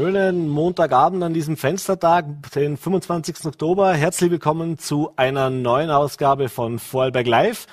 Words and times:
schönen 0.00 0.48
Montagabend 0.48 1.22
an 1.22 1.34
diesem 1.34 1.58
Fenstertag, 1.58 2.24
den 2.54 2.78
25. 2.78 3.44
Oktober. 3.44 3.92
Herzlich 3.92 4.30
willkommen 4.30 4.78
zu 4.78 5.10
einer 5.16 5.50
neuen 5.50 5.90
Ausgabe 5.90 6.48
von 6.48 6.78
Vorarlberg 6.78 7.26
Live. 7.26 7.66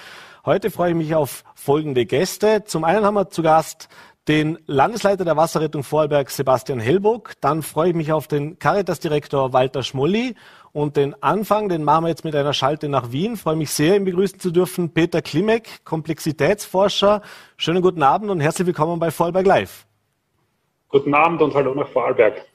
Heute 0.46 0.70
freue 0.70 0.90
ich 0.90 0.98
mich 0.98 1.16
auf 1.16 1.46
folgende 1.56 2.06
Gäste. 2.06 2.66
Zum 2.66 2.84
einen 2.84 3.06
haben 3.06 3.14
wir 3.14 3.30
zu 3.30 3.44
Gast 3.44 3.88
den 4.28 4.58
Landesleiter 4.66 5.24
der 5.24 5.38
Wasserrettung 5.38 5.84
Vorarlberg, 5.84 6.30
Sebastian 6.30 6.82
Hellburg. 6.82 7.32
Dann 7.40 7.64
freue 7.64 7.92
ich 7.92 7.96
mich 7.96 8.12
auf 8.12 8.28
den 8.28 8.60
Caritas-Direktor 8.60 9.54
Walter 9.54 9.82
Schmolli. 9.82 10.36
Und 10.74 10.98
den 10.98 11.16
Anfang, 11.24 11.70
den 11.70 11.86
machen 11.86 12.04
wir 12.04 12.10
jetzt 12.10 12.26
mit 12.26 12.36
einer 12.36 12.52
Schalte 12.52 12.90
nach 12.90 13.14
Wien. 13.14 13.36
Ich 13.36 13.40
freue 13.40 13.56
mich 13.56 13.72
sehr, 13.72 13.96
ihn 13.96 14.04
begrüßen 14.04 14.42
zu 14.42 14.52
dürfen. 14.52 14.94
Peter 14.94 15.22
Klimek, 15.22 15.86
Komplexitätsforscher. 15.86 17.22
Schönen 17.56 17.82
guten 17.82 18.04
Abend 18.04 18.30
und 18.30 18.42
herzlich 18.42 18.66
willkommen 18.66 19.00
bei 19.00 19.12
Vorarlberg 19.12 19.46
Live. 19.46 19.87
Guten 20.90 21.14
Abend 21.14 21.42
und 21.42 21.54
hallo 21.54 21.74
nach 21.74 21.90
Vorarlberg. 21.90 22.46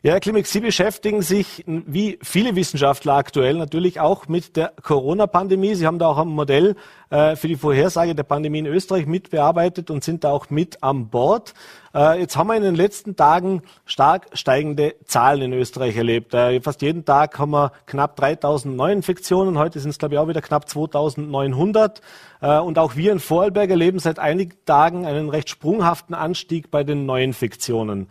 Ja, 0.00 0.12
Herr 0.12 0.20
Klimek, 0.20 0.46
Sie 0.46 0.60
beschäftigen 0.60 1.22
sich 1.22 1.64
wie 1.66 2.20
viele 2.22 2.54
Wissenschaftler 2.54 3.14
aktuell 3.14 3.54
natürlich 3.54 3.98
auch 3.98 4.28
mit 4.28 4.54
der 4.56 4.72
Corona-Pandemie. 4.80 5.74
Sie 5.74 5.88
haben 5.88 5.98
da 5.98 6.06
auch 6.06 6.18
ein 6.18 6.28
Modell 6.28 6.76
äh, 7.10 7.34
für 7.34 7.48
die 7.48 7.56
Vorhersage 7.56 8.14
der 8.14 8.22
Pandemie 8.22 8.60
in 8.60 8.66
Österreich 8.66 9.06
mitbearbeitet 9.06 9.90
und 9.90 10.04
sind 10.04 10.22
da 10.22 10.30
auch 10.30 10.50
mit 10.50 10.84
an 10.84 11.08
Bord. 11.08 11.52
Äh, 11.92 12.20
jetzt 12.20 12.36
haben 12.36 12.46
wir 12.46 12.54
in 12.54 12.62
den 12.62 12.76
letzten 12.76 13.16
Tagen 13.16 13.62
stark 13.86 14.28
steigende 14.34 14.94
Zahlen 15.04 15.42
in 15.42 15.52
Österreich 15.52 15.96
erlebt. 15.96 16.32
Äh, 16.32 16.60
fast 16.60 16.80
jeden 16.80 17.04
Tag 17.04 17.36
haben 17.36 17.50
wir 17.50 17.72
knapp 17.86 18.14
3000 18.14 18.76
Neuinfektionen. 18.76 19.58
Heute 19.58 19.80
sind 19.80 19.90
es, 19.90 19.98
glaube 19.98 20.14
ich, 20.14 20.20
auch 20.20 20.28
wieder 20.28 20.42
knapp 20.42 20.68
2900. 20.68 22.02
Äh, 22.40 22.58
und 22.60 22.78
auch 22.78 22.94
wir 22.94 23.10
in 23.10 23.18
Vorarlberg 23.18 23.68
erleben 23.68 23.98
seit 23.98 24.20
einigen 24.20 24.54
Tagen 24.64 25.06
einen 25.06 25.28
recht 25.28 25.50
sprunghaften 25.50 26.14
Anstieg 26.14 26.70
bei 26.70 26.84
den 26.84 27.04
Neuinfektionen. 27.04 28.06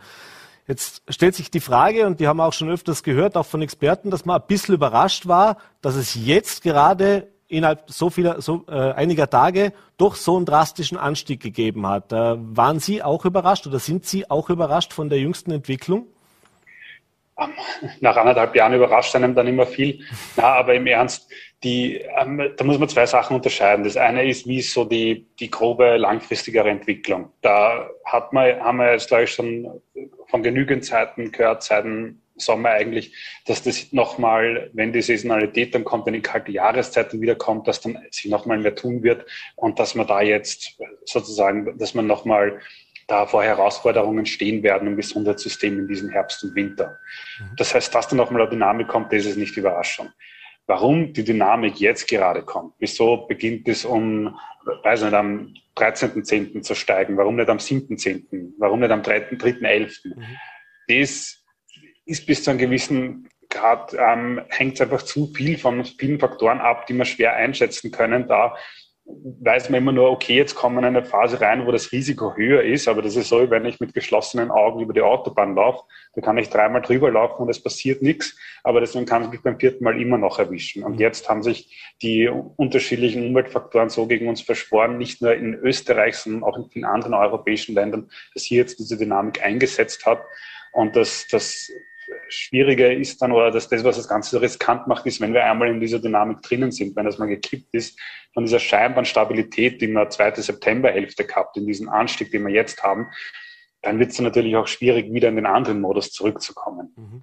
Jetzt 0.68 1.02
stellt 1.08 1.34
sich 1.34 1.50
die 1.50 1.60
Frage, 1.60 2.06
und 2.06 2.20
die 2.20 2.28
haben 2.28 2.36
wir 2.36 2.44
auch 2.44 2.52
schon 2.52 2.68
öfters 2.68 3.02
gehört, 3.02 3.38
auch 3.38 3.46
von 3.46 3.62
Experten, 3.62 4.10
dass 4.10 4.26
man 4.26 4.38
ein 4.38 4.46
bisschen 4.46 4.74
überrascht 4.74 5.26
war, 5.26 5.56
dass 5.80 5.96
es 5.96 6.14
jetzt 6.14 6.62
gerade 6.62 7.28
innerhalb 7.48 7.90
so 7.90 8.10
vieler, 8.10 8.42
so 8.42 8.66
äh, 8.68 8.92
einiger 8.92 9.30
Tage 9.30 9.72
doch 9.96 10.14
so 10.14 10.36
einen 10.36 10.44
drastischen 10.44 10.98
Anstieg 10.98 11.40
gegeben 11.40 11.86
hat. 11.86 12.12
Äh, 12.12 12.36
waren 12.38 12.80
Sie 12.80 13.02
auch 13.02 13.24
überrascht 13.24 13.66
oder 13.66 13.78
sind 13.78 14.04
Sie 14.04 14.30
auch 14.30 14.50
überrascht 14.50 14.92
von 14.92 15.08
der 15.08 15.18
jüngsten 15.18 15.52
Entwicklung? 15.52 16.06
Nach 18.00 18.16
anderthalb 18.16 18.54
Jahren 18.54 18.74
überrascht 18.74 19.14
einem 19.14 19.34
dann 19.34 19.46
immer 19.46 19.66
viel. 19.66 20.04
Na, 20.36 20.54
aber 20.54 20.74
im 20.74 20.86
Ernst, 20.86 21.30
die, 21.62 21.96
ähm, 21.96 22.52
da 22.56 22.64
muss 22.64 22.78
man 22.78 22.88
zwei 22.88 23.06
Sachen 23.06 23.36
unterscheiden. 23.36 23.84
Das 23.84 23.96
eine 23.96 24.28
ist, 24.28 24.46
wie 24.46 24.58
ist 24.58 24.72
so 24.72 24.84
die, 24.84 25.26
die 25.38 25.50
grobe 25.50 25.96
langfristigere 25.96 26.70
Entwicklung. 26.70 27.32
Da 27.42 27.88
hat 28.04 28.32
man, 28.32 28.60
haben 28.60 28.78
wir 28.78 28.92
jetzt, 28.92 29.08
glaube 29.08 29.24
ich, 29.24 29.32
schon 29.32 29.80
von 30.26 30.42
genügend 30.42 30.84
Zeiten 30.84 31.32
gehört, 31.32 31.62
Zeiten 31.62 32.22
Sommer 32.40 32.70
eigentlich, 32.70 33.14
dass 33.46 33.62
das 33.62 33.92
nochmal, 33.92 34.70
wenn 34.72 34.92
die 34.92 35.02
Saisonalität 35.02 35.74
dann 35.74 35.84
kommt, 35.84 36.06
wenn 36.06 36.14
die 36.14 36.22
kalte 36.22 36.52
Jahreszeit 36.52 37.12
dann 37.12 37.20
wieder 37.20 37.34
kommt, 37.34 37.68
dass 37.68 37.80
dann 37.80 37.98
sich 38.10 38.30
nochmal 38.30 38.58
mehr 38.58 38.74
tun 38.74 39.02
wird 39.02 39.26
und 39.56 39.78
dass 39.78 39.94
man 39.94 40.06
da 40.06 40.20
jetzt 40.20 40.78
sozusagen, 41.04 41.76
dass 41.78 41.94
man 41.94 42.06
nochmal 42.06 42.60
da 43.08 43.26
vor 43.26 43.42
Herausforderungen 43.42 44.26
stehen 44.26 44.62
werden 44.62 44.86
im 44.86 44.96
Gesundheitssystem 44.96 45.78
in 45.78 45.88
diesem 45.88 46.10
Herbst 46.10 46.44
und 46.44 46.54
Winter. 46.54 46.98
Mhm. 47.40 47.56
Das 47.56 47.74
heißt, 47.74 47.92
dass 47.92 48.06
da 48.06 48.14
nochmal 48.14 48.42
eine 48.42 48.50
Dynamik 48.50 48.86
kommt, 48.86 49.12
das 49.12 49.24
ist 49.24 49.36
nicht 49.36 49.56
Überraschung. 49.56 50.10
Warum 50.66 51.14
die 51.14 51.24
Dynamik 51.24 51.80
jetzt 51.80 52.06
gerade 52.06 52.42
kommt, 52.42 52.74
wieso 52.78 53.26
beginnt 53.26 53.66
es 53.66 53.86
um, 53.86 54.38
weiß 54.84 55.02
nicht, 55.02 55.14
am 55.14 55.54
13.10. 55.76 56.60
zu 56.60 56.74
steigen, 56.74 57.16
warum 57.16 57.36
nicht 57.36 57.48
am 57.48 57.56
7.10., 57.56 58.52
warum 58.58 58.80
nicht 58.80 58.90
am 58.90 59.00
3.11., 59.00 60.14
mhm. 60.14 60.24
das 60.86 61.42
ist 62.04 62.26
bis 62.26 62.44
zu 62.44 62.50
einem 62.50 62.58
gewissen 62.58 63.28
Grad, 63.48 63.96
ähm, 63.98 64.42
hängt 64.50 64.78
einfach 64.82 65.02
zu 65.02 65.32
viel 65.34 65.56
von 65.56 65.82
vielen 65.86 66.20
Faktoren 66.20 66.60
ab, 66.60 66.86
die 66.86 66.92
man 66.92 67.06
schwer 67.06 67.34
einschätzen 67.34 67.90
können, 67.90 68.28
da 68.28 68.54
weiß 69.40 69.70
man 69.70 69.78
immer 69.78 69.92
nur, 69.92 70.10
okay, 70.10 70.36
jetzt 70.36 70.54
kommen 70.54 70.76
wir 70.76 70.80
in 70.80 70.96
eine 70.96 71.04
Phase 71.04 71.40
rein, 71.40 71.66
wo 71.66 71.72
das 71.72 71.92
Risiko 71.92 72.36
höher 72.36 72.62
ist, 72.62 72.88
aber 72.88 73.00
das 73.00 73.16
ist 73.16 73.28
so, 73.28 73.50
wenn 73.50 73.64
ich 73.64 73.80
mit 73.80 73.94
geschlossenen 73.94 74.50
Augen 74.50 74.80
über 74.80 74.92
die 74.92 75.00
Autobahn 75.00 75.54
laufe, 75.54 75.84
da 76.14 76.20
kann 76.20 76.36
ich 76.36 76.50
dreimal 76.50 76.82
drüber 76.82 77.10
laufen 77.10 77.42
und 77.42 77.48
es 77.48 77.62
passiert 77.62 78.02
nichts, 78.02 78.38
aber 78.62 78.80
deswegen 78.80 79.06
kann 79.06 79.24
ich 79.24 79.30
mich 79.30 79.42
beim 79.42 79.58
vierten 79.58 79.82
Mal 79.82 80.00
immer 80.00 80.18
noch 80.18 80.38
erwischen. 80.38 80.84
Und 80.84 81.00
jetzt 81.00 81.28
haben 81.28 81.42
sich 81.42 81.94
die 82.02 82.28
unterschiedlichen 82.28 83.26
Umweltfaktoren 83.26 83.88
so 83.88 84.06
gegen 84.06 84.28
uns 84.28 84.42
verschworen, 84.42 84.98
nicht 84.98 85.22
nur 85.22 85.34
in 85.34 85.54
Österreich, 85.54 86.16
sondern 86.16 86.44
auch 86.44 86.56
in 86.56 86.70
vielen 86.70 86.84
anderen 86.84 87.14
europäischen 87.14 87.74
Ländern, 87.74 88.10
dass 88.34 88.44
hier 88.44 88.58
jetzt 88.58 88.78
diese 88.78 88.98
Dynamik 88.98 89.42
eingesetzt 89.42 90.04
hat. 90.04 90.20
Und 90.72 90.96
das, 90.96 91.26
das 91.30 91.70
Schwierige 92.28 92.92
ist 92.92 93.20
dann, 93.22 93.32
oder 93.32 93.50
dass 93.50 93.68
das, 93.68 93.84
was 93.84 93.96
das 93.96 94.08
Ganze 94.08 94.30
so 94.30 94.38
riskant 94.38 94.86
macht, 94.86 95.06
ist, 95.06 95.20
wenn 95.20 95.32
wir 95.32 95.44
einmal 95.44 95.68
in 95.68 95.80
dieser 95.80 95.98
Dynamik 95.98 96.42
drinnen 96.42 96.70
sind, 96.70 96.96
wenn 96.96 97.06
das 97.06 97.18
mal 97.18 97.26
gekippt 97.26 97.72
ist, 97.72 97.98
von 98.34 98.44
dieser 98.44 98.58
scheinbaren 98.58 99.04
Stabilität, 99.04 99.80
die 99.80 99.88
wir 99.88 100.10
zweite 100.10 100.42
Septemberhälfte 100.42 101.24
gehabt, 101.24 101.56
in 101.56 101.66
diesen 101.66 101.88
Anstieg, 101.88 102.30
den 102.30 102.46
wir 102.46 102.52
jetzt 102.52 102.82
haben, 102.82 103.08
dann 103.82 103.98
wird 103.98 104.10
es 104.10 104.20
natürlich 104.20 104.56
auch 104.56 104.66
schwierig, 104.66 105.12
wieder 105.12 105.28
in 105.28 105.36
den 105.36 105.46
anderen 105.46 105.80
Modus 105.80 106.12
zurückzukommen. 106.12 106.92
Mhm. 106.96 107.22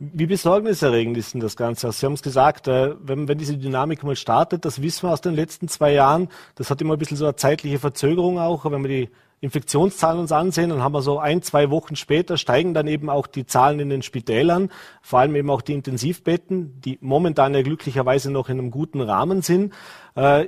Wie 0.00 0.26
besorgniserregend 0.26 1.18
ist 1.18 1.34
denn 1.34 1.40
das 1.40 1.56
Ganze? 1.56 1.88
Also 1.88 1.98
Sie 1.98 2.06
haben 2.06 2.12
es 2.12 2.22
gesagt, 2.22 2.68
äh, 2.68 2.94
wenn, 3.00 3.26
wenn, 3.26 3.36
diese 3.36 3.56
Dynamik 3.56 4.04
mal 4.04 4.14
startet, 4.14 4.64
das 4.64 4.80
wissen 4.80 5.08
wir 5.08 5.12
aus 5.12 5.20
den 5.20 5.34
letzten 5.34 5.66
zwei 5.66 5.92
Jahren, 5.92 6.28
das 6.54 6.70
hat 6.70 6.80
immer 6.80 6.94
ein 6.94 7.00
bisschen 7.00 7.16
so 7.16 7.24
eine 7.24 7.34
zeitliche 7.34 7.80
Verzögerung 7.80 8.38
auch, 8.38 8.64
wenn 8.70 8.82
wir 8.82 8.88
die 8.88 9.10
Infektionszahlen 9.40 10.20
uns 10.20 10.32
ansehen, 10.32 10.70
dann 10.70 10.82
haben 10.82 10.92
wir 10.92 11.02
so 11.02 11.18
ein, 11.18 11.42
zwei 11.42 11.70
Wochen 11.70 11.96
später 11.96 12.36
steigen 12.36 12.74
dann 12.74 12.86
eben 12.88 13.08
auch 13.08 13.26
die 13.26 13.46
Zahlen 13.46 13.78
in 13.78 13.88
den 13.88 14.02
Spitälern, 14.02 14.70
vor 15.00 15.20
allem 15.20 15.36
eben 15.36 15.50
auch 15.50 15.62
die 15.62 15.74
Intensivbetten, 15.74 16.80
die 16.80 16.98
momentan 17.00 17.54
ja 17.54 17.62
glücklicherweise 17.62 18.30
noch 18.30 18.48
in 18.48 18.58
einem 18.58 18.70
guten 18.70 19.00
Rahmen 19.00 19.42
sind. 19.42 19.72
Äh, 20.16 20.46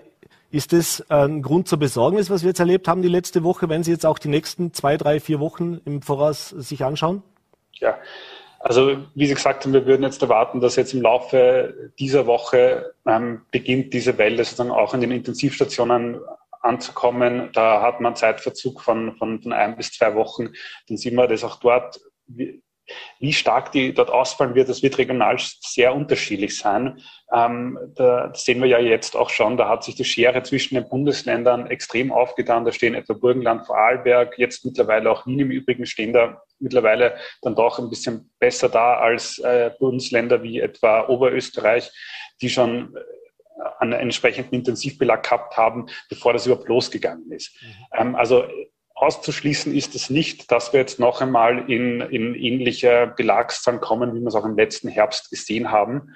ist 0.50 0.72
das 0.72 1.08
ein 1.08 1.42
Grund 1.42 1.68
zur 1.68 1.78
Besorgnis, 1.78 2.28
was 2.28 2.42
wir 2.42 2.48
jetzt 2.48 2.58
erlebt 2.58 2.88
haben 2.88 3.02
die 3.02 3.08
letzte 3.08 3.44
Woche, 3.44 3.68
wenn 3.68 3.84
Sie 3.84 3.92
jetzt 3.92 4.04
auch 4.04 4.18
die 4.18 4.28
nächsten 4.28 4.72
zwei, 4.72 4.96
drei, 4.96 5.20
vier 5.20 5.38
Wochen 5.38 5.80
im 5.84 6.02
Voraus 6.02 6.48
sich 6.48 6.84
anschauen? 6.84 7.22
Ja, 7.74 7.96
also 8.58 8.96
wie 9.14 9.26
Sie 9.26 9.34
gesagt 9.34 9.64
haben, 9.64 9.72
wir 9.72 9.86
würden 9.86 10.02
jetzt 10.02 10.20
erwarten, 10.22 10.60
dass 10.60 10.74
jetzt 10.74 10.92
im 10.92 11.02
Laufe 11.02 11.92
dieser 12.00 12.26
Woche 12.26 12.92
ähm, 13.06 13.42
beginnt 13.52 13.94
diese 13.94 14.18
Welle 14.18 14.44
sozusagen 14.44 14.72
auch 14.72 14.92
in 14.92 15.00
den 15.00 15.12
Intensivstationen 15.12 16.20
anzukommen. 16.60 17.50
Da 17.52 17.82
hat 17.82 18.00
man 18.00 18.16
Zeitverzug 18.16 18.80
von, 18.80 19.16
von, 19.16 19.42
von 19.42 19.52
ein 19.52 19.76
bis 19.76 19.92
zwei 19.92 20.14
Wochen. 20.14 20.50
Dann 20.88 20.96
sieht 20.96 21.14
man 21.14 21.28
das 21.28 21.44
auch 21.44 21.56
dort, 21.56 22.00
wie, 22.26 22.62
wie 23.18 23.32
stark 23.32 23.72
die 23.72 23.92
dort 23.92 24.10
ausfallen 24.10 24.54
wird, 24.54 24.68
das 24.68 24.82
wird 24.82 24.98
regional 24.98 25.36
sehr 25.38 25.94
unterschiedlich 25.94 26.58
sein. 26.58 27.00
Ähm, 27.32 27.78
da, 27.94 28.32
sehen 28.34 28.60
wir 28.60 28.68
ja 28.68 28.78
jetzt 28.78 29.16
auch 29.16 29.30
schon. 29.30 29.56
Da 29.56 29.68
hat 29.68 29.84
sich 29.84 29.94
die 29.94 30.04
Schere 30.04 30.42
zwischen 30.42 30.74
den 30.74 30.88
Bundesländern 30.88 31.66
extrem 31.68 32.12
aufgetan. 32.12 32.64
Da 32.64 32.72
stehen 32.72 32.94
etwa 32.94 33.14
Burgenland, 33.14 33.66
Vorarlberg, 33.66 34.38
jetzt 34.38 34.64
mittlerweile 34.64 35.10
auch 35.10 35.26
Wien 35.26 35.38
im 35.38 35.50
Übrigen 35.50 35.86
stehen 35.86 36.12
da 36.12 36.42
mittlerweile 36.58 37.16
dann 37.42 37.54
doch 37.54 37.78
ein 37.78 37.88
bisschen 37.88 38.30
besser 38.38 38.68
da 38.68 38.98
als 38.98 39.38
äh, 39.38 39.70
Bundesländer 39.78 40.42
wie 40.42 40.60
etwa 40.60 41.08
Oberösterreich, 41.08 41.90
die 42.42 42.50
schon 42.50 42.94
einen 43.78 43.92
entsprechenden 43.92 44.54
Intensivbelag 44.54 45.22
gehabt 45.22 45.56
haben, 45.56 45.86
bevor 46.08 46.32
das 46.32 46.46
überhaupt 46.46 46.68
losgegangen 46.68 47.30
ist. 47.32 47.56
Mhm. 47.98 48.14
Also 48.14 48.44
auszuschließen 48.94 49.74
ist 49.74 49.94
es 49.94 50.10
nicht, 50.10 50.52
dass 50.52 50.72
wir 50.72 50.80
jetzt 50.80 51.00
noch 51.00 51.20
einmal 51.20 51.70
in, 51.70 52.00
in 52.02 52.34
ähnliche 52.34 53.12
Belagszahlen 53.16 53.80
kommen, 53.80 54.14
wie 54.14 54.20
wir 54.20 54.28
es 54.28 54.34
auch 54.34 54.44
im 54.44 54.56
letzten 54.56 54.88
Herbst 54.88 55.30
gesehen 55.30 55.70
haben. 55.70 56.14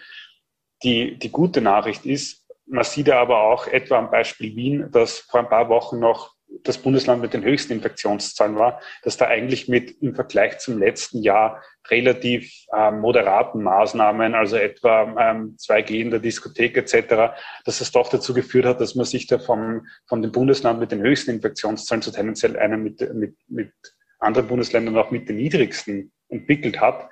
Die, 0.82 1.18
die 1.18 1.30
gute 1.30 1.62
Nachricht 1.62 2.04
ist, 2.04 2.44
man 2.66 2.84
sieht 2.84 3.08
ja 3.08 3.20
aber 3.20 3.42
auch 3.42 3.66
etwa 3.66 3.98
am 3.98 4.10
Beispiel 4.10 4.54
Wien, 4.54 4.90
dass 4.90 5.18
vor 5.18 5.40
ein 5.40 5.48
paar 5.48 5.68
Wochen 5.68 5.98
noch 5.98 6.33
das 6.62 6.78
Bundesland 6.78 7.20
mit 7.20 7.34
den 7.34 7.42
höchsten 7.42 7.72
Infektionszahlen 7.72 8.56
war, 8.56 8.80
dass 9.02 9.16
da 9.16 9.26
eigentlich 9.26 9.68
mit 9.68 10.02
im 10.02 10.14
Vergleich 10.14 10.58
zum 10.58 10.78
letzten 10.78 11.22
Jahr 11.22 11.62
relativ 11.88 12.52
äh, 12.72 12.90
moderaten 12.90 13.62
Maßnahmen, 13.62 14.34
also 14.34 14.56
etwa 14.56 15.02
ähm, 15.18 15.56
2G 15.58 16.00
in 16.00 16.10
der 16.10 16.20
Diskothek 16.20 16.76
etc., 16.76 17.34
dass 17.64 17.80
es 17.80 17.92
doch 17.92 18.08
dazu 18.08 18.32
geführt 18.34 18.66
hat, 18.66 18.80
dass 18.80 18.94
man 18.94 19.04
sich 19.04 19.26
da 19.26 19.38
vom, 19.38 19.86
von 20.06 20.22
dem 20.22 20.32
Bundesland 20.32 20.80
mit 20.80 20.92
den 20.92 21.02
höchsten 21.02 21.32
Infektionszahlen 21.32 22.02
zu 22.02 22.10
tendenziell 22.10 22.56
einem 22.56 22.82
mit, 22.82 23.00
mit, 23.14 23.36
mit 23.48 23.72
anderen 24.18 24.48
Bundesländern 24.48 24.96
auch 24.96 25.10
mit 25.10 25.28
den 25.28 25.36
niedrigsten 25.36 26.12
entwickelt 26.28 26.80
hat. 26.80 27.08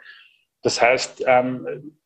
Das 0.62 0.80
heißt, 0.80 1.24
ähm, 1.26 1.98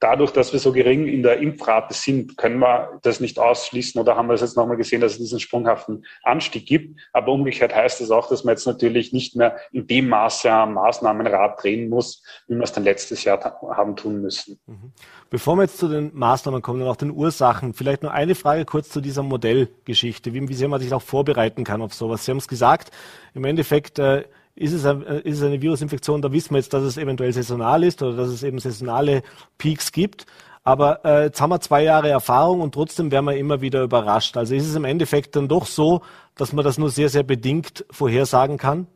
dadurch, 0.00 0.30
dass 0.30 0.52
wir 0.52 0.60
so 0.60 0.72
gering 0.72 1.06
in 1.06 1.22
der 1.22 1.38
Impfrate 1.38 1.94
sind, 1.94 2.36
können 2.36 2.58
wir 2.58 2.98
das 3.02 3.20
nicht 3.20 3.38
ausschließen 3.38 4.00
oder 4.00 4.16
haben 4.16 4.28
wir 4.28 4.34
es 4.34 4.42
jetzt 4.42 4.56
nochmal 4.56 4.76
gesehen, 4.76 5.00
dass 5.00 5.12
es 5.12 5.18
diesen 5.18 5.40
sprunghaften 5.40 6.04
Anstieg 6.22 6.66
gibt. 6.66 7.00
Aber 7.12 7.32
umgekehrt 7.32 7.74
heißt 7.74 8.00
das 8.00 8.10
auch, 8.10 8.28
dass 8.28 8.44
man 8.44 8.52
jetzt 8.52 8.66
natürlich 8.66 9.12
nicht 9.12 9.36
mehr 9.36 9.56
in 9.72 9.86
dem 9.86 10.08
Maße 10.08 10.50
am 10.50 10.74
Maßnahmenrad 10.74 11.62
drehen 11.62 11.88
muss, 11.88 12.22
wie 12.46 12.56
wir 12.56 12.62
es 12.62 12.72
dann 12.72 12.84
letztes 12.84 13.24
Jahr 13.24 13.40
haben 13.74 13.96
tun 13.96 14.20
müssen. 14.20 14.58
Mhm. 14.66 14.92
Bevor 15.30 15.56
wir 15.56 15.62
jetzt 15.62 15.78
zu 15.78 15.88
den 15.88 16.10
Maßnahmen 16.14 16.62
kommen 16.62 16.82
und 16.82 16.88
auch 16.88 16.96
den 16.96 17.10
Ursachen, 17.10 17.72
vielleicht 17.72 18.02
nur 18.02 18.12
eine 18.12 18.34
Frage 18.34 18.64
kurz 18.64 18.90
zu 18.90 19.00
dieser 19.00 19.22
Modellgeschichte, 19.22 20.34
wie, 20.34 20.48
wie 20.48 20.54
sehr 20.54 20.68
man 20.68 20.80
sich 20.80 20.92
auch 20.92 21.02
vorbereiten 21.02 21.64
kann 21.64 21.82
auf 21.82 21.94
sowas. 21.94 22.24
Sie 22.24 22.30
haben 22.30 22.38
es 22.38 22.48
gesagt, 22.48 22.90
im 23.34 23.44
Endeffekt, 23.44 23.98
äh, 23.98 24.24
ist 24.56 24.72
es, 24.72 24.84
ein, 24.86 25.02
ist 25.02 25.38
es 25.38 25.44
eine 25.44 25.60
Virusinfektion, 25.60 26.22
da 26.22 26.32
wissen 26.32 26.50
wir 26.50 26.58
jetzt, 26.58 26.72
dass 26.72 26.82
es 26.82 26.96
eventuell 26.96 27.32
saisonal 27.32 27.84
ist 27.84 28.02
oder 28.02 28.16
dass 28.16 28.28
es 28.28 28.42
eben 28.42 28.58
saisonale 28.58 29.22
Peaks 29.58 29.92
gibt. 29.92 30.26
Aber 30.64 31.04
äh, 31.04 31.24
jetzt 31.26 31.40
haben 31.40 31.50
wir 31.50 31.60
zwei 31.60 31.84
Jahre 31.84 32.08
Erfahrung 32.08 32.60
und 32.60 32.74
trotzdem 32.74 33.12
werden 33.12 33.26
wir 33.26 33.36
immer 33.36 33.60
wieder 33.60 33.82
überrascht. 33.82 34.36
Also 34.36 34.54
ist 34.54 34.66
es 34.66 34.74
im 34.74 34.84
Endeffekt 34.84 35.36
dann 35.36 35.46
doch 35.46 35.66
so, 35.66 36.02
dass 36.34 36.52
man 36.52 36.64
das 36.64 36.76
nur 36.76 36.90
sehr, 36.90 37.08
sehr 37.08 37.22
bedingt 37.22 37.84
vorhersagen 37.90 38.56
kann? 38.56 38.88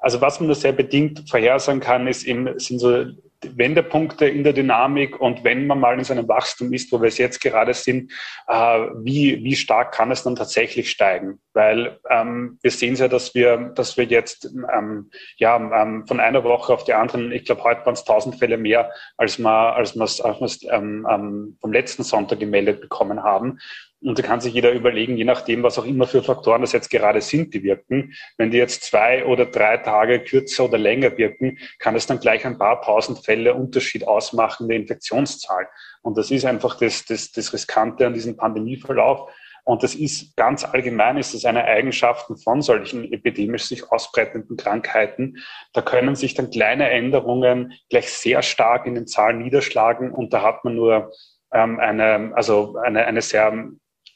Also 0.00 0.20
was 0.20 0.40
man 0.40 0.48
nur 0.48 0.56
sehr 0.56 0.72
bedingt 0.72 1.28
vorhersagen 1.30 1.80
kann, 1.80 2.08
ist 2.08 2.24
eben, 2.24 2.58
sind 2.58 2.80
so 2.80 3.04
Wendepunkte 3.44 4.26
in 4.26 4.44
der 4.44 4.52
Dynamik 4.52 5.20
und 5.20 5.44
wenn 5.44 5.66
man 5.66 5.80
mal 5.80 5.98
in 5.98 6.04
so 6.04 6.12
einem 6.12 6.28
Wachstum 6.28 6.72
ist, 6.72 6.92
wo 6.92 7.00
wir 7.00 7.08
es 7.08 7.18
jetzt 7.18 7.40
gerade 7.40 7.74
sind, 7.74 8.12
äh, 8.48 8.54
wie, 9.02 9.42
wie 9.42 9.56
stark 9.56 9.92
kann 9.92 10.10
es 10.10 10.22
dann 10.22 10.36
tatsächlich 10.36 10.90
steigen? 10.90 11.40
Weil 11.52 11.98
ähm, 12.10 12.58
wir 12.62 12.70
sehen 12.70 12.94
ja, 12.96 13.08
dass 13.08 13.34
wir, 13.34 13.72
dass 13.74 13.96
wir 13.96 14.04
jetzt 14.04 14.52
ähm, 14.72 15.10
ja, 15.36 15.56
ähm, 15.56 16.06
von 16.06 16.20
einer 16.20 16.44
Woche 16.44 16.72
auf 16.72 16.84
die 16.84 16.94
anderen, 16.94 17.32
ich 17.32 17.44
glaube, 17.44 17.64
heute 17.64 17.84
waren 17.84 17.94
es 17.94 18.00
1000 18.00 18.38
Fälle 18.38 18.56
mehr, 18.56 18.90
als 19.16 19.38
wir, 19.38 19.76
als 19.76 19.96
wir 19.96 20.04
es 20.04 20.62
ähm, 20.70 21.06
ähm, 21.10 21.56
vom 21.60 21.72
letzten 21.72 22.04
Sonntag 22.04 22.40
gemeldet 22.40 22.80
bekommen 22.80 23.22
haben. 23.22 23.58
Und 24.04 24.18
da 24.18 24.22
kann 24.22 24.40
sich 24.40 24.52
jeder 24.52 24.72
überlegen, 24.72 25.16
je 25.16 25.24
nachdem, 25.24 25.62
was 25.62 25.78
auch 25.78 25.84
immer 25.84 26.06
für 26.06 26.22
Faktoren 26.22 26.62
das 26.62 26.72
jetzt 26.72 26.90
gerade 26.90 27.20
sind, 27.20 27.54
die 27.54 27.62
wirken. 27.62 28.14
Wenn 28.36 28.50
die 28.50 28.58
jetzt 28.58 28.82
zwei 28.82 29.24
oder 29.24 29.46
drei 29.46 29.76
Tage 29.76 30.20
kürzer 30.20 30.64
oder 30.64 30.78
länger 30.78 31.16
wirken, 31.16 31.58
kann 31.78 31.94
es 31.94 32.06
dann 32.06 32.18
gleich 32.18 32.44
ein 32.44 32.58
paar 32.58 32.82
tausend 32.82 33.24
Fälle 33.24 33.54
Unterschied 33.54 34.06
ausmachen 34.06 34.68
der 34.68 34.78
Infektionszahl. 34.78 35.68
Und 36.02 36.18
das 36.18 36.30
ist 36.30 36.44
einfach 36.44 36.78
das, 36.78 37.04
das, 37.04 37.30
das 37.30 37.52
Riskante 37.52 38.06
an 38.06 38.14
diesem 38.14 38.36
Pandemieverlauf. 38.36 39.30
Und 39.64 39.84
das 39.84 39.94
ist 39.94 40.36
ganz 40.36 40.64
allgemein, 40.64 41.16
ist 41.18 41.34
das 41.34 41.44
eine 41.44 41.64
Eigenschaft 41.64 42.26
von 42.42 42.62
solchen 42.62 43.12
epidemisch 43.12 43.66
sich 43.66 43.92
ausbreitenden 43.92 44.56
Krankheiten. 44.56 45.36
Da 45.72 45.82
können 45.82 46.16
sich 46.16 46.34
dann 46.34 46.50
kleine 46.50 46.90
Änderungen 46.90 47.72
gleich 47.88 48.10
sehr 48.10 48.42
stark 48.42 48.86
in 48.86 48.96
den 48.96 49.06
Zahlen 49.06 49.38
niederschlagen. 49.38 50.10
Und 50.10 50.32
da 50.32 50.42
hat 50.42 50.64
man 50.64 50.74
nur 50.74 51.12
ähm, 51.52 51.78
eine, 51.78 52.32
also 52.34 52.76
eine, 52.82 53.06
eine 53.06 53.22
sehr 53.22 53.70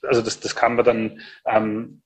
also 0.06 0.23
das, 0.23 0.41
das 0.41 0.55
kann 0.55 0.76
man 0.76 0.85
dann 0.85 1.20
ähm, 1.47 2.03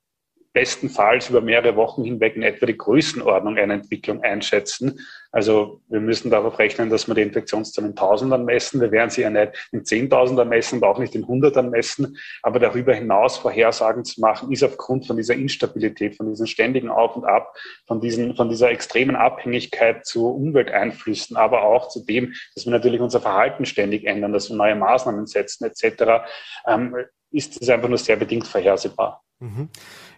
bestenfalls 0.52 1.30
über 1.30 1.40
mehrere 1.40 1.76
Wochen 1.76 2.02
hinweg 2.02 2.34
in 2.34 2.42
etwa 2.42 2.66
die 2.66 2.76
Größenordnung 2.76 3.56
einer 3.56 3.74
Entwicklung 3.74 4.22
einschätzen. 4.22 4.98
Also 5.30 5.80
wir 5.88 6.00
müssen 6.00 6.28
darauf 6.28 6.58
rechnen, 6.58 6.90
dass 6.90 7.06
wir 7.06 7.14
die 7.14 7.22
Infektionszahlen 7.22 7.90
in 7.90 7.96
Tausendern 7.96 8.44
messen. 8.44 8.80
Wir 8.80 8.90
werden 8.90 9.10
sie 9.10 9.22
ja 9.22 9.30
nicht 9.30 9.68
in 9.70 9.84
Zehntausendern 9.84 10.48
messen 10.48 10.78
und 10.78 10.84
auch 10.84 10.98
nicht 10.98 11.14
in 11.14 11.28
Hundertern 11.28 11.70
messen. 11.70 12.18
Aber 12.42 12.58
darüber 12.58 12.92
hinaus 12.92 13.38
Vorhersagen 13.38 14.04
zu 14.04 14.20
machen, 14.20 14.50
ist 14.50 14.64
aufgrund 14.64 15.06
von 15.06 15.16
dieser 15.16 15.34
Instabilität, 15.34 16.16
von 16.16 16.28
diesem 16.28 16.46
ständigen 16.46 16.90
Auf 16.90 17.14
und 17.14 17.26
Ab, 17.26 17.56
von, 17.86 18.00
diesen, 18.00 18.34
von 18.34 18.48
dieser 18.48 18.70
extremen 18.70 19.14
Abhängigkeit 19.14 20.04
zu 20.04 20.26
Umwelteinflüssen, 20.34 21.36
aber 21.36 21.62
auch 21.62 21.90
zu 21.90 22.04
dem, 22.04 22.34
dass 22.56 22.64
wir 22.66 22.72
natürlich 22.72 23.00
unser 23.00 23.20
Verhalten 23.20 23.66
ständig 23.66 24.04
ändern, 24.04 24.32
dass 24.32 24.50
wir 24.50 24.56
neue 24.56 24.74
Maßnahmen 24.74 25.26
setzen 25.26 25.64
etc., 25.64 26.24
ähm, 26.66 26.96
ist 27.30 27.60
es 27.60 27.68
einfach 27.68 27.88
nur 27.88 27.98
sehr 27.98 28.16
bedingt 28.16 28.46
vorhersehbar. 28.46 29.22
Mhm. 29.38 29.68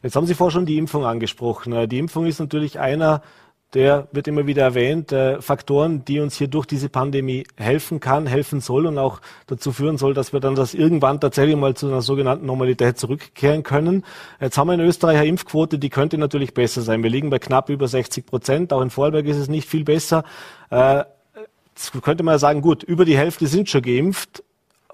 Jetzt 0.02 0.16
haben 0.16 0.26
Sie 0.26 0.34
vorher 0.34 0.52
schon 0.52 0.66
die 0.66 0.78
Impfung 0.78 1.04
angesprochen. 1.04 1.88
Die 1.88 1.98
Impfung 1.98 2.26
ist 2.26 2.40
natürlich 2.40 2.78
einer 2.78 3.22
der 3.74 4.08
wird 4.12 4.28
immer 4.28 4.46
wieder 4.46 4.62
erwähnt, 4.62 5.12
äh, 5.12 5.40
Faktoren, 5.40 6.04
die 6.04 6.20
uns 6.20 6.36
hier 6.36 6.48
durch 6.48 6.66
diese 6.66 6.88
Pandemie 6.88 7.46
helfen 7.56 8.00
kann, 8.00 8.26
helfen 8.26 8.60
soll 8.60 8.86
und 8.86 8.98
auch 8.98 9.20
dazu 9.46 9.72
führen 9.72 9.96
soll, 9.96 10.12
dass 10.12 10.32
wir 10.32 10.40
dann 10.40 10.54
das 10.54 10.74
irgendwann 10.74 11.20
tatsächlich 11.20 11.56
mal 11.56 11.74
zu 11.74 11.86
einer 11.86 12.02
sogenannten 12.02 12.44
Normalität 12.44 12.98
zurückkehren 12.98 13.62
können. 13.62 14.04
Jetzt 14.40 14.58
haben 14.58 14.68
wir 14.68 14.74
in 14.74 14.80
Österreich 14.80 15.18
eine 15.18 15.28
Impfquote, 15.28 15.78
die 15.78 15.88
könnte 15.88 16.18
natürlich 16.18 16.52
besser 16.52 16.82
sein. 16.82 17.02
Wir 17.02 17.10
liegen 17.10 17.30
bei 17.30 17.38
knapp 17.38 17.70
über 17.70 17.88
60 17.88 18.26
Prozent. 18.26 18.72
Auch 18.72 18.82
in 18.82 18.90
Vorarlberg 18.90 19.26
ist 19.26 19.38
es 19.38 19.48
nicht 19.48 19.68
viel 19.68 19.84
besser. 19.84 20.24
Äh, 20.70 21.04
jetzt 21.74 21.92
könnte 22.02 22.24
man 22.24 22.38
sagen, 22.38 22.60
gut, 22.60 22.82
über 22.82 23.06
die 23.06 23.16
Hälfte 23.16 23.46
sind 23.46 23.70
schon 23.70 23.82
geimpft 23.82 24.42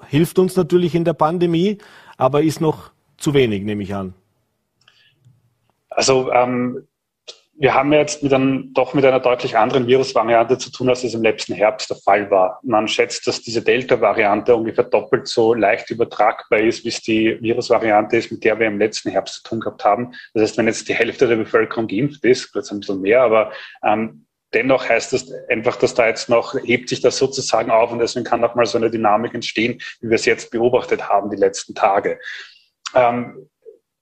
hilft 0.06 0.38
uns 0.38 0.56
natürlich 0.56 0.94
in 0.94 1.04
der 1.04 1.12
Pandemie, 1.12 1.78
aber 2.18 2.42
ist 2.42 2.60
noch 2.60 2.90
zu 3.16 3.32
wenig, 3.32 3.62
nehme 3.62 3.82
ich 3.82 3.94
an. 3.94 4.12
Also 5.88 6.30
ähm, 6.30 6.86
wir 7.60 7.74
haben 7.74 7.92
jetzt 7.92 8.22
mit 8.22 8.32
einem, 8.32 8.72
doch 8.72 8.94
mit 8.94 9.04
einer 9.04 9.18
deutlich 9.18 9.56
anderen 9.56 9.88
Virusvariante 9.88 10.58
zu 10.58 10.70
tun, 10.70 10.88
als 10.88 11.02
es 11.02 11.14
im 11.14 11.22
letzten 11.22 11.54
Herbst 11.54 11.90
der 11.90 11.96
Fall 11.96 12.30
war. 12.30 12.60
Man 12.62 12.86
schätzt, 12.86 13.26
dass 13.26 13.42
diese 13.42 13.62
Delta-Variante 13.62 14.54
ungefähr 14.54 14.84
doppelt 14.84 15.26
so 15.26 15.54
leicht 15.54 15.90
übertragbar 15.90 16.60
ist, 16.60 16.84
wie 16.84 16.88
es 16.88 17.00
die 17.00 17.36
Virusvariante 17.40 18.16
ist, 18.16 18.30
mit 18.30 18.44
der 18.44 18.60
wir 18.60 18.68
im 18.68 18.78
letzten 18.78 19.10
Herbst 19.10 19.36
zu 19.36 19.42
tun 19.42 19.60
gehabt 19.60 19.84
haben. 19.84 20.12
Das 20.34 20.42
heißt, 20.44 20.58
wenn 20.58 20.66
jetzt 20.66 20.88
die 20.88 20.94
Hälfte 20.94 21.26
der 21.26 21.36
Bevölkerung 21.36 21.88
geimpft 21.88 22.24
ist, 22.24 22.44
vielleicht 22.44 22.70
ein 22.70 22.80
bisschen 22.80 23.00
mehr, 23.00 23.22
aber 23.22 23.50
ähm, 23.82 24.24
Dennoch 24.54 24.88
heißt 24.88 25.12
das 25.12 25.30
einfach, 25.48 25.76
dass 25.76 25.94
da 25.94 26.06
jetzt 26.06 26.28
noch, 26.28 26.54
hebt 26.54 26.88
sich 26.88 27.00
das 27.00 27.18
sozusagen 27.18 27.70
auf 27.70 27.92
und 27.92 27.98
deswegen 27.98 28.24
kann 28.24 28.42
auch 28.44 28.54
mal 28.54 28.66
so 28.66 28.78
eine 28.78 28.90
Dynamik 28.90 29.34
entstehen, 29.34 29.80
wie 30.00 30.08
wir 30.08 30.14
es 30.14 30.24
jetzt 30.24 30.50
beobachtet 30.50 31.08
haben 31.08 31.30
die 31.30 31.36
letzten 31.36 31.74
Tage. 31.74 32.18
Ähm, 32.94 33.50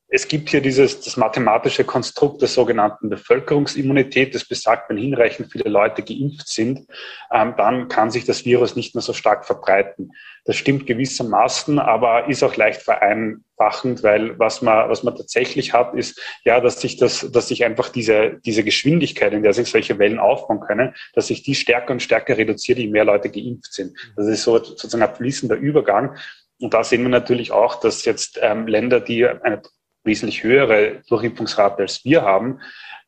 es 0.08 0.28
gibt 0.28 0.50
hier 0.50 0.60
dieses 0.60 1.00
das 1.00 1.16
mathematische 1.16 1.84
Konstrukt 1.84 2.40
der 2.40 2.48
sogenannten 2.48 3.08
Bevölkerungsimmunität, 3.08 4.34
das 4.34 4.44
besagt, 4.44 4.88
wenn 4.88 4.98
hinreichend 4.98 5.50
viele 5.50 5.68
Leute 5.68 6.02
geimpft 6.02 6.46
sind, 6.48 6.86
ähm, 7.32 7.54
dann 7.56 7.88
kann 7.88 8.10
sich 8.12 8.24
das 8.24 8.44
Virus 8.44 8.76
nicht 8.76 8.94
mehr 8.94 9.02
so 9.02 9.12
stark 9.12 9.44
verbreiten. 9.44 10.12
Das 10.44 10.54
stimmt 10.56 10.86
gewissermaßen, 10.86 11.80
aber 11.80 12.28
ist 12.28 12.44
auch 12.44 12.54
leicht 12.54 12.82
vereinfachend, 12.82 14.04
weil 14.04 14.38
was 14.38 14.62
man, 14.62 14.88
was 14.88 15.02
man 15.02 15.16
tatsächlich 15.16 15.72
hat, 15.72 15.92
ist 15.94 16.20
ja, 16.44 16.60
dass 16.60 16.80
sich 16.80 16.96
das, 16.96 17.28
dass 17.32 17.48
sich 17.48 17.64
einfach 17.64 17.88
diese, 17.88 18.38
diese 18.44 18.62
Geschwindigkeit, 18.62 19.32
in 19.32 19.42
der 19.42 19.54
sich 19.54 19.68
solche 19.68 19.98
Wellen 19.98 20.20
aufbauen 20.20 20.60
können, 20.60 20.94
dass 21.14 21.26
sich 21.26 21.42
die 21.42 21.56
stärker 21.56 21.92
und 21.92 22.00
stärker 22.00 22.38
reduziert, 22.38 22.78
je 22.78 22.86
mehr 22.86 23.04
Leute 23.04 23.28
geimpft 23.28 23.72
sind. 23.72 23.98
Das 24.14 24.28
ist 24.28 24.44
so 24.44 24.62
sozusagen 24.62 25.02
ein 25.02 25.16
fließender 25.16 25.56
Übergang. 25.56 26.16
Und 26.60 26.72
da 26.72 26.84
sehen 26.84 27.02
wir 27.02 27.08
natürlich 27.10 27.50
auch, 27.50 27.80
dass 27.80 28.04
jetzt 28.04 28.38
ähm, 28.40 28.66
Länder, 28.66 29.00
die 29.00 29.26
eine 29.26 29.60
wesentlich 30.06 30.42
höhere 30.42 31.02
Durchimpfungsrate 31.08 31.82
als 31.82 32.04
wir 32.04 32.22
haben, 32.22 32.60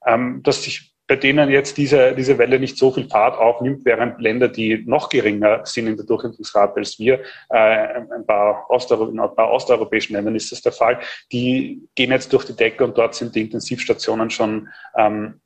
ähm, 0.06 0.42
dass 0.42 0.62
sich 0.64 0.94
bei 1.08 1.16
denen 1.16 1.48
jetzt 1.48 1.78
diese, 1.78 2.14
diese 2.14 2.36
Welle 2.36 2.60
nicht 2.60 2.76
so 2.76 2.92
viel 2.92 3.08
Fahrt 3.08 3.38
aufnimmt, 3.38 3.86
während 3.86 4.20
Länder, 4.20 4.46
die 4.46 4.84
noch 4.86 5.08
geringer 5.08 5.64
sind 5.64 5.86
in 5.86 5.96
der 5.96 6.04
Durchimpfungsrate 6.04 6.76
als 6.76 6.98
wir, 6.98 7.20
äh, 7.48 7.56
ein, 7.56 8.26
paar 8.26 8.66
Osteuropa, 8.68 9.10
in 9.10 9.18
ein 9.18 9.34
paar 9.34 9.50
osteuropäischen 9.50 10.14
Ländern 10.14 10.36
ist 10.36 10.52
das 10.52 10.60
der 10.60 10.72
Fall, 10.72 11.00
die 11.32 11.80
gehen 11.94 12.10
jetzt 12.10 12.30
durch 12.34 12.44
die 12.44 12.54
Decke 12.54 12.84
und 12.84 12.98
dort 12.98 13.14
sind 13.14 13.34
die 13.34 13.40
Intensivstationen 13.40 14.28
schon 14.28 14.68
ähm, 14.98 15.40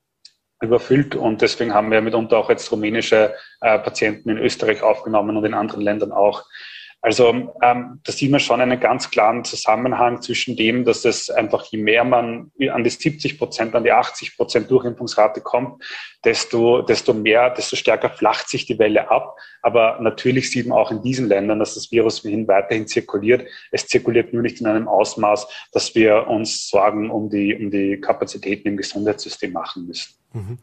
überfüllt 0.60 1.14
und 1.14 1.40
deswegen 1.42 1.72
haben 1.72 1.92
wir 1.92 2.00
mitunter 2.00 2.38
auch 2.38 2.50
jetzt 2.50 2.70
rumänische 2.72 3.34
äh, 3.60 3.78
Patienten 3.78 4.30
in 4.30 4.38
Österreich 4.38 4.82
aufgenommen 4.82 5.36
und 5.36 5.44
in 5.44 5.54
anderen 5.54 5.82
Ländern 5.82 6.10
auch. 6.10 6.44
Also 7.04 7.52
ähm, 7.62 8.00
da 8.04 8.12
sieht 8.12 8.30
man 8.30 8.38
schon 8.38 8.60
einen 8.60 8.78
ganz 8.78 9.10
klaren 9.10 9.44
Zusammenhang 9.44 10.22
zwischen 10.22 10.54
dem, 10.56 10.84
dass 10.84 11.04
es 11.04 11.30
einfach, 11.30 11.64
je 11.64 11.78
mehr 11.78 12.04
man 12.04 12.52
an 12.70 12.84
die 12.84 12.90
70 12.90 13.38
Prozent, 13.38 13.74
an 13.74 13.82
die 13.82 13.90
80 13.90 14.36
Prozent 14.36 14.70
Durchimpfungsrate 14.70 15.40
kommt, 15.40 15.82
desto, 16.24 16.80
desto 16.82 17.12
mehr, 17.12 17.50
desto 17.50 17.74
stärker 17.74 18.08
flacht 18.08 18.48
sich 18.48 18.66
die 18.66 18.78
Welle 18.78 19.10
ab. 19.10 19.36
Aber 19.62 19.98
natürlich 20.00 20.52
sieht 20.52 20.68
man 20.68 20.78
auch 20.78 20.92
in 20.92 21.02
diesen 21.02 21.26
Ländern, 21.26 21.58
dass 21.58 21.74
das 21.74 21.90
Virus 21.90 22.24
weiterhin 22.24 22.86
zirkuliert. 22.86 23.48
Es 23.72 23.88
zirkuliert 23.88 24.32
nur 24.32 24.42
nicht 24.42 24.60
in 24.60 24.68
einem 24.68 24.86
Ausmaß, 24.86 25.48
dass 25.72 25.96
wir 25.96 26.28
uns 26.28 26.68
Sorgen 26.68 27.10
um 27.10 27.28
die, 27.28 27.52
um 27.52 27.72
die 27.72 28.00
Kapazitäten 28.00 28.68
im 28.68 28.76
Gesundheitssystem 28.76 29.52
machen 29.52 29.88
müssen. 29.88 30.14
Mhm. 30.34 30.58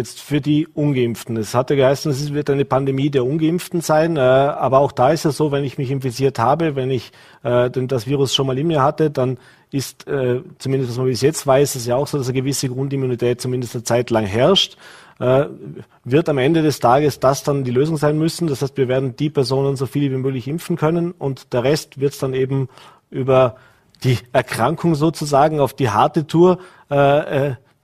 Jetzt 0.00 0.22
für 0.22 0.40
die 0.40 0.66
Ungeimpften. 0.66 1.36
Es 1.36 1.54
hatte 1.54 1.76
geheißen, 1.76 2.10
es 2.10 2.32
wird 2.32 2.48
eine 2.48 2.64
Pandemie 2.64 3.10
der 3.10 3.22
Ungeimpften 3.22 3.82
sein. 3.82 4.16
Äh, 4.16 4.20
aber 4.20 4.78
auch 4.78 4.92
da 4.92 5.10
ist 5.10 5.26
es 5.26 5.36
so, 5.36 5.52
wenn 5.52 5.62
ich 5.62 5.76
mich 5.76 5.90
infiziert 5.90 6.38
habe, 6.38 6.74
wenn 6.74 6.90
ich 6.90 7.12
äh, 7.42 7.68
das 7.68 8.06
Virus 8.06 8.34
schon 8.34 8.46
mal 8.46 8.58
in 8.58 8.66
mir 8.66 8.82
hatte, 8.82 9.10
dann 9.10 9.36
ist, 9.70 10.08
äh, 10.08 10.40
zumindest 10.56 10.92
was 10.92 10.96
man 10.96 11.04
bis 11.04 11.20
jetzt 11.20 11.46
weiß, 11.46 11.74
es 11.74 11.84
ja 11.84 11.96
auch 11.96 12.06
so, 12.06 12.16
dass 12.16 12.28
eine 12.28 12.40
gewisse 12.40 12.70
Grundimmunität 12.70 13.42
zumindest 13.42 13.74
eine 13.74 13.84
Zeit 13.84 14.08
lang 14.08 14.24
herrscht. 14.24 14.78
Wird 15.18 16.30
am 16.30 16.38
Ende 16.38 16.62
des 16.62 16.80
Tages 16.80 17.20
das 17.20 17.42
dann 17.42 17.62
die 17.62 17.70
Lösung 17.70 17.98
sein 17.98 18.16
müssen. 18.16 18.46
Das 18.46 18.62
heißt, 18.62 18.78
wir 18.78 18.88
werden 18.88 19.16
die 19.16 19.28
Personen 19.28 19.76
so 19.76 19.84
viele 19.84 20.10
wie 20.10 20.16
möglich 20.16 20.48
impfen 20.48 20.76
können 20.76 21.10
und 21.10 21.52
der 21.52 21.62
Rest 21.62 22.00
wird 22.00 22.14
es 22.14 22.20
dann 22.20 22.32
eben 22.32 22.70
über 23.10 23.56
die 24.02 24.16
Erkrankung 24.32 24.94
sozusagen 24.94 25.60
auf 25.60 25.74
die 25.74 25.90
harte 25.90 26.26
Tour, 26.26 26.56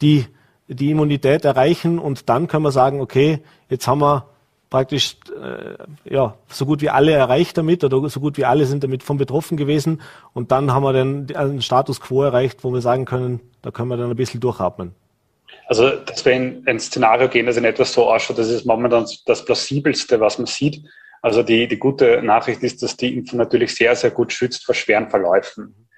die 0.00 0.24
die 0.68 0.90
Immunität 0.90 1.44
erreichen 1.44 1.98
und 1.98 2.28
dann 2.28 2.48
können 2.48 2.64
wir 2.64 2.72
sagen, 2.72 3.00
okay, 3.00 3.40
jetzt 3.68 3.86
haben 3.86 4.00
wir 4.00 4.26
praktisch 4.70 5.16
äh, 5.40 6.12
ja 6.12 6.34
so 6.48 6.66
gut 6.66 6.82
wie 6.82 6.90
alle 6.90 7.12
erreicht 7.12 7.56
damit 7.56 7.84
oder 7.84 8.08
so 8.08 8.20
gut 8.20 8.36
wie 8.36 8.44
alle 8.44 8.66
sind 8.66 8.82
damit 8.82 9.02
von 9.02 9.16
betroffen 9.16 9.56
gewesen 9.56 10.02
und 10.32 10.50
dann 10.50 10.72
haben 10.72 10.82
wir 10.82 10.92
dann 10.92 11.26
einen 11.34 11.62
Status 11.62 12.00
quo 12.00 12.22
erreicht, 12.22 12.64
wo 12.64 12.72
wir 12.72 12.80
sagen 12.80 13.04
können, 13.04 13.40
da 13.62 13.70
können 13.70 13.88
wir 13.88 13.96
dann 13.96 14.10
ein 14.10 14.16
bisschen 14.16 14.40
durchatmen. 14.40 14.94
Also, 15.68 15.90
dass 15.90 16.24
wir 16.24 16.32
in 16.32 16.62
ein 16.66 16.78
Szenario 16.78 17.28
gehen, 17.28 17.46
das 17.46 17.56
in 17.56 17.64
etwas 17.64 17.92
so 17.92 18.08
ausschaut, 18.08 18.38
das 18.38 18.48
ist 18.48 18.66
momentan 18.66 19.06
das 19.26 19.44
plausibelste, 19.44 20.20
was 20.20 20.38
man 20.38 20.46
sieht. 20.46 20.84
Also 21.22 21.42
die, 21.42 21.66
die 21.66 21.78
gute 21.78 22.22
Nachricht 22.22 22.62
ist, 22.62 22.82
dass 22.82 22.96
die 22.96 23.16
Impfung 23.16 23.38
natürlich 23.38 23.74
sehr, 23.74 23.96
sehr 23.96 24.10
gut 24.10 24.32
schützt 24.32 24.64
vor 24.64 24.74
schweren 24.74 25.10
Verläufen. 25.10 25.88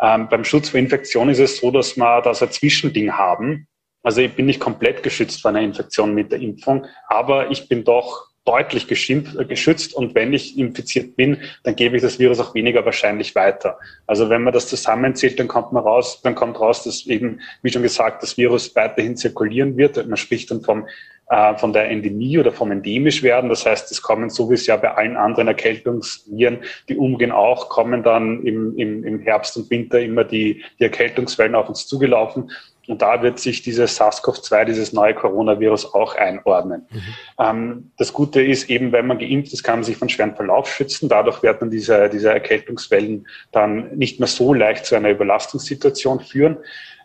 Ähm, 0.00 0.28
beim 0.28 0.44
Schutz 0.44 0.70
vor 0.70 0.80
Infektion 0.80 1.28
ist 1.28 1.40
es 1.40 1.58
so, 1.58 1.70
dass 1.70 1.96
wir 1.96 2.22
da 2.22 2.32
so 2.32 2.46
ein 2.46 2.52
Zwischending 2.52 3.12
haben, 3.12 3.66
Also 4.08 4.22
ich 4.22 4.32
bin 4.32 4.46
nicht 4.46 4.58
komplett 4.58 5.02
geschützt 5.02 5.42
vor 5.42 5.50
einer 5.50 5.60
Infektion 5.60 6.14
mit 6.14 6.32
der 6.32 6.40
Impfung, 6.40 6.86
aber 7.08 7.50
ich 7.50 7.68
bin 7.68 7.84
doch 7.84 8.28
deutlich 8.46 8.90
äh, 8.90 9.44
geschützt 9.44 9.92
und 9.92 10.14
wenn 10.14 10.32
ich 10.32 10.56
infiziert 10.56 11.14
bin, 11.14 11.42
dann 11.62 11.76
gebe 11.76 11.94
ich 11.94 12.00
das 12.00 12.18
Virus 12.18 12.40
auch 12.40 12.54
weniger 12.54 12.86
wahrscheinlich 12.86 13.34
weiter. 13.34 13.78
Also 14.06 14.30
wenn 14.30 14.42
man 14.42 14.54
das 14.54 14.66
zusammenzählt, 14.66 15.38
dann 15.38 15.46
kommt 15.46 15.74
man 15.74 15.82
raus, 15.82 16.22
dann 16.22 16.34
kommt 16.34 16.58
raus, 16.58 16.84
dass 16.84 17.06
eben, 17.06 17.42
wie 17.60 17.70
schon 17.70 17.82
gesagt, 17.82 18.22
das 18.22 18.38
Virus 18.38 18.74
weiterhin 18.74 19.14
zirkulieren 19.14 19.76
wird. 19.76 19.98
Man 20.08 20.16
spricht 20.16 20.50
dann 20.50 20.62
vom 20.62 20.86
äh, 21.28 21.58
von 21.58 21.74
der 21.74 21.90
Endemie 21.90 22.38
oder 22.38 22.52
vom 22.52 22.70
endemisch 22.70 23.22
werden. 23.22 23.50
Das 23.50 23.66
heißt, 23.66 23.90
es 23.90 24.00
kommen 24.00 24.30
so 24.30 24.48
wie 24.48 24.54
es 24.54 24.66
ja 24.66 24.76
bei 24.76 24.94
allen 24.94 25.18
anderen 25.18 25.48
Erkältungsviren, 25.48 26.60
die 26.88 26.96
umgehen 26.96 27.32
auch, 27.32 27.68
kommen 27.68 28.02
dann 28.02 28.42
im, 28.46 28.74
im, 28.78 29.04
im 29.04 29.18
Herbst 29.20 29.54
und 29.58 29.68
Winter 29.70 30.00
immer 30.00 30.24
die, 30.24 30.64
die 30.78 30.84
Erkältungswellen 30.84 31.54
auf 31.54 31.68
uns 31.68 31.86
zugelaufen. 31.86 32.50
Und 32.88 33.02
da 33.02 33.22
wird 33.22 33.38
sich 33.38 33.62
dieses 33.62 34.00
SARS-CoV-2, 34.00 34.64
dieses 34.64 34.94
neue 34.94 35.14
Coronavirus 35.14 35.94
auch 35.94 36.14
einordnen. 36.16 36.86
Mhm. 36.90 37.02
Ähm, 37.38 37.90
das 37.98 38.12
Gute 38.14 38.42
ist 38.42 38.70
eben, 38.70 38.92
wenn 38.92 39.06
man 39.06 39.18
geimpft 39.18 39.52
ist, 39.52 39.62
kann 39.62 39.80
man 39.80 39.84
sich 39.84 39.98
von 39.98 40.08
schweren 40.08 40.34
Verlauf 40.34 40.72
schützen. 40.72 41.08
Dadurch 41.08 41.42
werden 41.42 41.70
diese, 41.70 42.08
diese 42.08 42.32
Erkältungswellen 42.32 43.28
dann 43.52 43.94
nicht 43.96 44.20
mehr 44.20 44.26
so 44.26 44.54
leicht 44.54 44.86
zu 44.86 44.96
einer 44.96 45.10
Überlastungssituation 45.10 46.20
führen. 46.20 46.56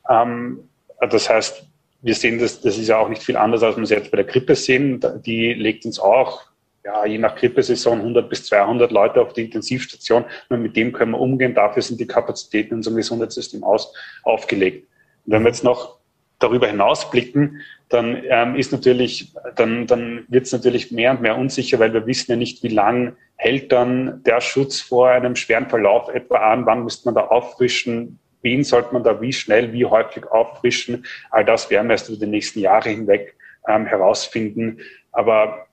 Ähm, 0.10 0.70
das 1.02 1.30
heißt, 1.30 1.66
wir 2.02 2.16
sehen 2.16 2.40
das, 2.40 2.62
das 2.62 2.78
ist 2.78 2.88
ja 2.88 2.98
auch 2.98 3.10
nicht 3.10 3.24
viel 3.24 3.36
anders, 3.36 3.62
als 3.62 3.75
wir 3.75 3.84
es 3.84 3.90
jetzt 3.90 4.10
bei 4.10 4.18
der 4.18 4.25
Grippe 4.25 4.56
sehen. 4.56 5.02
Die 5.25 5.54
legt 5.54 5.86
uns 5.86 6.00
auch, 6.00 6.44
ja, 6.86 7.06
je 7.06 7.18
nach 7.18 7.36
Grippesaison 7.36 8.00
100 8.00 8.30
bis 8.30 8.46
200 8.46 8.92
Leute 8.92 9.22
auf 9.22 9.34
die 9.34 9.44
Intensivstation. 9.46 10.24
Und 10.48 10.62
mit 10.62 10.78
dem 10.78 10.94
können 10.94 11.12
wir 11.12 11.20
umgehen. 11.20 11.54
Dafür 11.54 11.82
sind 11.82 12.00
die 12.00 12.08
Kapazitäten 12.08 12.72
in 12.72 12.78
unserem 12.78 12.98
Gesundheitssystem 12.98 13.63
aus, 13.63 13.94
aufgelegt. 14.24 14.88
Und 15.25 15.34
wenn 15.34 15.44
wir 15.44 15.50
jetzt 15.50 15.63
noch 15.63 15.98
darüber 16.39 16.68
hinaus 16.68 17.10
blicken, 17.10 17.62
dann 17.89 18.22
ähm, 18.27 18.56
ist 18.56 18.72
natürlich, 18.72 19.34
dann, 19.56 19.88
dann 19.88 20.25
wird 20.27 20.46
es 20.46 20.51
natürlich 20.51 20.92
mehr 20.92 21.12
und 21.12 21.22
mehr 21.22 21.38
unsicher, 21.38 21.80
weil 21.80 21.94
wir 21.94 22.06
wissen 22.08 22.32
ja 22.32 22.38
nicht, 22.38 22.63
wie 22.63 22.70
lang 22.70 23.15
hält 23.36 23.72
dann 23.72 24.24
der 24.24 24.42
Schutz 24.42 24.82
vor 24.82 25.10
einem 25.10 25.36
schweren 25.36 25.70
Verlauf 25.70 26.10
etwa 26.10 26.38
an, 26.38 26.65
wann 26.65 26.84
müsste 26.84 27.06
man 27.06 27.15
da 27.15 27.27
auffrischen, 27.27 28.20
wen 28.42 28.63
sollte 28.63 28.94
man 28.94 29.03
da 29.03 29.22
wie 29.22 29.34
schnell, 29.34 29.74
wie 29.74 29.86
häufig 29.86 30.25
auffrischen. 30.32 31.06
All 31.32 31.46
das 31.46 31.70
werden 31.70 31.88
wir 31.88 31.94
erst 31.94 32.10
über 32.10 32.20
die 32.20 32.32
nächsten 32.32 32.60
Jahre 32.60 32.89
hinweg 32.89 33.36
ähm, 33.68 33.86
herausfinden. 33.86 34.80
Aber 35.12 35.68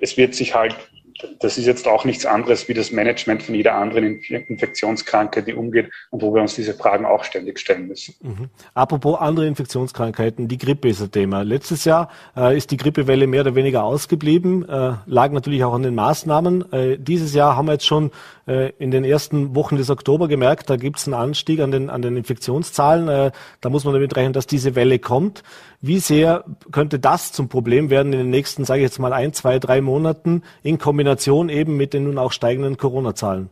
es 0.00 0.16
wird 0.16 0.34
sich 0.34 0.54
halt 0.54 0.76
das 1.40 1.58
ist 1.58 1.66
jetzt 1.66 1.86
auch 1.86 2.04
nichts 2.04 2.26
anderes 2.26 2.68
wie 2.68 2.74
das 2.74 2.92
Management 2.92 3.42
von 3.42 3.54
jeder 3.54 3.74
anderen 3.74 4.20
Infektionskrankheit, 4.22 5.46
die 5.46 5.54
umgeht 5.54 5.90
und 6.10 6.22
wo 6.22 6.34
wir 6.34 6.42
uns 6.42 6.54
diese 6.54 6.74
Fragen 6.74 7.04
auch 7.04 7.24
ständig 7.24 7.58
stellen 7.58 7.88
müssen. 7.88 8.14
Mhm. 8.20 8.48
Apropos 8.74 9.18
andere 9.20 9.46
Infektionskrankheiten, 9.46 10.48
die 10.48 10.58
Grippe 10.58 10.88
ist 10.88 11.02
ein 11.02 11.10
Thema. 11.10 11.42
Letztes 11.42 11.84
Jahr 11.84 12.10
äh, 12.36 12.56
ist 12.56 12.70
die 12.70 12.76
Grippewelle 12.76 13.26
mehr 13.26 13.42
oder 13.42 13.54
weniger 13.54 13.84
ausgeblieben, 13.84 14.68
äh, 14.68 14.94
lag 15.06 15.30
natürlich 15.32 15.64
auch 15.64 15.74
an 15.74 15.82
den 15.82 15.94
Maßnahmen. 15.94 16.72
Äh, 16.72 16.98
dieses 16.98 17.34
Jahr 17.34 17.56
haben 17.56 17.66
wir 17.66 17.72
jetzt 17.72 17.86
schon 17.86 18.10
in 18.78 18.90
den 18.90 19.04
ersten 19.04 19.54
Wochen 19.54 19.76
des 19.76 19.90
Oktober 19.90 20.28
gemerkt, 20.28 20.70
da 20.70 20.76
gibt 20.76 20.98
es 20.98 21.06
einen 21.06 21.14
Anstieg 21.14 21.60
an 21.60 21.70
den, 21.70 21.90
an 21.90 22.02
den 22.02 22.16
Infektionszahlen. 22.16 23.08
Äh, 23.08 23.30
da 23.60 23.70
muss 23.70 23.84
man 23.84 23.94
damit 23.94 24.16
rechnen, 24.16 24.32
dass 24.32 24.46
diese 24.46 24.74
Welle 24.74 24.98
kommt. 24.98 25.42
Wie 25.80 25.98
sehr 25.98 26.44
könnte 26.70 26.98
das 26.98 27.32
zum 27.32 27.48
Problem 27.48 27.90
werden 27.90 28.12
in 28.12 28.18
den 28.20 28.30
nächsten, 28.30 28.64
sage 28.64 28.80
ich 28.80 28.84
jetzt 28.84 28.98
mal, 28.98 29.12
ein, 29.12 29.32
zwei, 29.32 29.58
drei 29.58 29.80
Monaten 29.80 30.42
in 30.62 30.78
Kombination 30.78 31.48
eben 31.48 31.76
mit 31.76 31.94
den 31.94 32.04
nun 32.04 32.18
auch 32.18 32.32
steigenden 32.32 32.76
Corona-Zahlen? 32.76 33.50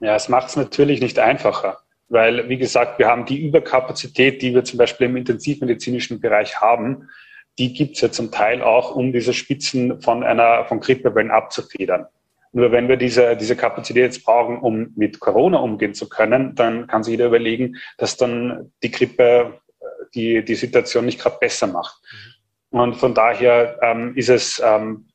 Ja, 0.00 0.16
es 0.16 0.28
macht 0.28 0.48
es 0.48 0.56
natürlich 0.56 1.00
nicht 1.00 1.18
einfacher, 1.18 1.78
weil, 2.08 2.48
wie 2.48 2.58
gesagt, 2.58 2.98
wir 2.98 3.06
haben 3.06 3.24
die 3.24 3.40
Überkapazität, 3.40 4.42
die 4.42 4.54
wir 4.54 4.64
zum 4.64 4.78
Beispiel 4.78 5.06
im 5.06 5.16
intensivmedizinischen 5.16 6.20
Bereich 6.20 6.60
haben, 6.60 7.08
die 7.58 7.72
gibt 7.72 7.96
es 7.96 8.00
ja 8.00 8.10
zum 8.10 8.30
Teil 8.30 8.62
auch, 8.62 8.94
um 8.94 9.12
diese 9.12 9.32
Spitzen 9.32 10.00
von 10.00 10.24
einer 10.24 10.64
von 10.64 10.80
Grippewellen 10.80 11.30
abzufedern. 11.30 12.06
Nur 12.52 12.70
wenn 12.70 12.88
wir 12.88 12.96
diese, 12.96 13.36
diese 13.36 13.56
Kapazität 13.56 14.04
jetzt 14.04 14.24
brauchen, 14.24 14.58
um 14.58 14.92
mit 14.94 15.20
Corona 15.20 15.58
umgehen 15.58 15.94
zu 15.94 16.08
können, 16.08 16.54
dann 16.54 16.86
kann 16.86 17.02
sich 17.02 17.12
jeder 17.12 17.26
überlegen, 17.26 17.76
dass 17.96 18.16
dann 18.16 18.72
die 18.82 18.90
Grippe 18.90 19.60
die, 20.14 20.44
die 20.44 20.54
Situation 20.54 21.06
nicht 21.06 21.20
gerade 21.20 21.38
besser 21.40 21.66
macht. 21.66 22.00
Mhm. 22.70 22.80
Und 22.80 22.94
von 22.96 23.14
daher 23.14 23.78
ähm, 23.82 24.14
ist 24.16 24.28
es 24.28 24.62
ähm, 24.64 25.08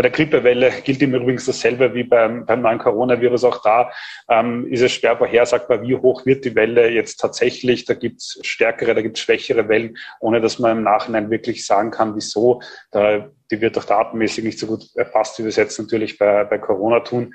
bei 0.00 0.08
der 0.08 0.12
Grippewelle 0.12 0.72
gilt 0.82 1.02
im 1.02 1.14
Übrigen 1.14 1.42
dasselbe 1.44 1.92
wie 1.92 2.04
beim, 2.04 2.46
beim 2.46 2.62
neuen 2.62 2.78
Coronavirus. 2.78 3.44
Auch 3.44 3.60
da 3.60 3.92
ähm, 4.30 4.66
ist 4.72 4.80
es 4.80 4.92
schwer 4.92 5.18
vorhersagbar, 5.18 5.82
wie 5.82 5.94
hoch 5.94 6.24
wird 6.24 6.46
die 6.46 6.54
Welle 6.54 6.88
jetzt 6.88 7.16
tatsächlich. 7.16 7.84
Da 7.84 7.92
gibt 7.92 8.22
es 8.22 8.38
stärkere, 8.40 8.94
da 8.94 9.02
gibt 9.02 9.18
es 9.18 9.22
schwächere 9.22 9.68
Wellen, 9.68 9.98
ohne 10.20 10.40
dass 10.40 10.58
man 10.58 10.78
im 10.78 10.84
Nachhinein 10.84 11.30
wirklich 11.30 11.66
sagen 11.66 11.90
kann, 11.90 12.16
wieso. 12.16 12.62
Da, 12.92 13.28
die 13.50 13.60
wird 13.60 13.76
auch 13.76 13.84
datenmäßig 13.84 14.42
nicht 14.42 14.58
so 14.58 14.68
gut 14.68 14.86
erfasst, 14.94 15.38
wie 15.38 15.42
wir 15.42 15.50
es 15.50 15.56
jetzt 15.56 15.78
natürlich 15.78 16.16
bei, 16.16 16.44
bei 16.44 16.56
Corona 16.56 17.00
tun. 17.00 17.34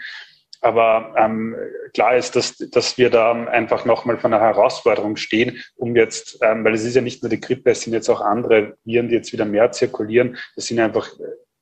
Aber 0.61 1.13
ähm, 1.19 1.55
klar 1.93 2.15
ist, 2.15 2.35
dass, 2.35 2.57
dass 2.57 2.97
wir 2.97 3.11
da 3.11 3.31
einfach 3.31 3.85
nochmal 3.85 4.17
von 4.17 4.33
einer 4.33 4.43
Herausforderung 4.43 5.17
stehen, 5.17 5.61
um 5.75 5.95
jetzt, 5.95 6.39
ähm, 6.41 6.65
weil 6.65 6.73
es 6.73 6.83
ist 6.83 6.95
ja 6.95 7.01
nicht 7.01 7.21
nur 7.21 7.29
die 7.29 7.39
Grippe, 7.39 7.69
es 7.69 7.81
sind 7.81 7.93
jetzt 7.93 8.09
auch 8.09 8.21
andere 8.21 8.75
Viren, 8.85 9.07
die 9.07 9.13
jetzt 9.13 9.33
wieder 9.33 9.45
mehr 9.45 9.71
zirkulieren. 9.71 10.37
Das 10.55 10.65
sind 10.65 10.79
einfach, 10.79 11.07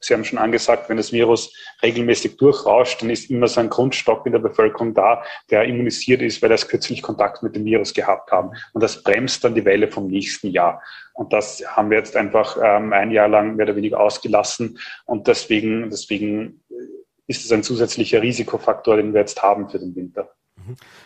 Sie 0.03 0.13
haben 0.13 0.25
schon 0.25 0.39
angesagt, 0.39 0.89
wenn 0.89 0.97
das 0.97 1.11
Virus 1.11 1.53
regelmäßig 1.81 2.37
durchrauscht, 2.37 3.01
dann 3.01 3.09
ist 3.09 3.29
immer 3.29 3.47
so 3.47 3.59
ein 3.59 3.69
Grundstock 3.69 4.25
in 4.25 4.33
der 4.33 4.39
Bevölkerung 4.39 4.93
da, 4.93 5.23
der 5.49 5.63
immunisiert 5.65 6.21
ist, 6.21 6.41
weil 6.41 6.51
er 6.51 6.57
kürzlich 6.57 7.01
Kontakt 7.01 7.43
mit 7.43 7.55
dem 7.55 7.65
Virus 7.65 7.93
gehabt 7.93 8.31
haben. 8.31 8.51
Und 8.73 8.83
das 8.83 9.03
bremst 9.03 9.43
dann 9.43 9.55
die 9.55 9.65
Welle 9.65 9.89
vom 9.89 10.07
nächsten 10.07 10.49
Jahr. 10.49 10.81
Und 11.13 11.31
das 11.31 11.63
haben 11.65 11.89
wir 11.89 11.97
jetzt 11.97 12.15
einfach 12.15 12.57
ähm, 12.61 12.91
ein 12.93 13.11
Jahr 13.11 13.27
lang 13.27 13.55
mehr 13.55 13.65
oder 13.65 13.75
weniger 13.75 13.99
ausgelassen. 13.99 14.79
Und 15.05 15.27
deswegen, 15.27 15.89
deswegen 15.89 16.63
ist 17.27 17.45
es 17.45 17.51
ein 17.51 17.63
zusätzlicher 17.63 18.21
Risikofaktor, 18.21 18.97
den 18.97 19.13
wir 19.13 19.21
jetzt 19.21 19.41
haben 19.41 19.69
für 19.69 19.79
den 19.79 19.95
Winter. 19.95 20.29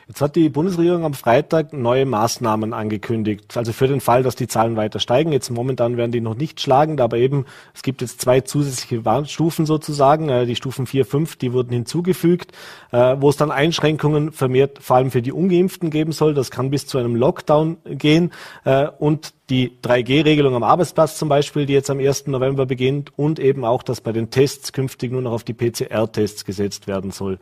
Jetzt 0.08 0.22
hat 0.22 0.36
die 0.36 0.50
Bundesregierung 0.50 1.04
am 1.04 1.14
Freitag 1.14 1.74
neue 1.74 2.06
Maßnahmen 2.06 2.74
angekündigt. 2.74 3.58
Also 3.58 3.74
für 3.74 3.88
den 3.88 4.02
Fall, 4.02 4.24
dass 4.24 4.36
die 4.36 4.48
Zahlen 4.48 4.76
weiter 4.76 5.00
steigen. 5.00 5.32
Jetzt 5.32 5.50
momentan 5.50 5.98
werden 5.98 6.12
die 6.12 6.22
noch 6.22 6.36
nicht 6.36 6.62
schlagend, 6.62 7.02
aber 7.02 7.18
eben 7.18 7.46
es 7.74 7.82
gibt 7.82 8.02
jetzt 8.02 8.22
zwei 8.22 8.42
zusätzliche 8.42 9.04
Warnstufen 9.04 9.66
sozusagen. 9.66 10.30
Äh, 10.30 10.46
die 10.46 10.56
Stufen 10.56 10.86
4, 10.86 11.06
5, 11.06 11.36
die 11.38 11.54
wurden 11.54 11.72
hinzugefügt, 11.74 12.52
äh, 12.92 13.16
wo 13.20 13.30
es 13.30 13.38
dann 13.38 13.52
Einschränkungen 13.52 14.32
vermehrt 14.32 14.80
vor 14.82 14.98
allem 14.98 15.12
für 15.12 15.22
die 15.22 15.32
Ungeimpften 15.32 15.90
geben 15.90 16.12
soll. 16.12 16.34
Das 16.34 16.52
kann 16.52 16.70
bis 16.70 16.86
zu 16.86 16.98
einem 16.98 17.16
Lockdown 17.16 17.78
gehen. 17.86 18.32
Äh, 18.64 18.88
und 19.00 19.34
die 19.50 19.78
3G-Regelung 19.82 20.56
am 20.56 20.64
Arbeitsplatz 20.64 21.18
zum 21.18 21.30
Beispiel, 21.30 21.66
die 21.66 21.74
jetzt 21.74 21.90
am 21.90 22.00
1. 22.00 22.28
November 22.28 22.66
beginnt 22.66 23.18
und 23.18 23.40
eben 23.40 23.66
auch, 23.66 23.82
dass 23.82 24.02
bei 24.02 24.12
den 24.12 24.30
Tests 24.30 24.72
künftig 24.72 25.12
nur 25.12 25.22
noch 25.22 25.32
auf 25.32 25.44
die 25.44 25.54
PCR-Tests 25.54 26.46
gesetzt 26.46 26.88
werden 26.88 27.12
soll. 27.12 27.40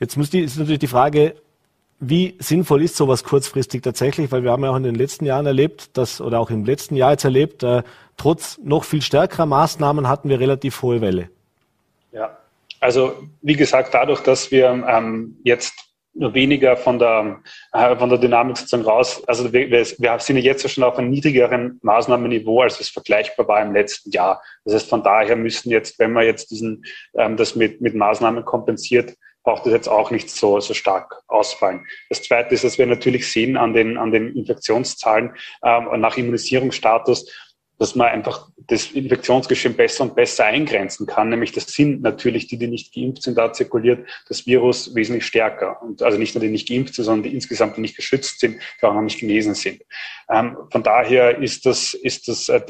Jetzt 0.00 0.16
muss 0.16 0.30
die, 0.30 0.40
ist 0.40 0.58
natürlich 0.58 0.78
die 0.78 0.86
Frage, 0.86 1.34
wie 2.00 2.36
sinnvoll 2.38 2.82
ist 2.82 2.96
sowas 2.96 3.24
kurzfristig 3.24 3.82
tatsächlich? 3.82 4.30
Weil 4.30 4.44
wir 4.44 4.52
haben 4.52 4.62
ja 4.62 4.70
auch 4.70 4.76
in 4.76 4.84
den 4.84 4.94
letzten 4.94 5.24
Jahren 5.24 5.46
erlebt, 5.46 5.96
dass, 5.96 6.20
oder 6.20 6.38
auch 6.38 6.50
im 6.50 6.64
letzten 6.64 6.94
Jahr 6.94 7.12
jetzt 7.12 7.24
erlebt, 7.24 7.62
äh, 7.62 7.82
trotz 8.16 8.58
noch 8.58 8.84
viel 8.84 9.02
stärkerer 9.02 9.46
Maßnahmen 9.46 10.08
hatten 10.08 10.28
wir 10.28 10.38
relativ 10.38 10.82
hohe 10.82 11.00
Welle. 11.00 11.28
Ja, 12.12 12.36
also 12.80 13.14
wie 13.42 13.56
gesagt, 13.56 13.94
dadurch, 13.94 14.20
dass 14.20 14.50
wir 14.50 14.68
ähm, 14.88 15.38
jetzt 15.42 15.74
nur 16.14 16.34
weniger 16.34 16.76
von 16.76 16.98
der, 16.98 17.40
äh, 17.72 17.96
von 17.96 18.08
der 18.08 18.18
Dynamik 18.18 18.56
sozusagen 18.56 18.84
raus. 18.84 19.22
Also 19.26 19.52
wir, 19.52 19.70
wir 19.70 20.18
sind 20.18 20.36
ja 20.36 20.42
jetzt 20.42 20.68
schon 20.68 20.84
auf 20.84 20.98
einem 20.98 21.10
niedrigeren 21.10 21.78
Maßnahmenniveau, 21.82 22.62
als 22.62 22.80
es 22.80 22.88
vergleichbar 22.88 23.46
war 23.46 23.62
im 23.62 23.72
letzten 23.72 24.10
Jahr. 24.10 24.42
Das 24.64 24.74
heißt, 24.74 24.88
von 24.88 25.02
daher 25.02 25.36
müssen 25.36 25.70
jetzt, 25.70 25.98
wenn 25.98 26.12
man 26.12 26.24
jetzt 26.24 26.50
diesen, 26.50 26.84
ähm, 27.14 27.36
das 27.36 27.56
mit, 27.56 27.80
mit 27.80 27.94
Maßnahmen 27.94 28.44
kompensiert, 28.44 29.14
braucht 29.42 29.66
es 29.66 29.72
jetzt 29.72 29.88
auch 29.88 30.10
nicht 30.10 30.30
so, 30.30 30.60
so 30.60 30.74
stark 30.74 31.22
ausfallen. 31.26 31.86
Das 32.08 32.22
Zweite 32.22 32.54
ist, 32.54 32.64
dass 32.64 32.78
wir 32.78 32.86
natürlich 32.86 33.30
sehen 33.30 33.56
an 33.56 33.72
den, 33.72 33.96
an 33.96 34.10
den 34.10 34.36
Infektionszahlen 34.36 35.34
ähm, 35.64 36.00
nach 36.00 36.16
Immunisierungsstatus, 36.16 37.30
dass 37.78 37.94
man 37.94 38.08
einfach 38.08 38.48
das 38.66 38.90
Infektionsgeschehen 38.90 39.74
besser 39.74 40.04
und 40.04 40.14
besser 40.14 40.44
eingrenzen 40.44 41.06
kann. 41.06 41.30
Nämlich 41.30 41.52
das 41.52 41.68
sind 41.68 42.02
natürlich 42.02 42.48
die, 42.48 42.58
die 42.58 42.66
nicht 42.66 42.92
geimpft 42.92 43.22
sind, 43.22 43.38
da 43.38 43.52
zirkuliert 43.52 44.06
das 44.28 44.46
Virus 44.46 44.94
wesentlich 44.94 45.24
stärker. 45.24 45.80
Und 45.80 46.02
also 46.02 46.18
nicht 46.18 46.34
nur 46.34 46.42
die 46.42 46.50
nicht 46.50 46.68
geimpft 46.68 46.94
sind, 46.94 47.04
sondern 47.04 47.22
die 47.22 47.34
insgesamt 47.34 47.78
nicht 47.78 47.96
geschützt 47.96 48.40
sind, 48.40 48.60
die 48.80 48.86
auch 48.86 48.94
noch 48.94 49.02
nicht 49.02 49.20
genesen 49.20 49.54
sind. 49.54 49.82
Ähm, 50.30 50.56
von 50.70 50.82
daher 50.82 51.38
ist 51.38 51.64
das, 51.66 51.94
ist 51.94 52.28
das 52.28 52.48
äh, 52.48 52.60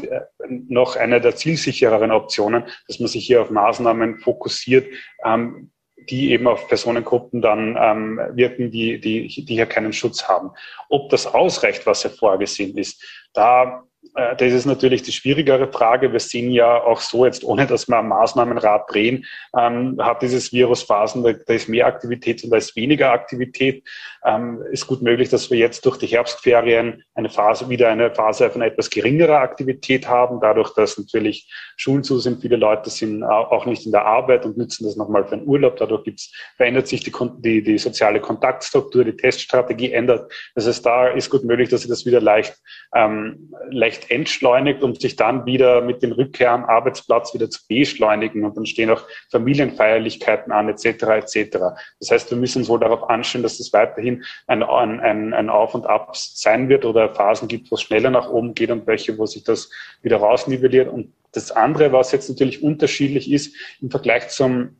noch 0.68 0.96
eine 0.96 1.20
der 1.20 1.34
zielsichereren 1.34 2.12
Optionen, 2.12 2.64
dass 2.86 3.00
man 3.00 3.08
sich 3.08 3.26
hier 3.26 3.42
auf 3.42 3.50
Maßnahmen 3.50 4.18
fokussiert, 4.18 4.86
ähm, 5.24 5.70
die 6.10 6.30
eben 6.32 6.46
auf 6.46 6.68
Personengruppen 6.68 7.40
dann 7.40 7.76
ähm, 7.80 8.20
wirken, 8.32 8.70
die, 8.70 9.00
die, 9.00 9.26
die 9.44 9.54
hier 9.54 9.66
keinen 9.66 9.92
Schutz 9.92 10.28
haben. 10.28 10.50
Ob 10.88 11.10
das 11.10 11.26
ausreicht, 11.26 11.86
was 11.86 12.02
hier 12.02 12.10
vorgesehen 12.10 12.76
ist, 12.76 13.04
da 13.32 13.87
das 14.14 14.52
ist 14.52 14.66
natürlich 14.66 15.02
die 15.02 15.12
schwierigere 15.12 15.70
Frage. 15.70 16.12
Wir 16.12 16.20
sehen 16.20 16.50
ja 16.50 16.82
auch 16.82 17.00
so 17.00 17.24
jetzt, 17.24 17.44
ohne 17.44 17.66
dass 17.66 17.88
wir 17.88 17.96
am 17.96 18.08
Maßnahmenrad 18.08 18.92
drehen, 18.92 19.24
ähm, 19.56 19.96
hat 20.00 20.22
dieses 20.22 20.52
Virus 20.52 20.82
Phasen, 20.82 21.22
da, 21.22 21.32
da, 21.32 21.54
ist 21.54 21.68
mehr 21.68 21.86
Aktivität 21.86 22.42
und 22.44 22.50
da 22.50 22.56
ist 22.56 22.76
weniger 22.76 23.12
Aktivität. 23.12 23.84
Ähm, 24.24 24.62
ist 24.72 24.86
gut 24.86 25.02
möglich, 25.02 25.28
dass 25.28 25.50
wir 25.50 25.58
jetzt 25.58 25.84
durch 25.86 25.96
die 25.98 26.06
Herbstferien 26.06 27.02
eine 27.14 27.30
Phase, 27.30 27.68
wieder 27.68 27.88
eine 27.88 28.14
Phase 28.14 28.50
von 28.50 28.62
etwas 28.62 28.90
geringerer 28.90 29.38
Aktivität 29.38 30.08
haben, 30.08 30.40
dadurch, 30.40 30.74
dass 30.74 30.98
natürlich 30.98 31.50
Schulen 31.76 32.02
zu 32.02 32.18
sind, 32.18 32.40
viele 32.40 32.56
Leute 32.56 32.90
sind 32.90 33.22
auch 33.22 33.66
nicht 33.66 33.86
in 33.86 33.92
der 33.92 34.04
Arbeit 34.04 34.44
und 34.44 34.56
nützen 34.56 34.84
das 34.84 34.96
nochmal 34.96 35.24
für 35.24 35.34
einen 35.34 35.46
Urlaub. 35.46 35.76
Dadurch 35.76 36.04
gibt's, 36.04 36.32
verändert 36.56 36.88
sich 36.88 37.02
die, 37.04 37.12
die, 37.38 37.62
die 37.62 37.78
soziale 37.78 38.20
Kontaktstruktur, 38.20 39.04
die 39.04 39.16
Teststrategie 39.16 39.92
ändert. 39.92 40.32
Das 40.54 40.66
heißt, 40.66 40.84
da 40.84 41.08
ist 41.08 41.30
gut 41.30 41.44
möglich, 41.44 41.68
dass 41.68 41.82
sich 41.82 41.90
das 41.90 42.04
wieder 42.04 42.20
leicht, 42.20 42.56
ähm, 42.94 43.52
leicht 43.70 43.97
entschleunigt, 44.08 44.82
um 44.82 44.94
sich 44.94 45.16
dann 45.16 45.46
wieder 45.46 45.80
mit 45.80 46.02
dem 46.02 46.12
Rückkehr 46.12 46.52
am 46.52 46.64
Arbeitsplatz 46.64 47.34
wieder 47.34 47.50
zu 47.50 47.60
beschleunigen. 47.68 48.44
Und 48.44 48.56
dann 48.56 48.66
stehen 48.66 48.90
auch 48.90 49.02
Familienfeierlichkeiten 49.30 50.52
an, 50.52 50.68
etc. 50.68 50.86
etc. 50.86 51.58
Das 52.00 52.10
heißt, 52.10 52.30
wir 52.30 52.38
müssen 52.38 52.58
uns 52.58 52.68
wohl 52.68 52.80
darauf 52.80 53.08
anstellen, 53.08 53.42
dass 53.42 53.58
das 53.58 53.72
weiterhin 53.72 54.24
ein, 54.46 54.62
ein, 54.62 55.34
ein 55.34 55.50
Auf 55.50 55.74
und 55.74 55.86
Ab 55.86 56.16
sein 56.16 56.68
wird 56.68 56.84
oder 56.84 57.14
Phasen 57.14 57.48
gibt, 57.48 57.70
wo 57.70 57.76
es 57.76 57.82
schneller 57.82 58.10
nach 58.10 58.30
oben 58.30 58.54
geht 58.54 58.70
und 58.70 58.86
welche, 58.86 59.18
wo 59.18 59.26
sich 59.26 59.44
das 59.44 59.70
wieder 60.02 60.16
rausnivelliert. 60.16 60.88
Und 60.88 61.12
das 61.32 61.50
andere, 61.52 61.92
was 61.92 62.12
jetzt 62.12 62.28
natürlich 62.28 62.62
unterschiedlich 62.62 63.30
ist 63.30 63.54
im 63.80 63.90
Vergleich 63.90 64.28
zum 64.28 64.76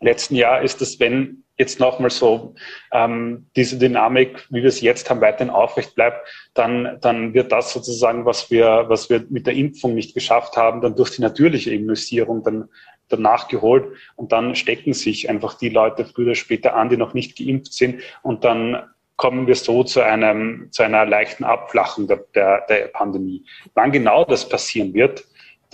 letzten 0.00 0.34
Jahr, 0.34 0.62
ist, 0.62 0.80
dass 0.80 0.98
wenn 0.98 1.43
jetzt 1.56 1.78
nochmal 1.78 2.10
so 2.10 2.54
ähm, 2.92 3.46
diese 3.56 3.78
Dynamik, 3.78 4.46
wie 4.50 4.62
wir 4.62 4.68
es 4.68 4.80
jetzt 4.80 5.08
haben, 5.08 5.20
weiterhin 5.20 5.50
aufrecht 5.50 5.94
bleibt, 5.94 6.26
dann, 6.54 6.98
dann 7.00 7.34
wird 7.34 7.52
das 7.52 7.72
sozusagen, 7.72 8.24
was 8.24 8.50
wir, 8.50 8.84
was 8.88 9.08
wir 9.08 9.24
mit 9.30 9.46
der 9.46 9.54
Impfung 9.54 9.94
nicht 9.94 10.14
geschafft 10.14 10.56
haben, 10.56 10.80
dann 10.80 10.96
durch 10.96 11.10
die 11.10 11.22
natürliche 11.22 11.72
Immunisierung 11.72 12.42
dann 12.42 12.68
danach 13.08 13.48
geholt 13.48 13.96
und 14.16 14.32
dann 14.32 14.54
stecken 14.54 14.94
sich 14.94 15.28
einfach 15.28 15.54
die 15.54 15.68
Leute 15.68 16.04
früher 16.04 16.26
oder 16.26 16.34
später 16.34 16.74
an, 16.74 16.88
die 16.88 16.96
noch 16.96 17.14
nicht 17.14 17.36
geimpft 17.36 17.72
sind 17.74 18.02
und 18.22 18.44
dann 18.44 18.82
kommen 19.16 19.46
wir 19.46 19.54
so 19.54 19.84
zu 19.84 20.00
einem 20.00 20.68
zu 20.72 20.82
einer 20.82 21.06
leichten 21.06 21.44
Abflachung 21.44 22.08
der, 22.08 22.24
der, 22.34 22.66
der 22.68 22.88
Pandemie. 22.88 23.44
Wann 23.74 23.92
genau 23.92 24.24
das 24.24 24.48
passieren 24.48 24.92
wird, 24.92 25.24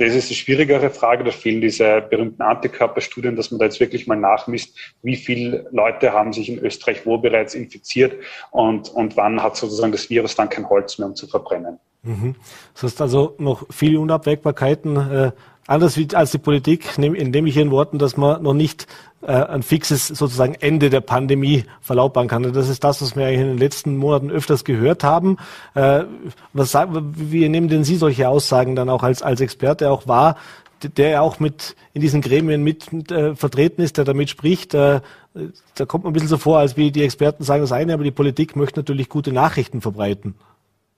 das 0.07 0.15
ist 0.15 0.31
die 0.31 0.35
schwierigere 0.35 0.91
Frage. 0.91 1.25
Da 1.25 1.31
fehlen 1.31 1.61
diese 1.61 2.01
berühmten 2.01 2.41
Antikörperstudien, 2.43 3.37
dass 3.37 3.51
man 3.51 3.59
da 3.59 3.67
jetzt 3.67 3.81
wirklich 3.81 4.07
mal 4.07 4.17
nachmisst, 4.17 4.77
wie 5.03 5.17
viele 5.17 5.69
Leute 5.73 6.13
haben 6.13 6.33
sich 6.33 6.49
in 6.49 6.59
Österreich 6.59 7.05
wo 7.05 7.19
bereits 7.19 7.55
infiziert 7.55 8.15
und, 8.51 8.89
und 8.89 9.17
wann 9.17 9.43
hat 9.43 9.57
sozusagen 9.57 9.93
das 9.93 10.09
Virus 10.09 10.35
dann 10.35 10.49
kein 10.49 10.69
Holz 10.69 10.99
mehr, 10.99 11.09
um 11.09 11.15
zu 11.15 11.27
verbrennen. 11.27 11.79
Mhm. 12.03 12.35
Das 12.73 12.85
heißt 12.85 13.03
also 13.03 13.35
noch 13.39 13.67
viele 13.71 14.01
Unabwägbarkeiten. 14.01 14.97
Äh, 14.97 15.33
anders 15.71 15.97
wie, 15.97 16.09
als 16.15 16.33
die 16.33 16.39
Politik, 16.39 16.99
indem 16.99 17.47
ich 17.47 17.57
Ihren 17.57 17.71
Worten, 17.71 17.99
dass 17.99 18.17
man 18.17 18.43
noch 18.43 18.55
nicht 18.55 18.87
äh, 19.23 19.33
ein 19.33 19.63
fixes 19.63 20.09
sozusagen 20.09 20.55
Ende 20.55 20.91
der 20.91 21.01
Pandemie 21.01 21.65
verlautbaren 21.81 22.29
kann. 22.29 22.53
Das 22.53 22.69
ist 22.69 22.83
das, 22.83 23.01
was 23.01 23.15
wir 23.15 23.29
in 23.29 23.41
den 23.41 23.59
letzten 23.59 23.97
Monaten 23.97 24.31
öfters 24.31 24.65
gehört 24.65 25.05
haben. 25.05 25.37
Äh, 25.75 26.05
was 26.53 26.73
sagen, 26.73 27.15
wie 27.17 27.49
nehmen 27.49 27.69
denn 27.69 27.85
Sie 27.85 27.97
solche 27.97 28.29
Aussagen 28.29 28.75
dann 28.75 28.89
auch 28.89 29.05
als, 29.05 29.23
als 29.23 29.41
Experte 29.41 29.91
auch 29.91 30.09
wahr, 30.09 30.37
der 30.97 31.11
ja 31.11 31.21
auch 31.21 31.39
mit 31.39 31.77
in 31.93 32.01
diesen 32.01 32.21
Gremien 32.21 32.65
mit, 32.65 32.93
mit 32.93 33.13
äh, 33.13 33.37
vertreten 33.37 33.81
ist, 33.83 33.97
der 33.97 34.05
damit 34.05 34.29
spricht? 34.29 34.75
Äh, 34.75 35.01
da 35.77 35.87
kommt 35.87 36.03
man 36.03 36.11
ein 36.11 36.15
bisschen 36.15 36.29
so 36.29 36.39
vor, 36.39 36.59
als 36.59 36.77
wie 36.77 36.91
die 36.91 37.05
Experten 37.05 37.45
sagen 37.45 37.61
das 37.63 37.71
eine, 37.71 37.95
aber 37.95 38.03
die 38.03 38.11
Politik 38.11 38.57
möchte 38.57 38.81
natürlich 38.81 39.09
gute 39.09 39.33
Nachrichten 39.33 39.81
verbreiten. 39.81 40.35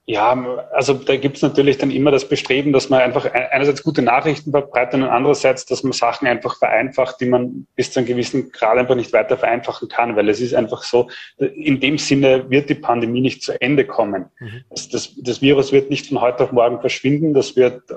Ja, 0.04 0.32
also 0.72 0.94
da 0.94 1.14
gibt 1.14 1.36
es 1.36 1.42
natürlich 1.42 1.78
dann 1.78 1.92
immer 1.92 2.10
das 2.10 2.28
Bestreben, 2.28 2.72
dass 2.72 2.90
man 2.90 3.00
einfach 3.00 3.24
einerseits 3.24 3.84
gute 3.84 4.02
Nachrichten 4.02 4.50
verbreitet 4.50 4.94
und 4.94 5.04
andererseits, 5.04 5.64
dass 5.64 5.84
man 5.84 5.92
Sachen 5.92 6.26
einfach 6.26 6.58
vereinfacht, 6.58 7.20
die 7.20 7.26
man 7.26 7.68
bis 7.76 7.92
zu 7.92 8.00
einem 8.00 8.08
gewissen 8.08 8.50
Grad 8.50 8.78
einfach 8.78 8.96
nicht 8.96 9.12
weiter 9.12 9.36
vereinfachen 9.36 9.88
kann, 9.88 10.16
weil 10.16 10.28
es 10.28 10.40
ist 10.40 10.54
einfach 10.54 10.82
so, 10.82 11.08
in 11.38 11.78
dem 11.78 11.98
Sinne 11.98 12.50
wird 12.50 12.68
die 12.68 12.74
Pandemie 12.74 13.20
nicht 13.20 13.44
zu 13.44 13.60
Ende 13.60 13.86
kommen. 13.86 14.26
Mhm. 14.40 14.64
Das, 14.70 14.88
das, 14.88 15.14
das, 15.18 15.40
Virus 15.40 15.70
wird 15.70 15.88
nicht 15.88 16.08
von 16.08 16.20
heute 16.20 16.42
auf 16.44 16.52
morgen 16.52 16.80
verschwinden, 16.80 17.32
das 17.32 17.54
wird 17.54 17.88
äh, 17.92 17.94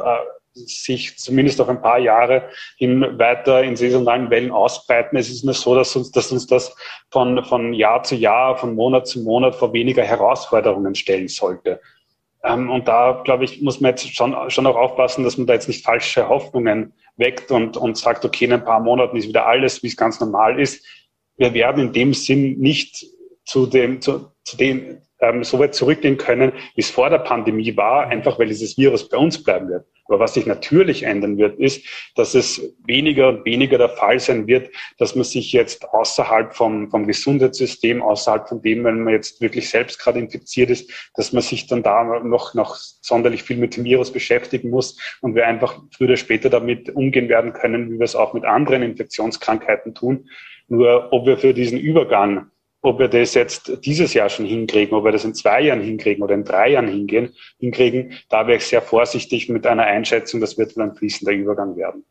sich 0.54 1.18
zumindest 1.18 1.60
auf 1.60 1.70
ein 1.70 1.82
paar 1.82 1.98
Jahre 1.98 2.50
hin 2.78 3.18
weiter 3.18 3.64
in 3.64 3.76
saisonalen 3.76 4.30
Wellen 4.30 4.52
ausbreiten. 4.52 5.18
Es 5.18 5.30
ist 5.30 5.44
nur 5.44 5.56
so, 5.56 5.74
dass 5.74 5.96
uns, 5.96 6.12
dass 6.12 6.32
uns 6.32 6.46
das 6.46 6.76
von, 7.10 7.44
von 7.44 7.74
Jahr 7.74 8.04
zu 8.04 8.16
Jahr, 8.16 8.58
von 8.58 8.76
Monat 8.76 9.08
zu 9.08 9.22
Monat 9.22 9.56
vor 9.56 9.74
weniger 9.74 10.04
Herausforderungen 10.04 10.94
stellen 10.94 11.28
sollte. 11.28 11.82
Ähm, 12.46 12.70
und 12.70 12.88
da, 12.88 13.22
glaube 13.24 13.46
ich, 13.46 13.62
muss 13.62 13.82
man 13.82 13.92
jetzt 13.92 14.14
schon, 14.16 14.36
schon 14.50 14.68
auch 14.68 14.76
aufpassen, 14.76 15.24
dass 15.24 15.38
man 15.38 15.48
da 15.48 15.54
jetzt 15.54 15.68
nicht 15.68 15.84
falsche 15.84 16.30
Hoffnungen 16.30 16.94
weckt 17.18 17.52
und, 17.52 17.78
und 17.78 17.98
sagt, 17.98 18.24
okay, 18.24 18.46
in 18.46 18.54
ein 18.54 18.64
paar 18.64 18.80
Monaten 18.80 19.18
ist 19.18 19.28
wieder 19.28 19.48
alles, 19.48 19.82
wie 19.84 19.88
es 19.88 19.98
ganz 19.98 20.20
normal 20.20 20.60
ist. 20.60 20.86
Wir 21.38 21.54
werden 21.54 21.88
in 21.88 21.94
dem 21.94 22.14
Sinn 22.14 22.60
nicht 22.60 23.06
zu 23.46 23.66
dem, 23.66 24.02
zu, 24.02 24.32
zu 24.44 24.58
dem, 24.58 25.02
ähm, 25.20 25.44
so 25.44 25.60
weit 25.60 25.76
zurückgehen 25.76 26.18
können, 26.18 26.52
wie 26.76 26.82
es 26.82 26.90
vor 26.90 27.10
der 27.10 27.20
Pandemie 27.20 27.76
war, 27.78 28.08
einfach 28.08 28.38
weil 28.40 28.48
dieses 28.48 28.78
Virus 28.78 29.08
bei 29.08 29.18
uns 29.18 29.44
bleiben 29.44 29.70
wird. 29.70 29.86
Aber 30.08 30.20
was 30.20 30.36
sich 30.36 30.46
natürlich 30.46 31.04
ändern 31.04 31.38
wird, 31.38 31.58
ist, 31.60 31.86
dass 32.16 32.36
es 32.36 32.76
weniger 32.86 33.30
und 33.30 33.46
weniger 33.46 33.78
der 33.78 33.90
Fall 33.90 34.20
sein 34.20 34.46
wird, 34.46 34.70
dass 35.00 35.16
man 35.16 35.24
sich 35.24 35.52
jetzt 35.52 35.90
außerhalb 35.90 36.54
vom, 36.54 36.92
vom 36.92 37.08
Gesundheitssystem, 37.08 38.04
außerhalb 38.04 38.48
von 38.48 38.62
dem, 38.62 38.84
wenn 38.84 39.04
man 39.04 39.14
jetzt 39.14 39.42
wirklich 39.42 39.70
selbst 39.70 39.98
gerade 40.00 40.20
infiziert 40.20 40.70
ist, 40.70 40.92
dass 41.16 41.34
man 41.34 41.42
sich 41.42 41.66
dann 41.66 41.82
da 41.82 42.04
noch, 42.04 42.54
noch 42.54 42.76
sonderlich 42.76 43.44
viel 43.44 43.58
mit 43.58 43.78
dem 43.78 43.84
Virus 43.84 44.12
beschäftigen 44.12 44.70
muss 44.70 45.00
und 45.22 45.34
wir 45.34 45.48
einfach 45.48 45.82
früher 45.92 46.10
oder 46.10 46.18
später 46.18 46.50
damit 46.50 46.90
umgehen 46.96 47.28
werden 47.28 47.54
können, 47.54 47.92
wie 47.92 47.98
wir 47.98 48.06
es 48.06 48.16
auch 48.16 48.34
mit 48.34 48.46
anderen 48.46 48.84
Infektionskrankheiten 48.84 49.96
tun. 49.96 50.30
Nur 50.68 51.12
ob 51.14 51.26
wir 51.26 51.38
für 51.38 51.54
diesen 51.54 51.80
Übergang 51.80 52.52
ob 52.86 53.00
wir 53.00 53.08
das 53.08 53.34
jetzt 53.34 53.86
dieses 53.86 54.14
Jahr 54.14 54.30
schon 54.30 54.46
hinkriegen, 54.46 54.96
ob 54.96 55.04
wir 55.04 55.12
das 55.12 55.26
in 55.26 55.34
zwei 55.34 55.62
Jahren 55.62 55.82
hinkriegen 55.82 56.24
oder 56.24 56.36
in 56.36 56.44
drei 56.44 56.72
Jahren 56.72 56.88
hingehen, 56.88 57.34
hinkriegen, 57.60 58.14
da 58.30 58.48
wäre 58.48 58.58
ich 58.58 58.66
sehr 58.66 58.82
vorsichtig 58.82 59.50
mit 59.50 59.66
einer 59.66 59.84
Einschätzung, 59.84 60.40
das 60.42 60.58
wird 60.58 60.78
ein 60.78 60.96
fließender 60.96 61.34
Übergang 61.34 61.76
werden. 61.76 62.04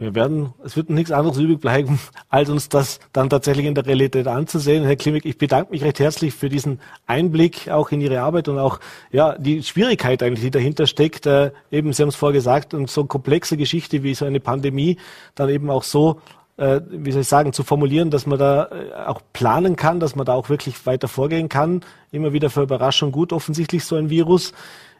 Wir 0.00 0.14
werden, 0.14 0.54
es 0.64 0.78
wird 0.78 0.88
nichts 0.88 1.12
anderes 1.12 1.36
übrig 1.36 1.60
bleiben, 1.60 2.00
als 2.30 2.48
uns 2.48 2.70
das 2.70 3.00
dann 3.12 3.28
tatsächlich 3.28 3.66
in 3.66 3.74
der 3.74 3.84
Realität 3.84 4.26
anzusehen. 4.28 4.82
Herr 4.82 4.96
Klimek, 4.96 5.26
ich 5.26 5.36
bedanke 5.36 5.72
mich 5.72 5.84
recht 5.84 6.00
herzlich 6.00 6.32
für 6.32 6.48
diesen 6.48 6.80
Einblick 7.06 7.68
auch 7.68 7.90
in 7.90 8.00
Ihre 8.00 8.22
Arbeit 8.22 8.48
und 8.48 8.58
auch 8.58 8.80
ja 9.12 9.36
die 9.36 9.62
Schwierigkeit 9.62 10.22
eigentlich, 10.22 10.40
die 10.40 10.50
dahinter 10.50 10.86
steckt. 10.86 11.26
Äh, 11.26 11.50
eben, 11.70 11.92
Sie 11.92 12.00
haben 12.00 12.08
es 12.08 12.16
vorher 12.16 12.32
gesagt, 12.32 12.72
und 12.72 12.88
so 12.88 13.04
komplexe 13.04 13.58
Geschichte 13.58 14.02
wie 14.02 14.14
so 14.14 14.24
eine 14.24 14.40
Pandemie 14.40 14.96
dann 15.34 15.50
eben 15.50 15.68
auch 15.68 15.82
so 15.82 16.18
äh, 16.60 16.82
wie 16.90 17.10
soll 17.10 17.22
ich 17.22 17.28
sagen, 17.28 17.54
zu 17.54 17.64
formulieren, 17.64 18.10
dass 18.10 18.26
man 18.26 18.38
da 18.38 18.64
äh, 18.66 18.92
auch 19.06 19.22
planen 19.32 19.76
kann, 19.76 19.98
dass 19.98 20.14
man 20.14 20.26
da 20.26 20.34
auch 20.34 20.50
wirklich 20.50 20.84
weiter 20.84 21.08
vorgehen 21.08 21.48
kann. 21.48 21.80
Immer 22.12 22.34
wieder 22.34 22.50
für 22.50 22.62
Überraschung 22.62 23.12
gut, 23.12 23.32
offensichtlich 23.32 23.84
so 23.84 23.96
ein 23.96 24.10
Virus. 24.10 24.52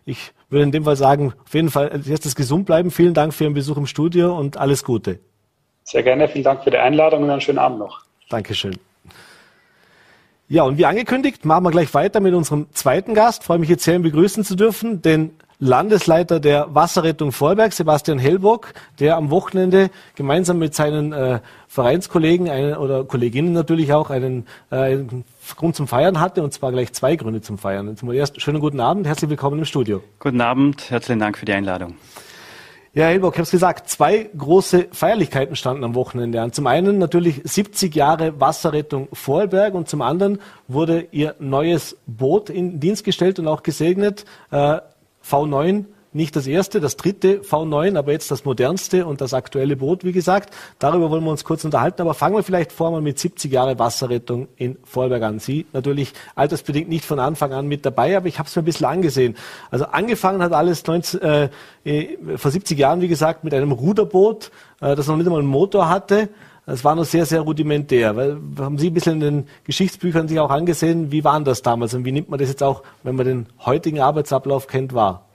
Ich 0.06 0.32
würde 0.48 0.62
in 0.62 0.72
dem 0.72 0.84
Fall 0.84 0.96
sagen, 0.96 1.34
auf 1.44 1.52
jeden 1.52 1.68
Fall 1.68 1.90
als 1.90 2.08
erstes 2.08 2.34
gesund 2.34 2.64
bleiben. 2.64 2.90
Vielen 2.90 3.12
Dank 3.12 3.34
für 3.34 3.44
Ihren 3.44 3.52
Besuch 3.52 3.76
im 3.76 3.86
Studio 3.86 4.36
und 4.36 4.56
alles 4.56 4.84
Gute. 4.84 5.20
Sehr 5.84 6.02
gerne, 6.02 6.28
vielen 6.28 6.44
Dank 6.44 6.64
für 6.64 6.70
die 6.70 6.78
Einladung 6.78 7.24
und 7.24 7.30
einen 7.30 7.42
schönen 7.42 7.58
Abend 7.58 7.78
noch. 7.78 8.00
Dankeschön. 8.30 8.78
Ja, 10.48 10.62
und 10.62 10.78
wie 10.78 10.86
angekündigt, 10.86 11.44
machen 11.44 11.64
wir 11.64 11.70
gleich 11.70 11.92
weiter 11.92 12.20
mit 12.20 12.32
unserem 12.34 12.72
zweiten 12.72 13.12
Gast. 13.12 13.42
Ich 13.42 13.46
freue 13.46 13.58
mich 13.58 13.68
jetzt 13.68 13.84
sehr, 13.84 13.96
ihn 13.96 14.02
begrüßen 14.02 14.44
zu 14.44 14.56
dürfen, 14.56 15.02
den 15.02 15.32
Landesleiter 15.60 16.40
der 16.40 16.74
Wasserrettung 16.74 17.32
Vorberg, 17.32 17.74
Sebastian 17.74 18.18
Hellbock, 18.18 18.72
der 18.98 19.16
am 19.16 19.30
Wochenende 19.30 19.90
gemeinsam 20.14 20.58
mit 20.58 20.74
seinen 20.74 21.12
äh, 21.12 21.40
Vereinskollegen 21.68 22.48
einen, 22.48 22.76
oder 22.76 23.04
Kolleginnen 23.04 23.52
natürlich 23.52 23.92
auch 23.92 24.08
einen, 24.08 24.46
äh, 24.70 24.76
einen 24.76 25.24
Grund 25.56 25.76
zum 25.76 25.86
Feiern 25.86 26.18
hatte, 26.18 26.42
und 26.42 26.54
zwar 26.54 26.72
gleich 26.72 26.94
zwei 26.94 27.14
Gründe 27.14 27.42
zum 27.42 27.58
Feiern. 27.58 27.94
Zum 27.96 28.10
ersten 28.10 28.40
schönen 28.40 28.60
guten 28.60 28.80
Abend, 28.80 29.06
herzlich 29.06 29.28
willkommen 29.28 29.58
im 29.58 29.66
Studio. 29.66 30.02
Guten 30.18 30.40
Abend, 30.40 30.90
herzlichen 30.90 31.20
Dank 31.20 31.36
für 31.36 31.44
die 31.44 31.52
Einladung. 31.52 31.94
Ja, 32.94 33.04
Herr 33.04 33.10
Hellbock, 33.10 33.34
ich 33.34 33.38
habe 33.38 33.44
es 33.44 33.50
gesagt, 33.50 33.88
zwei 33.90 34.30
große 34.36 34.88
Feierlichkeiten 34.90 35.56
standen 35.56 35.84
am 35.84 35.94
Wochenende 35.94 36.40
an. 36.40 36.52
Zum 36.52 36.66
einen 36.66 36.98
natürlich 36.98 37.42
70 37.44 37.94
Jahre 37.94 38.40
Wasserrettung 38.40 39.08
Vorarlberg 39.12 39.74
und 39.74 39.88
zum 39.88 40.00
anderen 40.00 40.40
wurde 40.66 41.06
Ihr 41.12 41.36
neues 41.38 41.98
Boot 42.06 42.48
in 42.48 42.80
Dienst 42.80 43.04
gestellt 43.04 43.38
und 43.38 43.46
auch 43.46 43.62
gesegnet. 43.62 44.24
Äh, 44.50 44.78
V9 45.30 45.84
nicht 46.12 46.34
das 46.34 46.48
erste, 46.48 46.80
das 46.80 46.96
dritte 46.96 47.40
V9, 47.42 47.96
aber 47.96 48.10
jetzt 48.10 48.32
das 48.32 48.44
modernste 48.44 49.06
und 49.06 49.20
das 49.20 49.32
aktuelle 49.32 49.76
Boot, 49.76 50.02
wie 50.02 50.10
gesagt. 50.10 50.52
Darüber 50.80 51.08
wollen 51.10 51.22
wir 51.22 51.30
uns 51.30 51.44
kurz 51.44 51.64
unterhalten, 51.64 52.02
aber 52.02 52.14
fangen 52.14 52.34
wir 52.34 52.42
vielleicht 52.42 52.72
vor 52.72 52.90
mal 52.90 53.00
mit 53.00 53.18
70 53.18 53.52
Jahre 53.52 53.78
Wasserrettung 53.78 54.48
in 54.56 54.76
Vorberg 54.82 55.22
an. 55.22 55.38
Sie 55.38 55.66
natürlich 55.72 56.12
altersbedingt 56.34 56.88
nicht 56.88 57.04
von 57.04 57.20
Anfang 57.20 57.52
an 57.52 57.68
mit 57.68 57.86
dabei, 57.86 58.16
aber 58.16 58.26
ich 58.26 58.40
habe 58.40 58.48
es 58.48 58.56
mir 58.56 58.62
ein 58.62 58.64
bisschen 58.64 58.86
angesehen. 58.86 59.36
Also 59.70 59.84
angefangen 59.86 60.42
hat 60.42 60.52
alles 60.52 60.84
19, 60.84 61.20
äh, 61.20 61.48
vor 62.36 62.50
70 62.50 62.76
Jahren, 62.76 63.00
wie 63.02 63.08
gesagt, 63.08 63.44
mit 63.44 63.54
einem 63.54 63.70
Ruderboot, 63.70 64.50
äh, 64.80 64.96
das 64.96 65.06
noch 65.06 65.16
nicht 65.16 65.26
einmal 65.26 65.40
einen 65.40 65.48
Motor 65.48 65.88
hatte. 65.88 66.28
Es 66.72 66.84
war 66.84 66.94
noch 66.94 67.04
sehr, 67.04 67.26
sehr 67.26 67.40
rudimentär. 67.40 68.16
Weil, 68.16 68.38
haben 68.58 68.78
Sie 68.78 68.90
ein 68.90 68.94
bisschen 68.94 69.14
in 69.14 69.20
den 69.20 69.48
Geschichtsbüchern 69.64 70.28
sich 70.28 70.38
auch 70.38 70.50
angesehen, 70.50 71.10
wie 71.10 71.24
waren 71.24 71.44
das 71.44 71.62
damals 71.62 71.94
und 71.94 72.04
wie 72.04 72.12
nimmt 72.12 72.28
man 72.28 72.38
das 72.38 72.48
jetzt 72.48 72.62
auch, 72.62 72.82
wenn 73.02 73.16
man 73.16 73.26
den 73.26 73.46
heutigen 73.64 74.00
Arbeitsablauf 74.00 74.66
kennt, 74.66 74.94
wahr? 74.94 75.26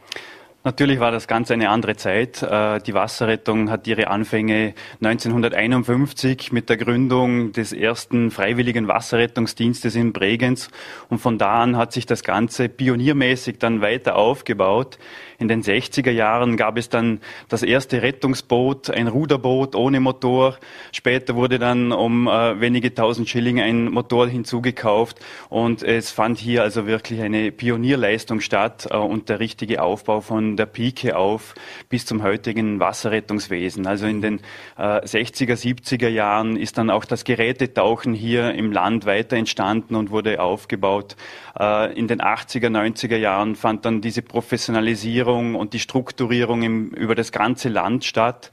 Natürlich 0.65 0.99
war 0.99 1.11
das 1.11 1.27
Ganze 1.27 1.53
eine 1.53 1.69
andere 1.69 1.95
Zeit. 1.95 2.41
Äh, 2.41 2.79
die 2.79 2.95
Wasserrettung 2.95 3.69
hat 3.69 3.85
ihre 3.85 4.07
Anfänge 4.07 4.73
1951 4.99 6.51
mit 6.51 6.69
der 6.69 6.77
Gründung 6.77 7.51
des 7.51 7.71
ersten 7.71 8.31
freiwilligen 8.31 8.87
Wasserrettungsdienstes 8.87 9.95
in 9.95 10.11
Bregenz. 10.11 10.71
Und 11.07 11.19
von 11.19 11.37
da 11.37 11.61
an 11.61 11.77
hat 11.77 11.93
sich 11.93 12.07
das 12.07 12.23
Ganze 12.23 12.67
pioniermäßig 12.67 13.59
dann 13.59 13.81
weiter 13.81 14.15
aufgebaut. 14.15 14.97
In 15.37 15.47
den 15.47 15.63
60er 15.63 16.11
Jahren 16.11 16.57
gab 16.57 16.77
es 16.77 16.89
dann 16.89 17.19
das 17.49 17.63
erste 17.63 18.01
Rettungsboot, 18.01 18.89
ein 18.89 19.07
Ruderboot 19.07 19.75
ohne 19.75 19.99
Motor. 19.99 20.57
Später 20.91 21.35
wurde 21.35 21.59
dann 21.59 21.91
um 21.91 22.27
äh, 22.27 22.59
wenige 22.61 22.93
tausend 22.93 23.29
Schilling 23.29 23.59
ein 23.59 23.85
Motor 23.91 24.27
hinzugekauft. 24.27 25.19
Und 25.49 25.83
es 25.83 26.11
fand 26.11 26.39
hier 26.39 26.63
also 26.63 26.87
wirklich 26.87 27.21
eine 27.21 27.51
Pionierleistung 27.51 28.39
statt 28.39 28.87
äh, 28.89 28.97
und 28.97 29.29
der 29.29 29.39
richtige 29.39 29.81
Aufbau 29.81 30.21
von 30.21 30.55
der 30.55 30.65
Pike 30.65 31.17
auf 31.17 31.55
bis 31.89 32.05
zum 32.05 32.23
heutigen 32.23 32.79
Wasserrettungswesen. 32.79 33.87
Also 33.87 34.05
in 34.05 34.21
den 34.21 34.39
äh, 34.77 35.01
60er, 35.01 35.55
70er 35.55 36.09
Jahren 36.09 36.57
ist 36.57 36.77
dann 36.77 36.89
auch 36.89 37.05
das 37.05 37.23
Gerätetauchen 37.23 38.13
hier 38.13 38.53
im 38.53 38.71
Land 38.71 39.05
weiter 39.05 39.35
entstanden 39.35 39.95
und 39.95 40.11
wurde 40.11 40.39
aufgebaut. 40.39 41.15
Äh, 41.59 41.97
in 41.97 42.07
den 42.07 42.21
80er, 42.21 42.69
90er 42.69 43.17
Jahren 43.17 43.55
fand 43.55 43.85
dann 43.85 44.01
diese 44.01 44.21
Professionalisierung 44.21 45.55
und 45.55 45.73
die 45.73 45.79
Strukturierung 45.79 46.63
im, 46.63 46.89
über 46.89 47.15
das 47.15 47.31
ganze 47.31 47.69
Land 47.69 48.03
statt. 48.03 48.51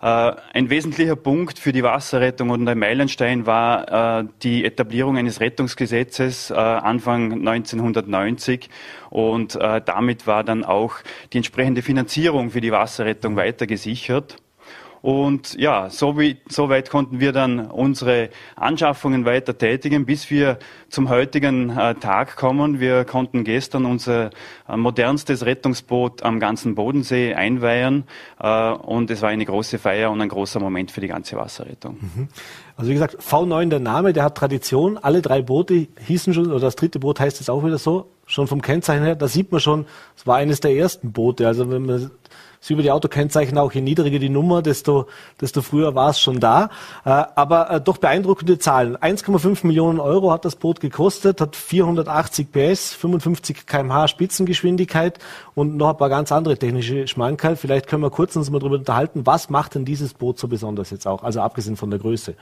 Äh, 0.00 0.32
ein 0.52 0.70
wesentlicher 0.70 1.16
Punkt 1.16 1.58
für 1.58 1.72
die 1.72 1.82
Wasserrettung 1.82 2.50
und 2.50 2.68
ein 2.68 2.78
Meilenstein 2.78 3.46
war 3.46 4.20
äh, 4.20 4.24
die 4.42 4.64
Etablierung 4.64 5.16
eines 5.18 5.40
Rettungsgesetzes 5.40 6.52
Anfang 6.52 7.32
1990 7.32 8.68
und 9.10 9.54
damit 9.54 10.26
war 10.26 10.44
dann 10.44 10.64
auch 10.64 10.96
die 11.32 11.38
entsprechende 11.38 11.82
Finanzierung 11.82 12.50
für 12.50 12.60
die 12.60 12.72
Wasserrettung 12.72 13.36
weiter 13.36 13.66
gesichert. 13.66 14.36
Und 15.06 15.54
ja, 15.54 15.88
so, 15.88 16.18
wie, 16.18 16.38
so 16.48 16.68
weit 16.68 16.90
konnten 16.90 17.20
wir 17.20 17.30
dann 17.30 17.70
unsere 17.70 18.28
Anschaffungen 18.56 19.24
weiter 19.24 19.56
tätigen, 19.56 20.04
bis 20.04 20.32
wir 20.32 20.58
zum 20.88 21.08
heutigen 21.10 21.70
äh, 21.70 21.94
Tag 21.94 22.34
kommen. 22.34 22.80
Wir 22.80 23.04
konnten 23.04 23.44
gestern 23.44 23.84
unser 23.84 24.30
äh, 24.68 24.76
modernstes 24.76 25.46
Rettungsboot 25.46 26.24
am 26.24 26.40
ganzen 26.40 26.74
Bodensee 26.74 27.34
einweihen. 27.34 28.02
Äh, 28.40 28.72
und 28.72 29.08
es 29.12 29.22
war 29.22 29.28
eine 29.28 29.44
große 29.44 29.78
Feier 29.78 30.10
und 30.10 30.20
ein 30.20 30.28
großer 30.28 30.58
Moment 30.58 30.90
für 30.90 31.00
die 31.00 31.06
ganze 31.06 31.36
Wasserrettung. 31.36 31.98
Mhm. 32.00 32.28
Also 32.76 32.90
wie 32.90 32.94
gesagt, 32.94 33.16
V9 33.20 33.68
der 33.68 33.78
Name, 33.78 34.12
der 34.12 34.24
hat 34.24 34.36
Tradition. 34.36 34.98
Alle 34.98 35.22
drei 35.22 35.40
Boote 35.40 35.86
hießen 36.04 36.34
schon, 36.34 36.48
oder 36.48 36.58
das 36.58 36.74
dritte 36.74 36.98
Boot 36.98 37.20
heißt 37.20 37.38
jetzt 37.38 37.48
auch 37.48 37.64
wieder 37.64 37.78
so, 37.78 38.10
schon 38.26 38.48
vom 38.48 38.60
Kennzeichen 38.60 39.04
her, 39.04 39.14
da 39.14 39.28
sieht 39.28 39.52
man 39.52 39.60
schon, 39.60 39.86
es 40.16 40.26
war 40.26 40.36
eines 40.36 40.58
der 40.58 40.74
ersten 40.74 41.12
Boote. 41.12 41.46
Also 41.46 41.70
wenn 41.70 41.86
man 41.86 42.10
ist 42.60 42.70
über 42.70 42.82
die 42.82 42.90
Autokennzeichen 42.90 43.58
auch, 43.58 43.72
je 43.72 43.80
niedriger 43.80 44.18
die 44.18 44.28
Nummer, 44.28 44.62
desto, 44.62 45.06
desto 45.40 45.62
früher 45.62 45.94
war 45.94 46.10
es 46.10 46.20
schon 46.20 46.40
da. 46.40 46.70
Äh, 47.04 47.10
aber 47.10 47.70
äh, 47.70 47.80
doch 47.80 47.98
beeindruckende 47.98 48.58
Zahlen. 48.58 48.96
1,5 48.96 49.66
Millionen 49.66 50.00
Euro 50.00 50.32
hat 50.32 50.44
das 50.44 50.56
Boot 50.56 50.80
gekostet, 50.80 51.40
hat 51.40 51.56
480 51.56 52.50
PS, 52.52 52.94
55 52.94 53.66
kmh 53.66 54.08
Spitzengeschwindigkeit 54.08 55.18
und 55.54 55.76
noch 55.76 55.90
ein 55.90 55.96
paar 55.96 56.08
ganz 56.08 56.32
andere 56.32 56.56
technische 56.56 57.06
Schmankerl. 57.06 57.56
Vielleicht 57.56 57.86
können 57.86 58.02
wir 58.02 58.10
kurz 58.10 58.36
uns 58.36 58.50
mal 58.50 58.58
darüber 58.58 58.76
unterhalten, 58.76 59.26
was 59.26 59.50
macht 59.50 59.74
denn 59.74 59.84
dieses 59.84 60.14
Boot 60.14 60.38
so 60.38 60.48
besonders 60.48 60.90
jetzt 60.90 61.06
auch, 61.06 61.22
also 61.22 61.40
abgesehen 61.40 61.76
von 61.76 61.90
der 61.90 61.98
Größe? 61.98 62.34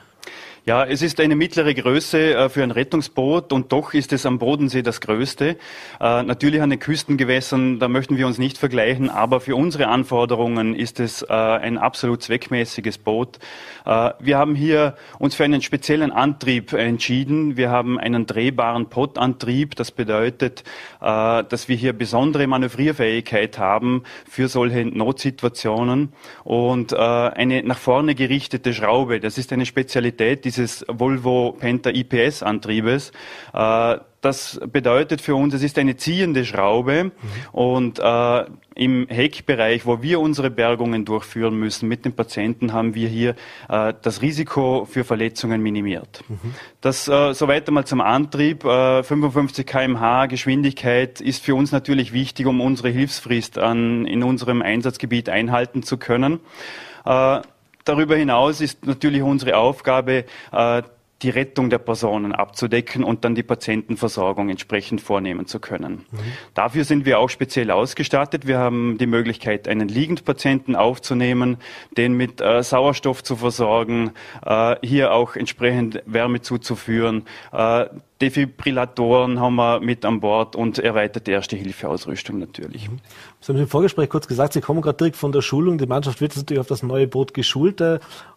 Ja, 0.66 0.82
es 0.82 1.02
ist 1.02 1.20
eine 1.20 1.36
mittlere 1.36 1.74
Größe 1.74 2.36
äh, 2.36 2.48
für 2.48 2.62
ein 2.62 2.70
Rettungsboot 2.70 3.52
und 3.52 3.70
doch 3.70 3.92
ist 3.92 4.14
es 4.14 4.24
am 4.24 4.38
Bodensee 4.38 4.80
das 4.80 5.02
größte. 5.02 5.58
Äh, 6.00 6.22
natürlich 6.22 6.62
an 6.62 6.70
den 6.70 6.78
Küstengewässern, 6.78 7.78
da 7.80 7.88
möchten 7.88 8.16
wir 8.16 8.26
uns 8.26 8.38
nicht 8.38 8.56
vergleichen, 8.56 9.10
aber 9.10 9.40
für 9.40 9.56
unsere 9.56 9.88
Anforderungen 9.88 10.74
ist 10.74 11.00
es 11.00 11.20
äh, 11.20 11.26
ein 11.34 11.76
absolut 11.76 12.22
zweckmäßiges 12.22 12.96
Boot. 12.96 13.38
Wir 14.18 14.38
haben 14.38 14.54
hier 14.54 14.96
uns 15.18 15.34
für 15.34 15.44
einen 15.44 15.60
speziellen 15.60 16.10
Antrieb 16.10 16.72
entschieden. 16.72 17.58
Wir 17.58 17.68
haben 17.68 17.98
einen 17.98 18.24
drehbaren 18.24 18.88
Pottantrieb. 18.88 19.76
Das 19.76 19.90
bedeutet, 19.90 20.64
dass 21.00 21.68
wir 21.68 21.76
hier 21.76 21.92
besondere 21.92 22.46
Manövrierfähigkeit 22.46 23.58
haben 23.58 24.04
für 24.26 24.48
solche 24.48 24.86
Notsituationen 24.86 26.14
und 26.44 26.94
eine 26.94 27.62
nach 27.62 27.76
vorne 27.76 28.14
gerichtete 28.14 28.72
Schraube. 28.72 29.20
Das 29.20 29.36
ist 29.36 29.52
eine 29.52 29.66
Spezialität 29.66 30.46
dieses 30.56 30.84
Volvo 30.88 31.56
Penta 31.58 31.90
IPS 31.90 32.42
Antriebes. 32.42 33.12
Äh, 33.52 33.98
das 34.24 34.58
bedeutet 34.72 35.20
für 35.20 35.34
uns, 35.34 35.52
es 35.52 35.62
ist 35.62 35.78
eine 35.78 35.96
ziehende 35.96 36.46
Schraube 36.46 37.04
mhm. 37.04 37.10
und 37.52 37.98
äh, 37.98 38.44
im 38.74 39.06
Heckbereich, 39.06 39.84
wo 39.84 40.00
wir 40.00 40.18
unsere 40.18 40.50
Bergungen 40.50 41.04
durchführen 41.04 41.56
müssen 41.58 41.88
mit 41.88 42.06
den 42.06 42.14
Patienten, 42.14 42.72
haben 42.72 42.94
wir 42.94 43.08
hier 43.08 43.36
äh, 43.68 43.92
das 44.00 44.22
Risiko 44.22 44.88
für 44.90 45.04
Verletzungen 45.04 45.62
minimiert. 45.62 46.24
Mhm. 46.28 46.54
Das 46.80 47.06
äh, 47.06 47.34
soweit 47.34 47.68
einmal 47.68 47.84
zum 47.84 48.00
Antrieb. 48.00 48.64
Äh, 48.64 49.02
55 49.02 49.66
kmh 49.66 50.26
Geschwindigkeit 50.26 51.20
ist 51.20 51.44
für 51.44 51.54
uns 51.54 51.70
natürlich 51.70 52.14
wichtig, 52.14 52.46
um 52.46 52.62
unsere 52.62 52.88
Hilfsfrist 52.88 53.58
an, 53.58 54.06
in 54.06 54.22
unserem 54.22 54.62
Einsatzgebiet 54.62 55.28
einhalten 55.28 55.82
zu 55.82 55.98
können. 55.98 56.40
Äh, 57.04 57.40
Darüber 57.84 58.16
hinaus 58.16 58.60
ist 58.60 58.86
natürlich 58.86 59.22
unsere 59.22 59.56
Aufgabe, 59.56 60.24
äh, 60.52 60.82
die 61.22 61.30
Rettung 61.30 61.70
der 61.70 61.78
Personen 61.78 62.32
abzudecken 62.32 63.04
und 63.04 63.24
dann 63.24 63.34
die 63.34 63.42
Patientenversorgung 63.42 64.50
entsprechend 64.50 65.00
vornehmen 65.00 65.46
zu 65.46 65.58
können. 65.58 66.04
Mhm. 66.10 66.18
Dafür 66.54 66.84
sind 66.84 67.06
wir 67.06 67.18
auch 67.18 67.30
speziell 67.30 67.70
ausgestattet. 67.70 68.46
Wir 68.46 68.58
haben 68.58 68.98
die 68.98 69.06
Möglichkeit, 69.06 69.68
einen 69.68 69.88
Liegendpatienten 69.88 70.76
aufzunehmen, 70.76 71.56
den 71.96 72.14
mit 72.14 72.40
äh, 72.40 72.62
Sauerstoff 72.62 73.22
zu 73.22 73.36
versorgen, 73.36 74.12
äh, 74.44 74.76
hier 74.82 75.12
auch 75.12 75.36
entsprechend 75.36 76.02
Wärme 76.04 76.42
zuzuführen. 76.42 77.24
Äh, 77.52 77.86
Defibrillatoren 78.20 79.40
haben 79.40 79.56
wir 79.56 79.80
mit 79.80 80.04
an 80.04 80.20
Bord 80.20 80.56
und 80.56 80.78
erweiterte 80.78 81.32
Erste-Hilfe-Ausrüstung 81.32 82.38
natürlich. 82.38 82.88
Mhm. 82.90 83.00
Sie 83.40 83.52
haben 83.52 83.60
im 83.60 83.68
Vorgespräch 83.68 84.08
kurz 84.08 84.28
gesagt, 84.28 84.52
Sie 84.52 84.60
kommen 84.60 84.82
gerade 84.82 84.96
direkt 84.96 85.16
von 85.16 85.32
der 85.32 85.42
Schulung. 85.42 85.78
Die 85.78 85.86
Mannschaft 85.86 86.20
wird 86.20 86.36
natürlich 86.36 86.60
auf 86.60 86.66
das 86.66 86.82
neue 86.82 87.06
Boot 87.06 87.34
geschult. 87.34 87.82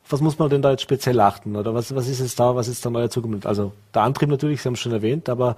Was 0.10 0.22
muss 0.22 0.39
man 0.39 0.50
denn 0.50 0.62
da 0.62 0.72
jetzt 0.72 0.84
speziell 0.84 1.20
achten? 1.20 1.56
Oder 1.56 1.74
was, 1.74 1.93
was 1.93 2.08
ist 2.08 2.20
jetzt 2.20 2.39
da, 2.39 2.56
was 2.56 2.67
ist 2.67 2.84
der 2.84 2.91
neue 2.91 3.10
Zukunft? 3.10 3.46
Also 3.46 3.74
der 3.93 4.04
Antrieb 4.04 4.30
natürlich, 4.30 4.62
Sie 4.62 4.70
haben 4.70 4.76
es 4.76 4.80
schon 4.80 4.93
erwähnt, 4.93 5.28
aber 5.28 5.56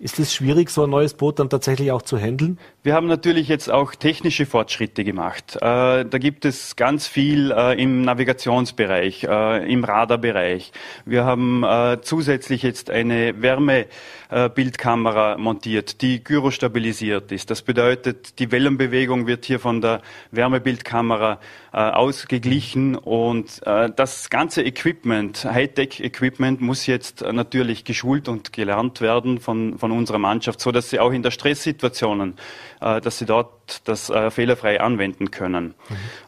ist 0.00 0.20
es 0.20 0.32
schwierig, 0.32 0.70
so 0.70 0.84
ein 0.84 0.90
neues 0.90 1.14
Boot 1.14 1.40
dann 1.40 1.50
tatsächlich 1.50 1.90
auch 1.90 2.02
zu 2.02 2.18
handeln? 2.18 2.58
Wir 2.84 2.94
haben 2.94 3.08
natürlich 3.08 3.48
jetzt 3.48 3.68
auch 3.68 3.96
technische 3.96 4.46
Fortschritte 4.46 5.02
gemacht. 5.02 5.56
Äh, 5.56 6.04
da 6.04 6.18
gibt 6.18 6.44
es 6.44 6.76
ganz 6.76 7.08
viel 7.08 7.50
äh, 7.50 7.74
im 7.82 8.02
Navigationsbereich, 8.02 9.24
äh, 9.24 9.72
im 9.72 9.82
Radarbereich. 9.82 10.72
Wir 11.04 11.24
haben 11.24 11.64
zusätzlich 12.02 12.62
jetzt 12.62 12.90
eine 12.90 13.42
Wärmebildkamera 13.42 15.36
montiert, 15.38 16.02
die 16.02 16.22
gyrostabilisiert 16.22 17.32
ist. 17.32 17.50
Das 17.50 17.62
bedeutet, 17.62 18.38
die 18.38 18.52
Wellenbewegung 18.52 19.26
wird 19.26 19.44
hier 19.44 19.58
von 19.58 19.80
der 19.80 20.00
Wärmebildkamera 20.30 21.40
ausgeglichen 21.72 22.94
und 22.94 23.60
das 23.64 24.30
ganze 24.30 24.62
Equipment, 24.62 25.44
Hightech-Equipment 25.44 26.60
muss 26.60 26.86
jetzt 26.86 27.20
natürlich 27.20 27.84
geschult 27.84 28.28
und 28.28 28.52
gelernt 28.52 29.00
werden 29.00 29.40
von, 29.40 29.78
von 29.78 29.87
unserer 29.92 30.18
Mannschaft, 30.18 30.60
so 30.60 30.72
dass 30.72 30.90
sie 30.90 30.98
auch 30.98 31.12
in 31.12 31.22
der 31.22 31.30
Stresssituationen, 31.30 32.34
dass 32.80 33.18
sie 33.18 33.26
dort 33.26 33.52
das 33.84 34.10
äh, 34.10 34.30
fehlerfrei 34.30 34.80
anwenden 34.80 35.30
können. 35.30 35.74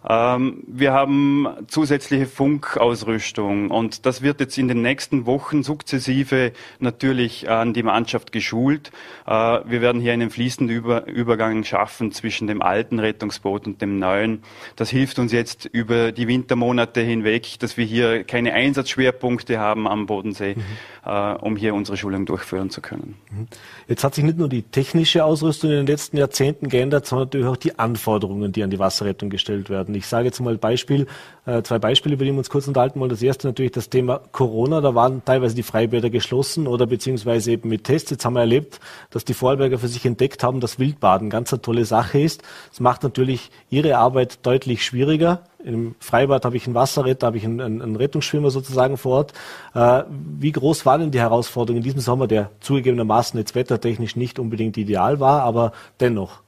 Mhm. 0.07 0.63
Wir 0.67 0.93
haben 0.93 1.49
zusätzliche 1.69 2.27
Funkausrüstung 2.27 3.71
und 3.71 4.07
das 4.07 4.23
wird 4.23 4.41
jetzt 4.41 4.59
in 4.59 4.69
den 4.69 4.83
nächsten 4.83 5.27
Wochen 5.27 5.63
sukzessive 5.63 6.53
natürlich 6.79 7.49
an 7.49 7.73
die 7.73 7.83
Mannschaft 7.83 8.33
geschult. 8.33 8.91
Äh, 9.27 9.31
wir 9.31 9.81
werden 9.81 10.01
hier 10.01 10.13
einen 10.13 10.31
fließenden 10.31 10.75
Über 10.75 11.07
Übergang 11.07 11.65
schaffen 11.65 12.13
zwischen 12.13 12.47
dem 12.47 12.63
alten 12.63 12.99
Rettungsboot 12.99 13.67
und 13.67 13.83
dem 13.83 13.99
neuen. 13.99 14.43
Das 14.77 14.91
hilft 14.91 15.19
uns 15.19 15.33
jetzt 15.33 15.65
über 15.67 16.13
die 16.13 16.29
Wintermonate 16.29 17.01
hinweg, 17.01 17.59
dass 17.59 17.77
wir 17.77 17.85
hier 17.85 18.25
keine 18.25 18.53
Einsatzschwerpunkte 18.53 19.59
haben 19.59 19.89
am 19.89 20.07
Bodensee, 20.07 20.57
mhm. 20.57 20.63
äh, 21.05 21.33
um 21.35 21.57
hier 21.57 21.75
unsere 21.75 21.97
Schulung 21.97 22.27
durchführen 22.27 22.71
zu 22.71 22.81
können. 22.81 23.17
Mhm. 23.31 23.49
Jetzt 23.89 24.05
hat 24.05 24.15
sich 24.15 24.25
nicht 24.25 24.39
nur 24.39 24.49
die 24.49 24.63
technische 24.63 25.25
Ausrüstung 25.25 25.71
in 25.71 25.77
den 25.79 25.87
letzten 25.87 26.17
Jahrzehnten 26.17 26.40
geändert, 26.41 27.07
sondern 27.07 27.27
natürlich 27.27 27.47
auch 27.47 27.57
die 27.57 27.79
Anforderungen, 27.79 28.53
die 28.53 28.63
an 28.63 28.71
die 28.71 28.79
Wasserrettung 28.79 29.31
gestellt 29.31 29.71
werden. 29.71 29.95
Ich 29.95 30.07
sage 30.07 30.27
jetzt 30.27 30.41
mal 30.41 30.57
Beispiel, 30.57 31.07
äh, 31.47 31.63
zwei 31.63 31.79
Beispiele, 31.79 32.15
über 32.15 32.25
die 32.25 32.33
wir 32.33 32.39
uns 32.39 32.51
kurz 32.51 32.67
unterhalten 32.67 32.99
wollen. 32.99 33.11
Das 33.11 33.23
erste 33.23 33.47
natürlich 33.47 33.73
das 33.73 33.91
Thema 33.91 34.21
Corona. 34.33 34.81
Da 34.81 34.95
waren 34.95 35.25
teilweise 35.25 35.55
die 35.55 35.63
Freibäder 35.63 36.11
geschlossen 36.11 36.67
oder 36.67 36.87
beziehungsweise 36.87 37.53
eben 37.53 37.69
mit 37.69 37.85
Tests. 37.85 38.11
Jetzt 38.11 38.25
haben 38.25 38.35
wir 38.35 38.41
erlebt, 38.41 38.81
dass 39.11 39.25
die 39.25 39.35
Vorarlberger 39.35 39.79
für 39.79 39.89
sich 39.89 40.05
entdeckt 40.07 40.43
haben, 40.43 40.61
dass 40.61 40.79
Wildbaden 40.79 41.31
ganz 41.31 41.53
eine 41.53 41.63
tolle 41.63 41.85
Sache 41.85 42.21
ist. 42.21 42.43
Das 42.71 42.81
macht 42.81 43.03
natürlich 43.03 43.51
ihre 43.69 43.99
Arbeit 43.99 44.47
deutlich 44.47 44.85
schwieriger. 44.85 45.43
Im 45.65 45.95
Freibad 46.01 46.45
habe 46.45 46.57
ich 46.57 46.67
einen 46.67 46.75
Wasserretter, 46.75 47.27
habe 47.27 47.37
ich 47.37 47.45
einen, 47.45 47.61
einen, 47.61 47.97
Rettungsschwimmer 47.97 48.51
sozusagen 48.51 48.97
vor 48.97 49.19
Ort. 49.19 49.33
Äh, 49.75 50.05
wie 50.09 50.53
groß 50.53 50.87
war 50.87 50.99
denn 50.99 51.11
die 51.11 51.21
Herausforderung 51.21 51.79
in 51.79 51.83
diesem 51.83 52.01
Sommer, 52.01 52.27
der 52.27 52.51
zugegebenermaßen 52.61 53.39
jetzt 53.39 53.55
wettertechnisch 53.55 54.17
nicht 54.17 54.39
unbedingt 54.39 54.77
ideal 54.77 55.21
war, 55.21 55.43
aber 55.43 55.73
dennoch? 56.01 56.41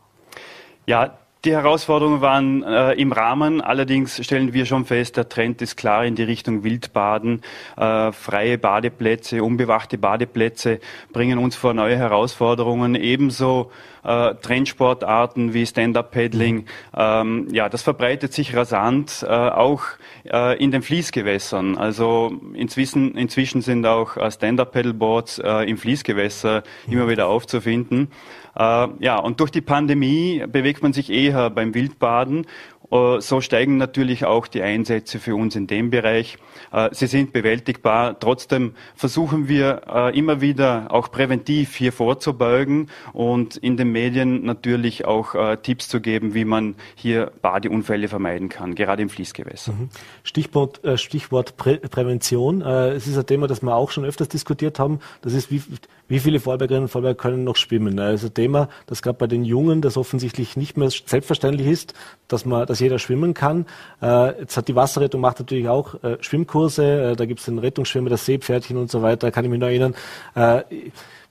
Ja, 0.86 1.18
Die 1.44 1.50
Herausforderungen 1.50 2.20
waren 2.20 2.62
äh, 2.62 2.92
im 2.92 3.10
Rahmen, 3.10 3.60
allerdings 3.60 4.24
stellen 4.24 4.52
wir 4.52 4.64
schon 4.64 4.84
fest, 4.84 5.16
der 5.16 5.28
Trend 5.28 5.60
ist 5.60 5.76
klar 5.76 6.04
in 6.04 6.14
die 6.14 6.22
Richtung 6.22 6.62
Wildbaden. 6.62 7.42
Äh, 7.76 8.12
freie 8.12 8.58
Badeplätze, 8.58 9.42
unbewachte 9.42 9.98
Badeplätze 9.98 10.78
bringen 11.12 11.38
uns 11.40 11.56
vor 11.56 11.74
neue 11.74 11.96
Herausforderungen. 11.96 12.94
Ebenso 12.94 13.72
äh, 14.04 14.36
Trendsportarten 14.36 15.52
wie 15.52 15.66
Stand-Up-Paddling. 15.66 16.66
Ähm, 16.96 17.48
ja, 17.50 17.68
das 17.68 17.82
verbreitet 17.82 18.32
sich 18.32 18.54
rasant, 18.54 19.24
äh, 19.28 19.32
auch 19.32 19.82
äh, 20.24 20.56
in 20.62 20.70
den 20.70 20.82
Fließgewässern. 20.82 21.76
Also 21.76 22.40
inzwischen, 22.54 23.16
inzwischen 23.16 23.62
sind 23.62 23.84
auch 23.84 24.16
äh, 24.16 24.30
Stand-Up-Paddleboards 24.30 25.38
im 25.66 25.76
Fließgewässer 25.76 26.62
immer 26.86 27.08
wieder 27.08 27.26
aufzufinden. 27.26 28.08
Äh, 28.56 28.88
ja, 29.00 29.18
und 29.18 29.40
durch 29.40 29.50
die 29.50 29.60
Pandemie 29.60 30.44
bewegt 30.46 30.82
man 30.82 30.92
sich 30.92 31.10
eher 31.10 31.50
beim 31.50 31.74
Wildbaden 31.74 32.46
so 32.92 33.40
steigen 33.40 33.78
natürlich 33.78 34.26
auch 34.26 34.46
die 34.46 34.60
Einsätze 34.60 35.18
für 35.18 35.34
uns 35.34 35.56
in 35.56 35.66
dem 35.66 35.88
Bereich. 35.88 36.36
Äh, 36.72 36.90
sie 36.92 37.06
sind 37.06 37.32
bewältigbar. 37.32 38.18
Trotzdem 38.20 38.74
versuchen 38.94 39.48
wir 39.48 39.82
äh, 39.88 40.18
immer 40.18 40.42
wieder 40.42 40.88
auch 40.90 41.10
präventiv 41.10 41.74
hier 41.74 41.92
vorzubeugen 41.92 42.90
und 43.14 43.56
in 43.56 43.78
den 43.78 43.92
Medien 43.92 44.44
natürlich 44.44 45.06
auch 45.06 45.34
Tipps 45.62 45.88
zu 45.88 46.00
geben, 46.00 46.34
wie 46.34 46.44
man 46.44 46.74
hier 46.94 47.32
Badeunfälle 47.40 48.08
vermeiden 48.08 48.48
kann, 48.48 48.74
gerade 48.74 49.02
im 49.02 49.08
Fließgewässer. 49.08 49.72
Mhm. 49.72 49.88
Stichwort, 50.22 50.80
Stichwort 50.96 51.56
Prä 51.56 51.76
Prävention. 51.78 52.60
Es 52.62 53.06
ist 53.06 53.16
ein 53.16 53.26
Thema, 53.26 53.46
das 53.46 53.62
wir 53.62 53.74
auch 53.74 53.90
schon 53.90 54.04
öfters 54.04 54.28
diskutiert 54.28 54.78
haben. 54.78 55.00
Das 55.22 55.32
ist, 55.32 55.50
wie, 55.50 55.62
wie 56.08 56.18
viele 56.18 56.40
Vorbergerinnen 56.40 56.84
und 56.84 56.88
Vorberger 56.90 57.16
können 57.16 57.44
noch 57.44 57.56
schwimmen? 57.56 57.96
Das 57.96 58.22
ist 58.22 58.30
ein 58.30 58.34
Thema, 58.34 58.68
das 58.86 59.00
gerade 59.02 59.18
bei 59.18 59.26
den 59.26 59.44
Jungen, 59.44 59.80
das 59.80 59.96
offensichtlich 59.96 60.56
nicht 60.56 60.76
mehr 60.76 60.90
selbstverständlich 60.90 61.66
ist, 61.66 61.94
dass 62.28 62.44
man, 62.44 62.66
dass 62.66 62.81
jeder 62.82 62.98
schwimmen 62.98 63.34
kann. 63.34 63.66
Äh, 64.02 64.40
jetzt 64.40 64.56
hat 64.56 64.68
die 64.68 64.76
Wasserrettung 64.76 65.20
macht 65.20 65.38
natürlich 65.38 65.68
auch 65.68 65.94
äh, 66.02 66.18
Schwimmkurse. 66.20 67.12
Äh, 67.12 67.16
da 67.16 67.24
gibt 67.24 67.40
es 67.40 67.46
den 67.46 67.58
Rettungsschwimmer, 67.58 68.10
das 68.10 68.26
Seepferdchen 68.26 68.76
und 68.76 68.90
so 68.90 69.02
weiter. 69.02 69.30
Kann 69.30 69.44
ich 69.44 69.50
mich 69.50 69.60
noch 69.60 69.68
erinnern. 69.68 69.94
Äh, 70.34 70.62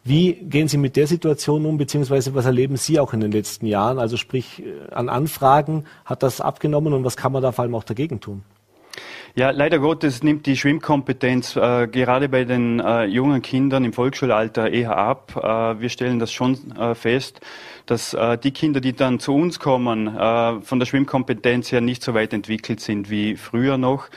wie 0.04 0.34
gehen 0.34 0.68
Sie 0.68 0.78
mit 0.78 0.96
der 0.96 1.06
Situation 1.06 1.66
um, 1.66 1.78
beziehungsweise 1.78 2.34
was 2.34 2.46
erleben 2.46 2.76
Sie 2.76 3.00
auch 3.00 3.14
in 3.14 3.20
den 3.20 3.32
letzten 3.32 3.68
Jahren? 3.68 4.00
Also 4.00 4.18
sprich, 4.18 4.64
äh, 4.64 4.94
an 4.94 5.10
Anfragen 5.10 5.86
hat 6.06 6.24
das 6.24 6.42
abgenommen 6.42 6.94
und 6.94 7.04
was 7.04 7.18
kann 7.18 7.32
man 7.32 7.44
da 7.44 7.52
vor 7.52 7.64
allem 7.64 7.76
auch 7.76 7.84
dagegen 7.84 8.20
tun? 8.20 8.44
Ja, 9.36 9.52
leider 9.52 9.80
Gottes 9.80 10.24
nimmt 10.24 10.46
die 10.46 10.58
Schwimmkompetenz 10.58 11.56
äh, 11.56 11.88
gerade 11.88 12.28
bei 12.28 12.44
den 12.44 12.82
äh, 12.82 13.06
jungen 13.06 13.42
Kindern 13.42 13.86
im 13.86 13.94
Volksschulalter 13.94 14.70
eher 14.70 14.98
ab. 14.98 15.34
Äh, 15.38 15.80
wir 15.80 15.90
stellen 15.90 16.20
das 16.20 16.34
schon 16.34 16.76
äh, 16.78 16.96
fest, 16.96 17.40
dass 17.86 18.14
äh, 18.14 18.38
die 18.38 18.52
Kinder, 18.52 18.82
die 18.82 18.94
dann 18.94 19.20
zu 19.20 19.34
uns 19.34 19.60
kommen, 19.60 20.08
äh, 20.08 20.62
von 20.62 20.80
der 20.80 20.86
Schwimmkompetenz 20.86 21.72
her 21.72 21.82
nicht 21.82 22.04
so 22.04 22.14
weit 22.14 22.34
entwickelt 22.34 22.80
sind 22.80 23.10
wie 23.10 23.36
früher 23.36 23.78
noch. 23.78 24.10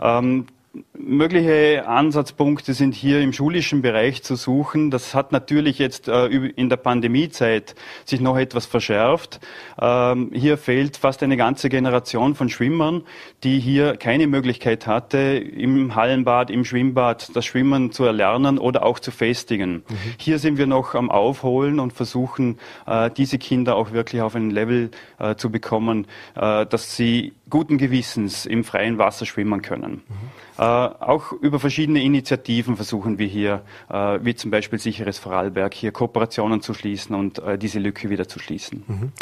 Ähm, 0.00 0.46
Mögliche 0.92 1.88
Ansatzpunkte 1.88 2.74
sind 2.74 2.94
hier 2.94 3.20
im 3.20 3.32
schulischen 3.32 3.82
Bereich 3.82 4.22
zu 4.22 4.36
suchen. 4.36 4.92
Das 4.92 5.16
hat 5.16 5.32
natürlich 5.32 5.80
jetzt 5.80 6.06
äh, 6.06 6.26
in 6.26 6.68
der 6.68 6.76
Pandemiezeit 6.76 7.74
sich 8.04 8.20
noch 8.20 8.38
etwas 8.38 8.66
verschärft. 8.66 9.40
Ähm, 9.80 10.30
hier 10.32 10.58
fehlt 10.58 10.96
fast 10.96 11.24
eine 11.24 11.36
ganze 11.36 11.70
Generation 11.70 12.36
von 12.36 12.48
Schwimmern, 12.48 13.02
die 13.42 13.58
hier 13.58 13.96
keine 13.96 14.28
Möglichkeit 14.28 14.86
hatte, 14.86 15.18
im 15.18 15.96
Hallenbad, 15.96 16.50
im 16.50 16.64
Schwimmbad 16.64 17.34
das 17.34 17.44
Schwimmen 17.44 17.90
zu 17.90 18.04
erlernen 18.04 18.58
oder 18.58 18.86
auch 18.86 19.00
zu 19.00 19.10
festigen. 19.10 19.82
Mhm. 19.88 19.96
Hier 20.18 20.38
sind 20.38 20.56
wir 20.56 20.68
noch 20.68 20.94
am 20.94 21.10
Aufholen 21.10 21.80
und 21.80 21.92
versuchen, 21.92 22.58
äh, 22.86 23.10
diese 23.10 23.38
Kinder 23.38 23.74
auch 23.74 23.90
wirklich 23.90 24.22
auf 24.22 24.36
ein 24.36 24.50
Level 24.50 24.92
äh, 25.18 25.34
zu 25.34 25.50
bekommen, 25.50 26.06
dass 26.34 26.96
sie 26.96 27.32
guten 27.48 27.78
Gewissens 27.78 28.46
im 28.46 28.62
freien 28.64 28.98
Wasser 28.98 29.26
schwimmen 29.26 29.62
können. 29.62 30.02
Mhm. 30.08 30.49
Äh, 30.60 30.62
auch 30.62 31.32
über 31.32 31.58
verschiedene 31.58 32.02
Initiativen 32.02 32.76
versuchen 32.76 33.16
wir 33.16 33.26
hier, 33.26 33.62
äh, 33.88 34.18
wie 34.20 34.34
zum 34.34 34.50
Beispiel 34.50 34.78
Sicheres 34.78 35.18
Vorarlberg, 35.18 35.72
hier 35.72 35.90
Kooperationen 35.90 36.60
zu 36.60 36.74
schließen 36.74 37.16
und 37.16 37.38
äh, 37.38 37.56
diese 37.56 37.78
Lücke 37.78 38.10
wieder 38.10 38.28
zu 38.28 38.38
schließen. 38.38 38.84
Mhm. 38.86 39.12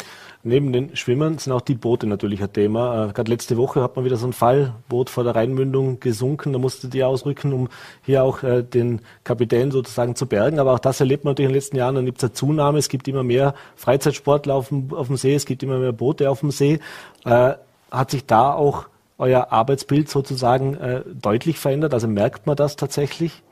Neben 0.43 0.73
den 0.73 0.97
Schwimmern 0.97 1.37
sind 1.37 1.53
auch 1.53 1.61
die 1.61 1.75
Boote 1.75 2.07
natürlich 2.07 2.43
ein 2.43 2.51
Thema. 2.51 3.13
Gerade 3.13 3.31
letzte 3.31 3.55
Woche 3.55 3.81
hat 3.81 3.95
man 3.95 4.03
wieder 4.03 4.17
so 4.17 4.27
ein 4.27 4.33
Fall, 4.33 4.73
Boot 4.89 5.09
vor 5.09 5.23
der 5.23 5.33
Rheinmündung 5.33 6.01
gesunken, 6.01 6.51
da 6.51 6.59
musste 6.59 6.89
die 6.89 7.05
ausrücken, 7.05 7.53
um 7.53 7.69
hier 8.05 8.23
auch 8.23 8.39
den 8.41 9.01
Kapitän 9.25 9.71
sozusagen 9.71 10.15
zu 10.15 10.27
bergen. 10.27 10.59
Aber 10.59 10.73
auch 10.73 10.79
das 10.79 11.01
erlebt 11.01 11.25
man 11.25 11.31
natürlich 11.31 11.49
in 11.49 11.53
den 11.53 11.57
letzten 11.57 11.75
Jahren, 11.75 11.95
dann 11.95 12.05
gibt 12.05 12.19
es 12.19 12.23
eine 12.23 12.31
Zunahme, 12.31 12.77
es 12.77 12.87
gibt 12.87 13.09
immer 13.09 13.23
mehr 13.23 13.53
Freizeitsportler 13.75 14.55
auf 14.55 14.69
dem, 14.69 14.93
auf 14.93 15.07
dem 15.07 15.17
See, 15.17 15.35
es 15.35 15.45
gibt 15.45 15.61
immer 15.61 15.77
mehr 15.77 15.91
Boote 15.91 16.29
auf 16.29 16.39
dem 16.39 16.51
See. 16.51 16.79
Hat 17.25 18.11
sich 18.11 18.25
da 18.25 18.53
auch 18.53 18.87
euer 19.19 19.51
Arbeitsbild 19.51 20.09
sozusagen 20.09 20.75
äh, 20.75 21.03
deutlich 21.05 21.59
verändert? 21.59 21.93
Also 21.93 22.07
merkt 22.07 22.47
man 22.47 22.55
das 22.55 22.75
tatsächlich? 22.75 23.43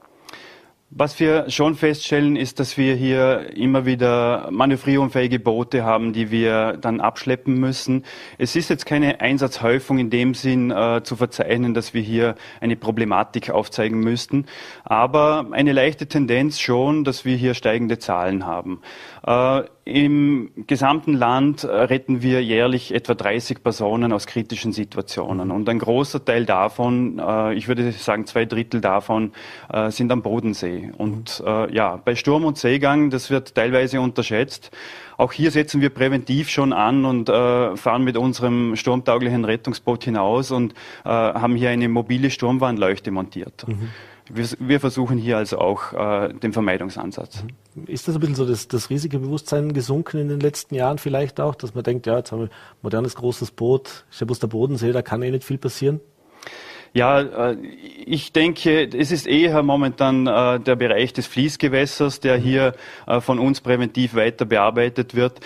Was 0.90 1.20
wir 1.20 1.50
schon 1.50 1.76
feststellen, 1.76 2.38
ist, 2.38 2.62
dass 2.62 2.78
wir 2.78 2.96
hier 2.96 3.54
immer 3.58 3.86
wieder 3.86 4.48
manövrierunfähige 4.52 5.38
Boote 5.38 5.84
haben, 5.84 6.14
die 6.14 6.32
wir 6.32 6.78
dann 6.78 7.02
abschleppen 7.02 7.56
müssen. 7.60 8.06
Es 8.38 8.56
ist 8.56 8.70
jetzt 8.70 8.86
keine 8.86 9.20
Einsatzhäufung 9.20 9.98
in 10.00 10.10
dem 10.10 10.34
Sinn 10.34 10.72
äh, 10.72 11.02
zu 11.04 11.18
verzeichnen, 11.18 11.74
dass 11.74 11.94
wir 11.94 12.02
hier 12.02 12.36
eine 12.62 12.78
Problematik 12.78 13.50
aufzeigen 13.50 14.00
müssten, 14.00 14.46
aber 14.86 15.48
eine 15.52 15.74
leichte 15.74 16.08
Tendenz 16.08 16.58
schon, 16.62 17.04
dass 17.04 17.26
wir 17.26 17.36
hier 17.36 17.54
steigende 17.54 18.00
Zahlen 18.00 18.46
haben. 18.46 18.80
Äh, 19.26 19.64
Im 19.88 20.50
gesamten 20.68 21.14
Land 21.14 21.64
äh, 21.64 21.68
retten 21.68 22.22
wir 22.22 22.44
jährlich 22.44 22.94
etwa 22.94 23.16
30 23.16 23.64
Personen 23.64 24.12
aus 24.12 24.28
kritischen 24.28 24.74
Situationen. 24.74 25.50
Und 25.50 25.70
ein 25.70 25.80
großer 25.80 26.26
Teil 26.26 26.46
davon, 26.46 27.20
äh, 27.20 27.54
ich 27.54 27.70
würde 27.70 27.94
sagen 27.94 28.26
zwei 28.26 28.44
Drittel 28.44 28.82
davon, 28.82 29.32
sind 29.90 30.12
am 30.12 30.22
Bodensee. 30.22 30.92
Und 30.98 31.44
ja, 31.72 31.98
bei 32.04 32.16
Sturm 32.16 32.46
und 32.46 32.58
Seegang, 32.58 33.10
das 33.10 33.30
wird 33.30 33.56
teilweise 33.56 34.02
unterschätzt. 34.02 34.72
Auch 35.18 35.32
hier 35.32 35.52
setzen 35.52 35.82
wir 35.82 35.90
präventiv 35.90 36.50
schon 36.50 36.74
an 36.74 37.06
und 37.06 37.30
fahren 37.30 38.04
mit 38.04 38.18
unserem 38.18 38.76
sturmtauglichen 38.76 39.46
Rettungsboot 39.46 40.04
hinaus 40.04 40.52
und 40.52 40.74
haben 41.04 41.56
hier 41.56 41.70
eine 41.70 41.90
mobile 41.90 42.30
Sturmwarnleuchte 42.30 43.12
montiert. 43.12 43.68
Mhm. 43.68 43.90
Wir, 44.34 44.48
wir, 44.60 44.80
versuchen 44.80 45.18
hier 45.18 45.38
also 45.38 45.60
auch 45.60 45.94
äh, 45.94 46.34
den 46.34 46.54
Vermeidungsansatz. 46.54 47.44
Mhm. 47.76 47.86
Ist 47.88 48.08
das 48.08 48.16
ein 48.16 48.20
bisschen 48.20 48.36
so 48.36 48.46
das, 48.46 48.68
das 48.68 48.90
Risikobewusstsein 48.90 49.74
gesunken 49.74 50.20
in 50.20 50.30
den 50.30 50.40
letzten 50.40 50.76
Jahren 50.76 50.98
vielleicht 50.98 51.40
auch, 51.40 51.56
dass 51.56 51.76
man 51.76 51.84
denkt, 51.84 52.08
ja, 52.08 52.18
jetzt 52.18 52.32
haben 52.32 52.40
wir 52.40 52.48
ein 52.48 52.52
modernes 52.82 53.16
großes 53.16 53.52
Boot, 53.52 54.06
ist 54.10 54.20
ja 54.20 54.26
bloß 54.26 54.40
der 54.40 54.48
Bodensee, 54.48 54.92
da 54.92 55.02
kann 55.02 55.22
eh 55.22 55.32
nicht 55.32 55.44
viel 55.44 55.58
passieren? 55.58 56.02
Ja, 56.94 57.22
äh, 57.22 57.58
ich 58.06 58.32
denke, 58.32 58.90
es 58.92 59.12
ist 59.12 59.28
eher 59.28 59.62
momentan 59.62 60.26
äh, 60.26 60.60
der 60.60 60.76
Bereich 60.76 61.14
des 61.14 61.28
Fließgewässers, 61.28 62.22
der 62.22 62.38
hier 62.38 62.74
äh, 63.06 63.22
von 63.22 63.38
uns 63.38 63.62
präventiv 63.62 64.16
weiter 64.16 64.46
bearbeitet 64.46 65.14
wird. 65.14 65.40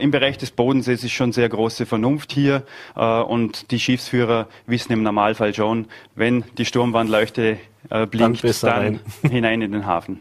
Im 0.00 0.10
Bereich 0.10 0.38
des 0.38 0.50
Bodensees 0.50 1.04
ist 1.04 1.12
schon 1.12 1.32
sehr 1.32 1.48
große 1.48 1.86
Vernunft 1.86 2.32
hier 2.32 2.64
und 2.94 3.70
die 3.70 3.78
Schiffsführer 3.78 4.48
wissen 4.66 4.92
im 4.92 5.02
Normalfall 5.02 5.54
schon, 5.54 5.86
wenn 6.14 6.44
die 6.58 6.64
Sturmwarnleuchte 6.64 7.58
äh, 7.90 8.06
blinkt 8.06 8.44
dann, 8.62 9.00
dann 9.22 9.30
hinein 9.30 9.62
in 9.62 9.72
den 9.72 9.86
Hafen. 9.86 10.20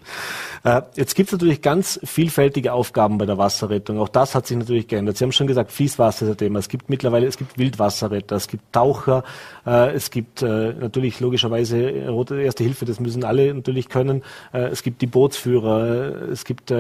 Äh, 0.63 0.82
jetzt 0.95 1.15
gibt 1.15 1.30
es 1.30 1.34
natürlich 1.34 1.62
ganz 1.62 1.99
vielfältige 2.04 2.73
Aufgaben 2.73 3.17
bei 3.17 3.25
der 3.25 3.38
Wasserrettung. 3.38 3.99
Auch 3.99 4.10
das 4.10 4.36
hat 4.36 4.47
sich 4.47 4.58
natürlich 4.58 4.88
geändert. 4.88 5.17
Sie 5.17 5.23
haben 5.23 5.32
schon 5.32 5.47
gesagt, 5.47 5.71
Fließwasser 5.71 6.25
ist 6.25 6.32
ein 6.32 6.38
Thema. 6.38 6.60
Es 6.60 6.69
gibt 6.69 6.89
mittlerweile, 6.89 7.28
es 7.28 7.38
gibt 7.38 7.58
Wildwasserretter, 7.58 8.36
es 8.36 8.47
gibt 8.47 8.71
Taucher, 8.73 9.23
äh, 9.65 9.93
es 9.93 10.12
gibt 10.12 10.41
äh, 10.41 10.73
natürlich 10.73 11.19
logischerweise 11.19 11.75
Erste 11.86 12.63
Hilfe, 12.63 12.86
das 12.86 12.99
müssen 12.99 13.23
alle 13.23 13.54
natürlich 13.54 13.89
können. 13.89 14.23
Es 14.51 14.84
gibt 14.84 15.01
die 15.01 15.08
Bootsführer, 15.08 16.30
es 16.32 16.43
gibt 16.45 16.71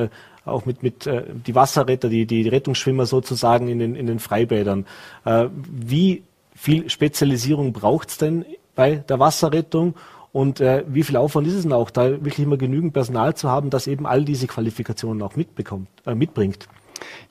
auch 0.45 0.65
mit, 0.65 0.83
mit 0.83 1.07
äh, 1.07 1.23
die 1.45 1.55
Wasserretter, 1.55 2.09
die, 2.09 2.25
die 2.25 2.47
Rettungsschwimmer 2.47 3.05
sozusagen 3.05 3.67
in 3.67 3.79
den, 3.79 3.95
in 3.95 4.07
den 4.07 4.19
Freibädern. 4.19 4.85
Äh, 5.25 5.47
wie 5.51 6.23
viel 6.55 6.89
Spezialisierung 6.89 7.73
braucht 7.73 8.09
es 8.09 8.17
denn 8.17 8.45
bei 8.75 8.95
der 8.95 9.19
Wasserrettung? 9.19 9.95
Und 10.35 10.59
äh, 10.59 10.83
wie 10.85 11.03
viel 11.03 11.15
Aufwand 11.15 11.47
ist 11.47 11.53
es 11.53 11.61
denn 11.61 11.71
auch, 11.71 11.89
da 11.89 12.09
wirklich 12.09 12.39
immer 12.39 12.57
genügend 12.57 12.91
Personal 12.91 13.35
zu 13.35 13.49
haben, 13.49 13.69
das 13.69 13.87
eben 13.87 14.05
all 14.05 14.25
diese 14.25 14.47
Qualifikationen 14.47 15.23
auch 15.23 15.37
mitbekommt, 15.37 15.87
äh, 16.05 16.13
mitbringt? 16.13 16.67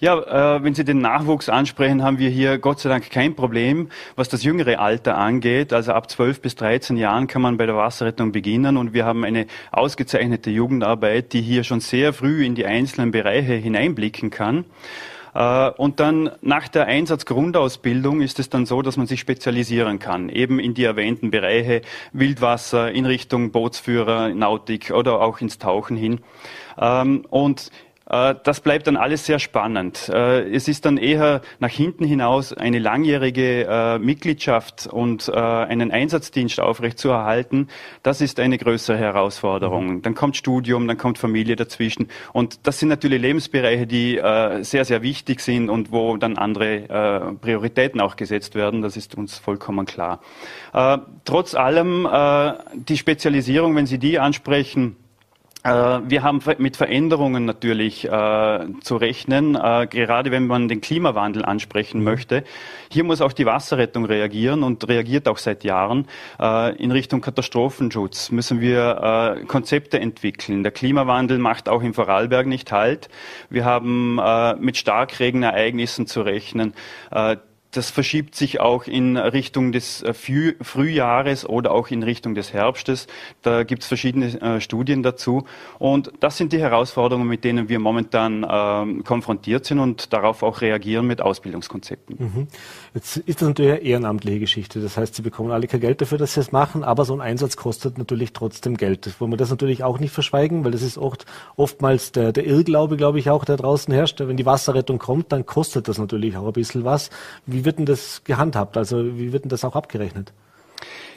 Ja, 0.00 0.56
äh, 0.56 0.64
wenn 0.64 0.74
Sie 0.74 0.86
den 0.86 1.02
Nachwuchs 1.02 1.50
ansprechen, 1.50 2.02
haben 2.02 2.16
wir 2.16 2.30
hier 2.30 2.56
Gott 2.56 2.80
sei 2.80 2.88
Dank 2.88 3.10
kein 3.10 3.36
Problem, 3.36 3.90
was 4.16 4.30
das 4.30 4.42
jüngere 4.42 4.80
Alter 4.80 5.18
angeht. 5.18 5.74
Also 5.74 5.92
ab 5.92 6.08
12 6.08 6.40
bis 6.40 6.54
13 6.54 6.96
Jahren 6.96 7.26
kann 7.26 7.42
man 7.42 7.58
bei 7.58 7.66
der 7.66 7.76
Wasserrettung 7.76 8.32
beginnen 8.32 8.78
und 8.78 8.94
wir 8.94 9.04
haben 9.04 9.22
eine 9.26 9.48
ausgezeichnete 9.70 10.48
Jugendarbeit, 10.48 11.34
die 11.34 11.42
hier 11.42 11.62
schon 11.62 11.80
sehr 11.80 12.14
früh 12.14 12.42
in 12.42 12.54
die 12.54 12.64
einzelnen 12.64 13.10
Bereiche 13.10 13.52
hineinblicken 13.52 14.30
kann. 14.30 14.64
Äh, 15.34 15.70
und 15.70 16.00
dann 16.00 16.30
nach 16.40 16.68
der 16.68 16.86
Einsatzgrundausbildung 16.86 18.22
ist 18.22 18.38
es 18.38 18.48
dann 18.48 18.66
so, 18.66 18.82
dass 18.82 18.96
man 18.96 19.06
sich 19.06 19.20
spezialisieren 19.20 19.98
kann, 19.98 20.28
eben 20.28 20.58
in 20.58 20.74
die 20.74 20.84
erwähnten 20.84 21.30
Bereiche 21.30 21.82
Wildwasser 22.12 22.92
in 22.92 23.04
Richtung 23.06 23.50
Bootsführer, 23.50 24.28
Nautik 24.30 24.90
oder 24.92 25.20
auch 25.20 25.40
ins 25.40 25.58
Tauchen 25.58 25.96
hin. 25.96 26.20
Ähm, 26.78 27.24
und 27.30 27.70
das 28.06 28.60
bleibt 28.60 28.86
dann 28.86 28.96
alles 28.96 29.24
sehr 29.24 29.38
spannend. 29.38 30.10
Äh, 30.12 30.54
es 30.54 30.68
ist 30.68 30.84
dann 30.84 30.98
eher 30.98 31.40
nach 31.58 31.70
hinten 31.70 32.04
hinaus 32.04 32.52
eine 32.52 32.78
langjährige 32.78 33.66
äh, 33.66 33.98
Mitgliedschaft 33.98 34.86
und 34.86 35.32
einen 35.34 35.90
Einsatzdienst 35.90 36.60
aufrechtzuerhalten. 36.60 37.68
Das 38.02 38.20
ist 38.20 38.40
eine 38.40 38.58
größere 38.58 38.98
Herausforderung. 38.98 39.86
Mhm. 39.86 40.02
Dann 40.02 40.14
kommt 40.14 40.36
Studium, 40.36 40.86
dann 40.86 40.98
kommt 40.98 41.18
Familie 41.18 41.56
dazwischen. 41.56 42.08
Und 42.32 42.66
das 42.66 42.78
sind 42.78 42.88
natürlich 42.88 43.20
Lebensbereiche, 43.20 43.86
die 43.86 44.20
sehr, 44.60 44.84
sehr 44.84 45.02
wichtig 45.02 45.40
sind 45.40 45.70
und 45.70 45.92
wo 45.92 46.16
dann 46.16 46.36
andere 46.36 47.36
Prioritäten 47.40 48.00
auch 48.00 48.16
gesetzt 48.16 48.54
werden. 48.54 48.82
Das 48.82 48.96
ist 48.96 49.14
uns 49.14 49.38
vollkommen 49.38 49.86
klar. 49.86 50.20
Trotz 51.24 51.54
allem, 51.54 52.08
die 52.74 52.96
Spezialisierung, 52.96 53.76
wenn 53.76 53.86
Sie 53.86 53.98
die 53.98 54.18
ansprechen, 54.18 54.96
äh, 54.96 55.03
wir 55.64 56.22
haben 56.22 56.42
mit 56.58 56.76
Veränderungen 56.76 57.46
natürlich 57.46 58.04
äh, 58.04 58.66
zu 58.82 58.96
rechnen, 58.96 59.54
äh, 59.54 59.86
gerade 59.88 60.30
wenn 60.30 60.46
man 60.46 60.68
den 60.68 60.82
Klimawandel 60.82 61.42
ansprechen 61.42 62.00
mhm. 62.00 62.04
möchte. 62.04 62.44
Hier 62.90 63.02
muss 63.02 63.22
auch 63.22 63.32
die 63.32 63.46
Wasserrettung 63.46 64.04
reagieren 64.04 64.62
und 64.62 64.86
reagiert 64.86 65.26
auch 65.26 65.38
seit 65.38 65.64
Jahren. 65.64 66.06
Äh, 66.38 66.76
in 66.76 66.90
Richtung 66.90 67.22
Katastrophenschutz 67.22 68.30
müssen 68.30 68.60
wir 68.60 69.38
äh, 69.40 69.44
Konzepte 69.46 69.98
entwickeln. 69.98 70.64
Der 70.64 70.72
Klimawandel 70.72 71.38
macht 71.38 71.70
auch 71.70 71.82
im 71.82 71.94
Vorarlberg 71.94 72.46
nicht 72.46 72.70
Halt. 72.70 73.08
Wir 73.48 73.64
haben 73.64 74.18
äh, 74.18 74.56
mit 74.56 74.76
Starkregenereignissen 74.76 76.06
zu 76.06 76.20
rechnen 76.20 76.74
das 77.76 77.90
verschiebt 77.90 78.34
sich 78.34 78.60
auch 78.60 78.86
in 78.86 79.16
Richtung 79.16 79.72
des 79.72 80.02
äh, 80.02 80.14
Frühjahres 80.14 81.48
oder 81.48 81.72
auch 81.72 81.88
in 81.88 82.02
Richtung 82.02 82.34
des 82.34 82.52
Herbstes. 82.52 83.06
Da 83.42 83.64
gibt 83.64 83.82
es 83.82 83.88
verschiedene 83.88 84.40
äh, 84.40 84.60
Studien 84.60 85.02
dazu. 85.02 85.44
Und 85.78 86.12
das 86.20 86.36
sind 86.36 86.52
die 86.52 86.60
Herausforderungen, 86.60 87.28
mit 87.28 87.44
denen 87.44 87.68
wir 87.68 87.78
momentan 87.78 88.46
ähm, 88.48 89.04
konfrontiert 89.04 89.66
sind 89.66 89.80
und 89.80 90.12
darauf 90.12 90.42
auch 90.42 90.60
reagieren 90.60 91.06
mit 91.06 91.20
Ausbildungskonzepten. 91.20 92.16
Mhm. 92.18 92.48
Jetzt 92.94 93.16
ist 93.16 93.40
das 93.40 93.48
natürlich 93.48 93.72
eine 93.72 93.80
ehrenamtliche 93.80 94.40
Geschichte. 94.40 94.80
Das 94.80 94.96
heißt, 94.96 95.16
Sie 95.16 95.22
bekommen 95.22 95.50
alle 95.50 95.66
kein 95.66 95.80
Geld 95.80 96.00
dafür, 96.00 96.18
dass 96.18 96.34
Sie 96.34 96.40
es 96.40 96.52
machen, 96.52 96.84
aber 96.84 97.04
so 97.04 97.14
ein 97.14 97.20
Einsatz 97.20 97.56
kostet 97.56 97.98
natürlich 97.98 98.32
trotzdem 98.32 98.76
Geld. 98.76 99.06
Das 99.06 99.20
wollen 99.20 99.32
wir 99.32 99.36
das 99.36 99.50
natürlich 99.50 99.82
auch 99.82 99.98
nicht 99.98 100.12
verschweigen, 100.12 100.64
weil 100.64 100.70
das 100.70 100.82
ist 100.82 100.96
oft, 100.96 101.26
oftmals 101.56 102.12
der, 102.12 102.32
der 102.32 102.46
Irrglaube, 102.46 102.96
glaube 102.96 103.18
ich, 103.18 103.30
auch, 103.30 103.44
der 103.44 103.56
draußen 103.56 103.92
herrscht. 103.92 104.20
Wenn 104.20 104.36
die 104.36 104.46
Wasserrettung 104.46 104.98
kommt, 104.98 105.32
dann 105.32 105.44
kostet 105.44 105.88
das 105.88 105.98
natürlich 105.98 106.36
auch 106.36 106.46
ein 106.46 106.52
bisschen 106.52 106.84
was. 106.84 107.10
Wie 107.46 107.63
wie 107.64 107.66
wird 107.66 107.78
denn 107.78 107.86
das 107.86 108.22
gehandhabt? 108.24 108.76
Also 108.76 109.16
wie 109.16 109.32
wird 109.32 109.44
denn 109.44 109.48
das 109.48 109.64
auch 109.64 109.74
abgerechnet? 109.74 110.34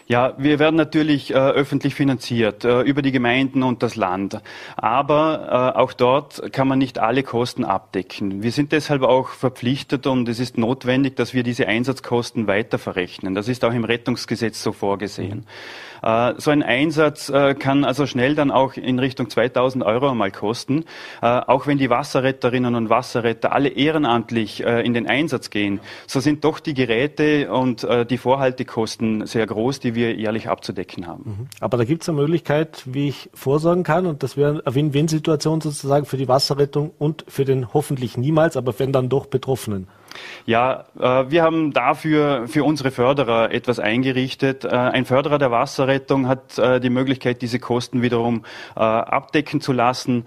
Ja, 0.10 0.36
wir 0.38 0.57
werden 0.57 0.77
natürlich 0.77 1.31
äh, 1.31 1.33
öffentlich 1.33 1.93
finanziert 1.93 2.63
äh, 2.63 2.79
über 2.83 3.01
die 3.01 3.12
Gemeinden 3.12 3.62
und 3.62 3.83
das 3.83 3.97
Land. 3.97 4.41
Aber 4.77 5.73
äh, 5.75 5.77
auch 5.77 5.91
dort 5.91 6.53
kann 6.53 6.69
man 6.69 6.79
nicht 6.79 6.97
alle 6.97 7.23
Kosten 7.23 7.65
abdecken. 7.65 8.41
Wir 8.41 8.53
sind 8.53 8.71
deshalb 8.71 9.03
auch 9.03 9.27
verpflichtet 9.27 10.07
und 10.07 10.29
es 10.29 10.39
ist 10.39 10.57
notwendig, 10.57 11.17
dass 11.17 11.33
wir 11.33 11.43
diese 11.43 11.67
Einsatzkosten 11.67 12.47
weiter 12.47 12.77
verrechnen. 12.77 13.36
Das 13.36 13.49
ist 13.49 13.65
auch 13.65 13.73
im 13.73 13.83
Rettungsgesetz 13.83 14.63
so 14.63 14.71
vorgesehen. 14.71 15.45
Äh, 15.96 15.96
so 16.01 16.51
ein 16.51 16.63
Einsatz 16.63 17.29
äh, 17.29 17.55
kann 17.55 17.83
also 17.83 18.05
schnell 18.05 18.36
dann 18.36 18.51
auch 18.51 18.75
in 18.75 18.99
Richtung 18.99 19.29
2000 19.29 19.83
Euro 19.83 20.10
einmal 20.10 20.31
kosten. 20.31 20.86
Äh, 21.21 21.27
auch 21.27 21.67
wenn 21.67 21.77
die 21.77 21.89
Wasserretterinnen 21.89 22.75
und 22.75 22.89
Wasserretter 22.89 23.51
alle 23.51 23.69
ehrenamtlich 23.69 24.62
in 24.62 24.93
den 24.93 25.07
Einsatz 25.07 25.49
gehen, 25.49 25.79
so 26.07 26.19
sind 26.19 26.43
doch 26.43 26.60
die 26.60 26.73
Geräte 26.73 27.51
und 27.51 27.88
die 28.10 28.17
Vorhaltekosten 28.17 29.25
sehr 29.25 29.45
groß, 29.45 29.79
die 29.79 29.95
wir 29.95 30.15
jährlich 30.15 30.49
abzudecken 30.49 31.07
haben. 31.07 31.23
Mhm. 31.25 31.47
Aber 31.60 31.77
da 31.77 31.83
gibt 31.83 32.03
es 32.03 32.10
eine 32.10 32.17
Möglichkeit, 32.17 32.83
wie 32.86 33.10
ich 33.10 33.29
vorsorgen 33.33 33.83
kann 33.83 34.05
und 34.05 34.23
das 34.23 34.38
wäre 34.38 34.62
eine 34.65 34.75
Win-Win-Situation 34.75 35.62
sozusagen 35.62 36.05
für 36.05 36.17
die 36.17 36.27
Wasserrettung 36.27 36.91
und 36.97 37.25
für 37.27 37.45
den 37.45 37.73
hoffentlich 37.73 38.17
niemals, 38.17 38.57
aber 38.57 38.77
wenn 38.79 38.91
dann 38.91 39.10
doch 39.10 39.27
Betroffenen. 39.27 39.88
Ja, 40.45 40.86
äh, 40.99 41.25
wir 41.30 41.43
haben 41.43 41.73
dafür 41.73 42.47
für 42.47 42.63
unsere 42.63 42.91
Förderer 42.91 43.51
etwas 43.51 43.80
eingerichtet. 43.80 44.65
Äh, 44.65 44.69
ein 44.69 45.06
Förderer 45.06 45.38
der 45.38 45.51
Wasserrettung 45.51 46.27
hat 46.27 46.58
äh, 46.58 46.80
die 46.80 46.89
Möglichkeit, 46.89 47.41
diese 47.41 47.60
Kosten 47.60 48.01
wiederum 48.01 48.43
abdecken 48.75 49.62
zu 49.62 49.73
lassen 49.73 50.25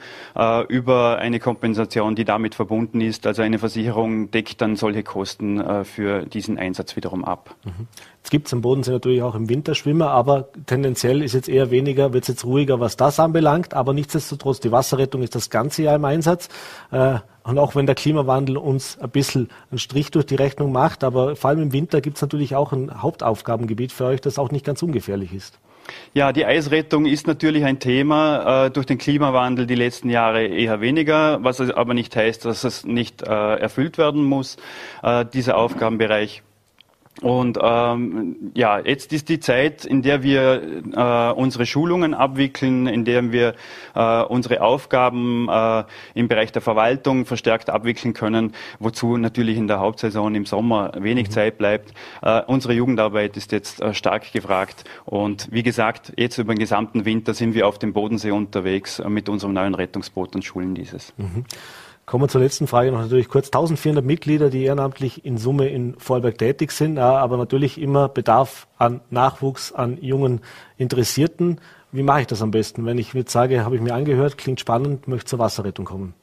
über 0.68 1.18
eine 1.18 1.38
Kompensation, 1.38 2.14
die 2.14 2.24
damit 2.24 2.54
verbunden 2.54 3.00
ist. 3.00 3.26
Also 3.26 3.42
eine 3.42 3.58
Versicherung 3.58 4.30
deckt 4.30 4.60
dann 4.60 4.76
solche 4.76 5.02
Kosten 5.02 5.84
für 5.84 6.26
diesen 6.26 6.58
Einsatz 6.58 6.96
wiederum 6.96 7.24
ab. 7.24 7.54
Mhm. 7.64 7.86
Jetzt 8.22 8.30
gibt 8.30 8.46
es 8.48 8.52
am 8.52 8.60
Bodensee 8.60 8.92
natürlich 8.92 9.22
auch 9.22 9.34
im 9.34 9.48
Winter 9.48 9.74
Schwimmer, 9.74 10.10
aber 10.10 10.48
tendenziell 10.66 11.22
ist 11.22 11.32
jetzt 11.32 11.48
eher 11.48 11.70
weniger, 11.70 12.12
wird 12.12 12.24
es 12.24 12.28
jetzt 12.28 12.44
ruhiger, 12.44 12.78
was 12.78 12.96
das 12.96 13.18
anbelangt. 13.18 13.72
Aber 13.72 13.94
nichtsdestotrotz, 13.94 14.60
die 14.60 14.70
Wasserrettung 14.70 15.22
ist 15.22 15.34
das 15.34 15.48
ganze 15.48 15.84
Jahr 15.84 15.96
im 15.96 16.04
Einsatz. 16.04 16.50
Und 16.90 17.58
auch 17.58 17.74
wenn 17.74 17.86
der 17.86 17.94
Klimawandel 17.94 18.58
uns 18.58 18.98
ein 18.98 19.08
bisschen 19.08 19.48
einen 19.70 19.78
Strich 19.78 20.10
durch 20.10 20.26
die 20.26 20.34
Rechnung 20.34 20.70
macht, 20.70 21.02
aber 21.02 21.34
vor 21.34 21.50
allem 21.50 21.62
im 21.62 21.72
Winter 21.72 22.02
gibt 22.02 22.16
es 22.16 22.22
natürlich 22.22 22.54
auch 22.54 22.72
ein 22.72 23.02
Hauptaufgabengebiet 23.02 23.92
für 23.92 24.04
euch, 24.04 24.20
das 24.20 24.38
auch 24.38 24.50
nicht 24.50 24.66
ganz 24.66 24.82
ungefährlich 24.82 25.32
ist. 25.32 25.58
Ja, 26.12 26.32
die 26.32 26.44
Eisrettung 26.44 27.06
ist 27.06 27.26
natürlich 27.26 27.64
ein 27.64 27.78
Thema, 27.78 28.66
äh, 28.66 28.70
durch 28.70 28.86
den 28.86 28.98
Klimawandel 28.98 29.66
die 29.66 29.74
letzten 29.74 30.10
Jahre 30.10 30.44
eher 30.44 30.80
weniger, 30.80 31.42
was 31.42 31.60
aber 31.60 31.94
nicht 31.94 32.14
heißt, 32.14 32.44
dass 32.44 32.64
es 32.64 32.84
nicht 32.84 33.22
äh, 33.22 33.56
erfüllt 33.56 33.98
werden 33.98 34.22
muss, 34.22 34.56
äh, 35.02 35.24
dieser 35.24 35.56
Aufgabenbereich. 35.56 36.42
Und 37.20 37.58
ähm, 37.60 38.52
ja, 38.54 38.78
jetzt 38.78 39.12
ist 39.12 39.28
die 39.28 39.40
Zeit, 39.40 39.84
in 39.84 40.00
der 40.00 40.22
wir 40.22 40.82
äh, 40.92 41.32
unsere 41.38 41.66
Schulungen 41.66 42.14
abwickeln, 42.14 42.86
in 42.86 43.04
der 43.04 43.30
wir 43.30 43.54
äh, 43.94 44.22
unsere 44.22 44.62
Aufgaben 44.62 45.46
äh, 45.50 45.84
im 46.14 46.28
Bereich 46.28 46.50
der 46.52 46.62
Verwaltung 46.62 47.26
verstärkt 47.26 47.68
abwickeln 47.68 48.14
können, 48.14 48.54
wozu 48.78 49.18
natürlich 49.18 49.58
in 49.58 49.66
der 49.66 49.80
Hauptsaison 49.80 50.34
im 50.34 50.46
Sommer 50.46 50.92
wenig 50.96 51.28
mhm. 51.28 51.32
Zeit 51.32 51.58
bleibt. 51.58 51.92
Äh, 52.22 52.42
unsere 52.46 52.72
Jugendarbeit 52.72 53.36
ist 53.36 53.52
jetzt 53.52 53.82
äh, 53.82 53.92
stark 53.92 54.32
gefragt. 54.32 54.84
Und 55.04 55.48
wie 55.50 55.62
gesagt, 55.62 56.12
jetzt 56.16 56.38
über 56.38 56.54
den 56.54 56.60
gesamten 56.60 57.04
Winter 57.04 57.34
sind 57.34 57.54
wir 57.54 57.66
auf 57.66 57.78
dem 57.78 57.92
Bodensee 57.92 58.30
unterwegs 58.30 58.98
äh, 58.98 59.10
mit 59.10 59.28
unserem 59.28 59.52
neuen 59.52 59.74
Rettungsboot 59.74 60.34
und 60.36 60.44
schulen 60.44 60.74
dieses. 60.74 61.12
Mhm. 61.18 61.44
Kommen 62.10 62.24
wir 62.24 62.28
zur 62.28 62.40
letzten 62.40 62.66
Frage 62.66 62.90
noch 62.90 62.98
natürlich 62.98 63.28
kurz. 63.28 63.46
1400 63.46 64.04
Mitglieder, 64.04 64.50
die 64.50 64.64
ehrenamtlich 64.64 65.24
in 65.24 65.38
Summe 65.38 65.68
in 65.68 65.94
Vorarlberg 65.96 66.38
tätig 66.38 66.72
sind, 66.72 66.98
aber 66.98 67.36
natürlich 67.36 67.80
immer 67.80 68.08
Bedarf 68.08 68.66
an 68.78 69.00
Nachwuchs, 69.10 69.70
an 69.70 69.96
jungen 70.00 70.40
Interessierten. 70.76 71.60
Wie 71.92 72.02
mache 72.02 72.22
ich 72.22 72.26
das 72.26 72.42
am 72.42 72.50
besten? 72.50 72.84
Wenn 72.84 72.98
ich 72.98 73.14
jetzt 73.14 73.30
sage, 73.30 73.64
habe 73.64 73.76
ich 73.76 73.80
mir 73.80 73.94
angehört, 73.94 74.38
klingt 74.38 74.58
spannend, 74.58 75.06
möchte 75.06 75.26
zur 75.26 75.38
Wasserrettung 75.38 75.84
kommen. 75.84 76.14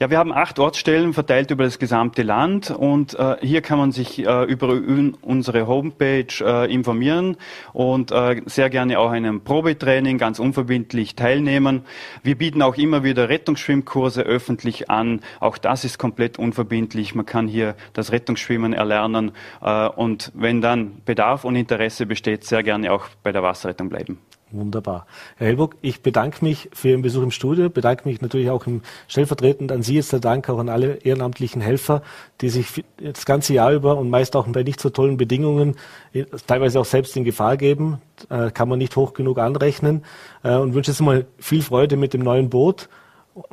Ja, 0.00 0.10
wir 0.10 0.18
haben 0.18 0.32
acht 0.32 0.60
Ortsstellen 0.60 1.12
verteilt 1.12 1.50
über 1.50 1.64
das 1.64 1.80
gesamte 1.80 2.22
Land 2.22 2.70
und 2.70 3.14
äh, 3.18 3.36
hier 3.40 3.62
kann 3.62 3.78
man 3.78 3.90
sich 3.90 4.24
äh, 4.24 4.44
über 4.44 4.80
unsere 5.22 5.66
Homepage 5.66 6.28
äh, 6.40 6.72
informieren 6.72 7.36
und 7.72 8.12
äh, 8.12 8.40
sehr 8.46 8.70
gerne 8.70 9.00
auch 9.00 9.10
einem 9.10 9.40
Probetraining 9.40 10.16
ganz 10.16 10.38
unverbindlich 10.38 11.16
teilnehmen. 11.16 11.82
Wir 12.22 12.38
bieten 12.38 12.62
auch 12.62 12.76
immer 12.76 13.02
wieder 13.02 13.28
Rettungsschwimmkurse 13.28 14.22
öffentlich 14.22 14.88
an. 14.88 15.20
Auch 15.40 15.58
das 15.58 15.84
ist 15.84 15.98
komplett 15.98 16.38
unverbindlich. 16.38 17.16
Man 17.16 17.26
kann 17.26 17.48
hier 17.48 17.74
das 17.92 18.12
Rettungsschwimmen 18.12 18.74
erlernen 18.74 19.32
äh, 19.60 19.88
und 19.88 20.30
wenn 20.32 20.60
dann 20.60 21.02
Bedarf 21.06 21.44
und 21.44 21.56
Interesse 21.56 22.06
besteht, 22.06 22.44
sehr 22.44 22.62
gerne 22.62 22.92
auch 22.92 23.08
bei 23.24 23.32
der 23.32 23.42
Wasserrettung 23.42 23.88
bleiben. 23.88 24.20
Wunderbar. 24.50 25.06
Herr 25.36 25.48
Hellburg, 25.48 25.76
ich 25.82 26.00
bedanke 26.00 26.42
mich 26.42 26.70
für 26.72 26.88
Ihren 26.88 27.02
Besuch 27.02 27.22
im 27.22 27.30
Studio, 27.30 27.68
bedanke 27.68 28.08
mich 28.08 28.22
natürlich 28.22 28.48
auch 28.48 28.66
im 28.66 28.80
stellvertretend 29.06 29.70
an 29.70 29.82
Sie 29.82 29.96
jetzt 29.96 30.12
der 30.12 30.20
Dank 30.20 30.48
auch 30.48 30.58
an 30.58 30.70
alle 30.70 30.94
ehrenamtlichen 30.96 31.60
Helfer, 31.60 32.02
die 32.40 32.48
sich 32.48 32.84
das 32.96 33.26
ganze 33.26 33.52
Jahr 33.52 33.72
über 33.72 33.98
und 33.98 34.08
meist 34.08 34.36
auch 34.36 34.46
bei 34.48 34.62
nicht 34.62 34.80
so 34.80 34.88
tollen 34.88 35.18
Bedingungen 35.18 35.76
äh, 36.14 36.24
teilweise 36.46 36.80
auch 36.80 36.86
selbst 36.86 37.14
in 37.16 37.24
Gefahr 37.24 37.58
geben, 37.58 38.00
äh, 38.30 38.50
kann 38.50 38.70
man 38.70 38.78
nicht 38.78 38.96
hoch 38.96 39.12
genug 39.12 39.38
anrechnen 39.38 40.04
äh, 40.42 40.54
und 40.54 40.72
wünsche 40.72 40.92
jetzt 40.92 41.00
mal 41.00 41.26
viel 41.38 41.62
Freude 41.62 41.96
mit 41.96 42.14
dem 42.14 42.22
neuen 42.22 42.48
Boot, 42.48 42.88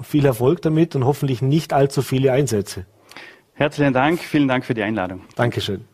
viel 0.02 0.26
Erfolg 0.26 0.62
damit 0.62 0.96
und 0.96 1.06
hoffentlich 1.06 1.42
nicht 1.42 1.74
allzu 1.74 2.02
viele 2.04 2.32
Einsätze. 2.32 2.86
Herzlichen 3.54 3.94
Dank, 3.94 4.20
vielen 4.20 4.48
Dank 4.48 4.66
für 4.66 4.74
die 4.74 4.84
Einladung. 4.84 5.22
Dankeschön. 5.36 5.86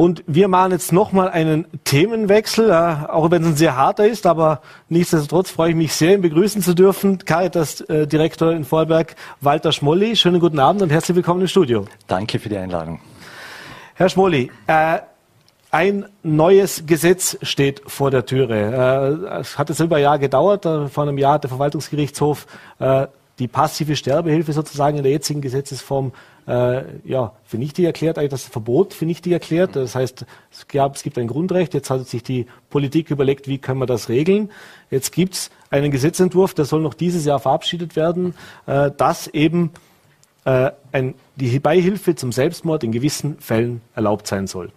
Und 0.00 0.22
wir 0.28 0.46
machen 0.46 0.70
jetzt 0.70 0.92
nochmal 0.92 1.28
einen 1.28 1.66
Themenwechsel, 1.82 2.70
äh, 2.70 3.10
auch 3.10 3.32
wenn 3.32 3.42
es 3.42 3.48
ein 3.48 3.56
sehr 3.56 3.76
harter 3.76 4.06
ist, 4.06 4.26
aber 4.26 4.62
nichtsdestotrotz 4.88 5.50
freue 5.50 5.70
ich 5.70 5.76
mich 5.76 5.92
sehr, 5.92 6.14
ihn 6.14 6.20
begrüßen 6.20 6.62
zu 6.62 6.72
dürfen. 6.72 7.18
Caritas-Direktor 7.18 8.52
in 8.52 8.64
Vorberg, 8.64 9.16
Walter 9.40 9.72
Schmolli. 9.72 10.14
Schönen 10.14 10.38
guten 10.38 10.60
Abend 10.60 10.82
und 10.82 10.90
herzlich 10.90 11.16
willkommen 11.16 11.40
im 11.40 11.48
Studio. 11.48 11.86
Danke 12.06 12.38
für 12.38 12.48
die 12.48 12.56
Einladung. 12.56 13.00
Herr 13.94 14.08
Schmolli, 14.08 14.52
äh, 14.68 15.00
ein 15.72 16.04
neues 16.22 16.86
Gesetz 16.86 17.36
steht 17.42 17.82
vor 17.84 18.12
der 18.12 18.24
Türe. 18.24 19.26
Äh, 19.34 19.40
es 19.40 19.58
hat 19.58 19.68
jetzt 19.68 19.80
über 19.80 19.96
ein 19.96 20.02
Jahr 20.02 20.20
gedauert. 20.20 20.62
Vor 20.62 21.02
einem 21.02 21.18
Jahr 21.18 21.34
hat 21.34 21.42
der 21.42 21.50
Verwaltungsgerichtshof 21.50 22.46
äh, 22.78 23.08
die 23.40 23.48
passive 23.48 23.96
Sterbehilfe 23.96 24.52
sozusagen 24.52 24.96
in 24.96 25.02
der 25.02 25.10
jetzigen 25.10 25.40
Gesetzesform 25.40 26.12
äh, 26.48 26.84
ja, 27.04 27.32
für 27.44 27.58
nichtig 27.58 27.84
erklärt, 27.84 28.18
eigentlich 28.18 28.30
das 28.30 28.44
Verbot 28.44 28.94
für 28.94 29.04
nichtig 29.04 29.32
erklärt. 29.32 29.76
Das 29.76 29.94
heißt, 29.94 30.24
es, 30.50 30.66
gab, 30.66 30.96
es 30.96 31.02
gibt 31.02 31.18
ein 31.18 31.26
Grundrecht, 31.26 31.74
jetzt 31.74 31.90
hat 31.90 32.08
sich 32.08 32.22
die 32.22 32.46
Politik 32.70 33.10
überlegt, 33.10 33.48
wie 33.48 33.58
können 33.58 33.78
wir 33.80 33.86
das 33.86 34.08
regeln. 34.08 34.50
Jetzt 34.90 35.12
gibt 35.12 35.34
es 35.34 35.50
einen 35.70 35.90
Gesetzentwurf, 35.90 36.54
der 36.54 36.64
soll 36.64 36.80
noch 36.80 36.94
dieses 36.94 37.26
Jahr 37.26 37.38
verabschiedet 37.38 37.96
werden, 37.96 38.34
äh, 38.66 38.90
dass 38.96 39.26
eben 39.28 39.72
äh, 40.46 40.70
ein, 40.90 41.14
die 41.36 41.58
Beihilfe 41.58 42.14
zum 42.14 42.32
Selbstmord 42.32 42.82
in 42.82 42.92
gewissen 42.92 43.38
Fällen 43.38 43.82
erlaubt 43.94 44.26
sein 44.26 44.46
soll. 44.46 44.72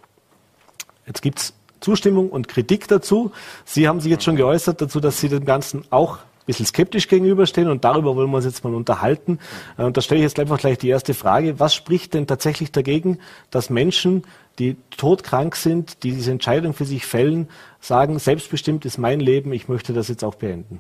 Jetzt 1.08 1.22
gibt 1.22 1.40
es 1.40 1.54
Zustimmung 1.80 2.30
und 2.30 2.50
Kritik 2.50 2.88
dazu. 2.90 3.32
Sie 3.64 3.88
haben 3.88 4.02
sich 4.02 4.12
jetzt 4.12 4.26
schon 4.26 4.36
geäußert 4.36 4.82
dazu, 4.82 5.00
dass 5.00 5.20
Sie 5.20 5.30
dem 5.30 5.46
Ganzen 5.46 5.86
auch 5.90 6.20
bisschen 6.46 6.66
skeptisch 6.66 7.08
gegenüberstehen 7.08 7.70
und 7.70 7.84
darüber 7.84 8.16
wollen 8.16 8.30
wir 8.30 8.38
uns 8.38 8.46
jetzt 8.46 8.64
mal 8.64 8.74
unterhalten. 8.74 9.40
Und 9.78 9.98
da 9.98 10.02
stelle 10.02 10.20
ich 10.20 10.24
jetzt 10.24 10.40
einfach 10.40 10.60
gleich 10.60 10.78
die 10.78 10.90
erste 10.90 11.14
Frage. 11.14 11.60
Was 11.60 11.74
spricht 11.74 12.14
denn 12.14 12.28
tatsächlich 12.28 12.72
dagegen, 12.72 13.20
dass 13.50 13.70
Menschen, 13.70 14.24
die 14.60 14.78
todkrank 14.98 15.56
sind, 15.56 16.04
die 16.04 16.12
diese 16.12 16.32
Entscheidung 16.32 16.74
für 16.74 16.86
sich 16.86 17.06
fällen, 17.06 17.48
sagen, 17.80 18.20
selbstbestimmt 18.20 18.86
ist 18.86 18.98
mein 18.98 19.20
Leben, 19.20 19.54
ich 19.54 19.68
möchte 19.68 19.94
das 19.94 20.08
jetzt 20.08 20.24
auch 20.24 20.36
beenden? 20.36 20.80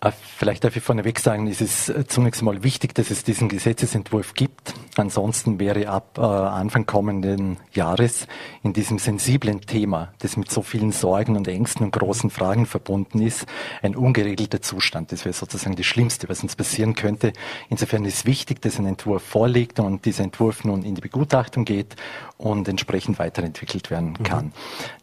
Äh, 0.00 0.12
vielleicht 0.36 0.64
darf 0.64 0.76
ich 0.76 0.82
vorneweg 0.82 1.18
sagen, 1.18 1.46
es 1.46 1.60
ist 1.60 1.90
äh, 1.90 2.06
zunächst 2.06 2.40
einmal 2.40 2.62
wichtig, 2.62 2.94
dass 2.94 3.10
es 3.10 3.22
diesen 3.22 3.48
Gesetzesentwurf 3.48 4.34
gibt. 4.34 4.72
Ansonsten 4.96 5.60
wäre 5.60 5.88
ab 5.88 6.16
äh, 6.18 6.22
Anfang 6.22 6.86
kommenden 6.86 7.58
Jahres 7.72 8.26
in 8.62 8.72
diesem 8.72 8.98
sensiblen 8.98 9.60
Thema, 9.60 10.12
das 10.20 10.36
mit 10.36 10.50
so 10.50 10.62
vielen 10.62 10.92
Sorgen 10.92 11.36
und 11.36 11.46
Ängsten 11.48 11.84
und 11.84 11.92
großen 11.92 12.30
Fragen 12.30 12.64
verbunden 12.64 13.20
ist, 13.20 13.46
ein 13.82 13.94
ungeregelter 13.94 14.62
Zustand. 14.62 15.12
Das 15.12 15.24
wäre 15.24 15.34
sozusagen 15.34 15.76
das 15.76 15.86
Schlimmste, 15.86 16.28
was 16.28 16.42
uns 16.42 16.56
passieren 16.56 16.94
könnte. 16.94 17.32
Insofern 17.68 18.04
ist 18.06 18.24
wichtig, 18.24 18.62
dass 18.62 18.78
ein 18.78 18.86
Entwurf 18.86 19.22
vorliegt 19.22 19.80
und 19.80 20.06
dieser 20.06 20.24
Entwurf 20.24 20.64
nun 20.64 20.82
in 20.82 20.94
die 20.94 21.02
Begutachtung 21.02 21.66
geht 21.66 21.96
und 22.38 22.68
entsprechend 22.68 23.18
weiterentwickelt 23.18 23.90
werden 23.90 24.16
mhm. 24.18 24.22
kann. 24.22 24.44
Mhm. 24.46 24.52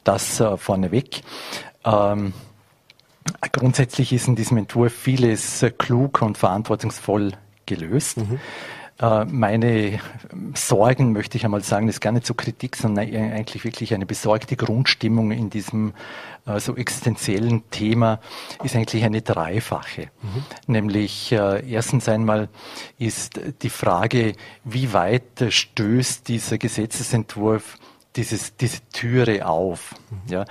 Das 0.03 0.39
äh, 0.39 0.57
vorneweg. 0.57 1.21
Ähm, 1.85 2.33
Grundsätzlich 3.51 4.13
ist 4.13 4.27
in 4.27 4.35
diesem 4.35 4.57
Entwurf 4.57 4.93
vieles 4.93 5.65
klug 5.77 6.21
und 6.21 6.37
verantwortungsvoll 6.37 7.33
gelöst. 7.65 8.17
Mhm. 8.17 8.39
Äh, 8.99 9.25
meine 9.25 9.99
Sorgen, 10.55 11.13
möchte 11.13 11.37
ich 11.37 11.45
einmal 11.45 11.61
sagen, 11.61 11.87
ist 11.87 12.01
gar 12.01 12.11
nicht 12.11 12.25
so 12.25 12.33
Kritik, 12.33 12.75
sondern 12.75 13.13
eigentlich 13.13 13.63
wirklich 13.63 13.93
eine 13.93 14.05
besorgte 14.05 14.55
Grundstimmung 14.55 15.31
in 15.31 15.49
diesem 15.49 15.93
äh, 16.47 16.59
so 16.59 16.75
existenziellen 16.75 17.69
Thema 17.69 18.19
ist 18.63 18.75
eigentlich 18.75 19.03
eine 19.03 19.21
dreifache. 19.21 20.09
Mhm. 20.21 20.73
Nämlich 20.73 21.31
äh, 21.31 21.69
erstens 21.69 22.09
einmal 22.09 22.49
ist 22.97 23.39
die 23.61 23.69
Frage, 23.69 24.33
wie 24.63 24.93
weit 24.93 25.45
stößt 25.47 26.27
dieser 26.27 26.57
Gesetzesentwurf 26.57 27.77
dieses, 28.15 28.55
diese 28.55 28.79
Türe 28.91 29.45
auf? 29.45 29.93
Mhm. 30.09 30.33
Ja, 30.33 30.45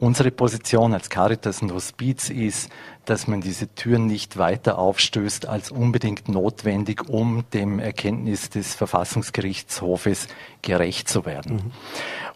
Unsere 0.00 0.30
Position 0.30 0.94
als 0.94 1.10
Caritas 1.10 1.60
und 1.60 1.74
Hospiz 1.74 2.30
ist, 2.30 2.70
dass 3.04 3.28
man 3.28 3.42
diese 3.42 3.68
Türen 3.74 4.06
nicht 4.06 4.38
weiter 4.38 4.78
aufstößt 4.78 5.46
als 5.46 5.70
unbedingt 5.70 6.26
notwendig, 6.26 7.06
um 7.10 7.44
dem 7.52 7.78
Erkenntnis 7.78 8.48
des 8.48 8.74
Verfassungsgerichtshofes 8.74 10.28
gerecht 10.62 11.06
zu 11.10 11.26
werden. 11.26 11.56
Mhm. 11.56 11.72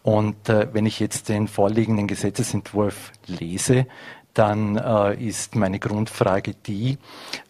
Und 0.02 0.48
äh, 0.50 0.68
wenn 0.74 0.84
ich 0.84 1.00
jetzt 1.00 1.30
den 1.30 1.48
vorliegenden 1.48 2.06
Gesetzesentwurf 2.06 3.12
lese, 3.26 3.86
dann 4.34 4.76
äh, 4.76 5.14
ist 5.14 5.56
meine 5.56 5.78
Grundfrage 5.78 6.54
die, 6.66 6.98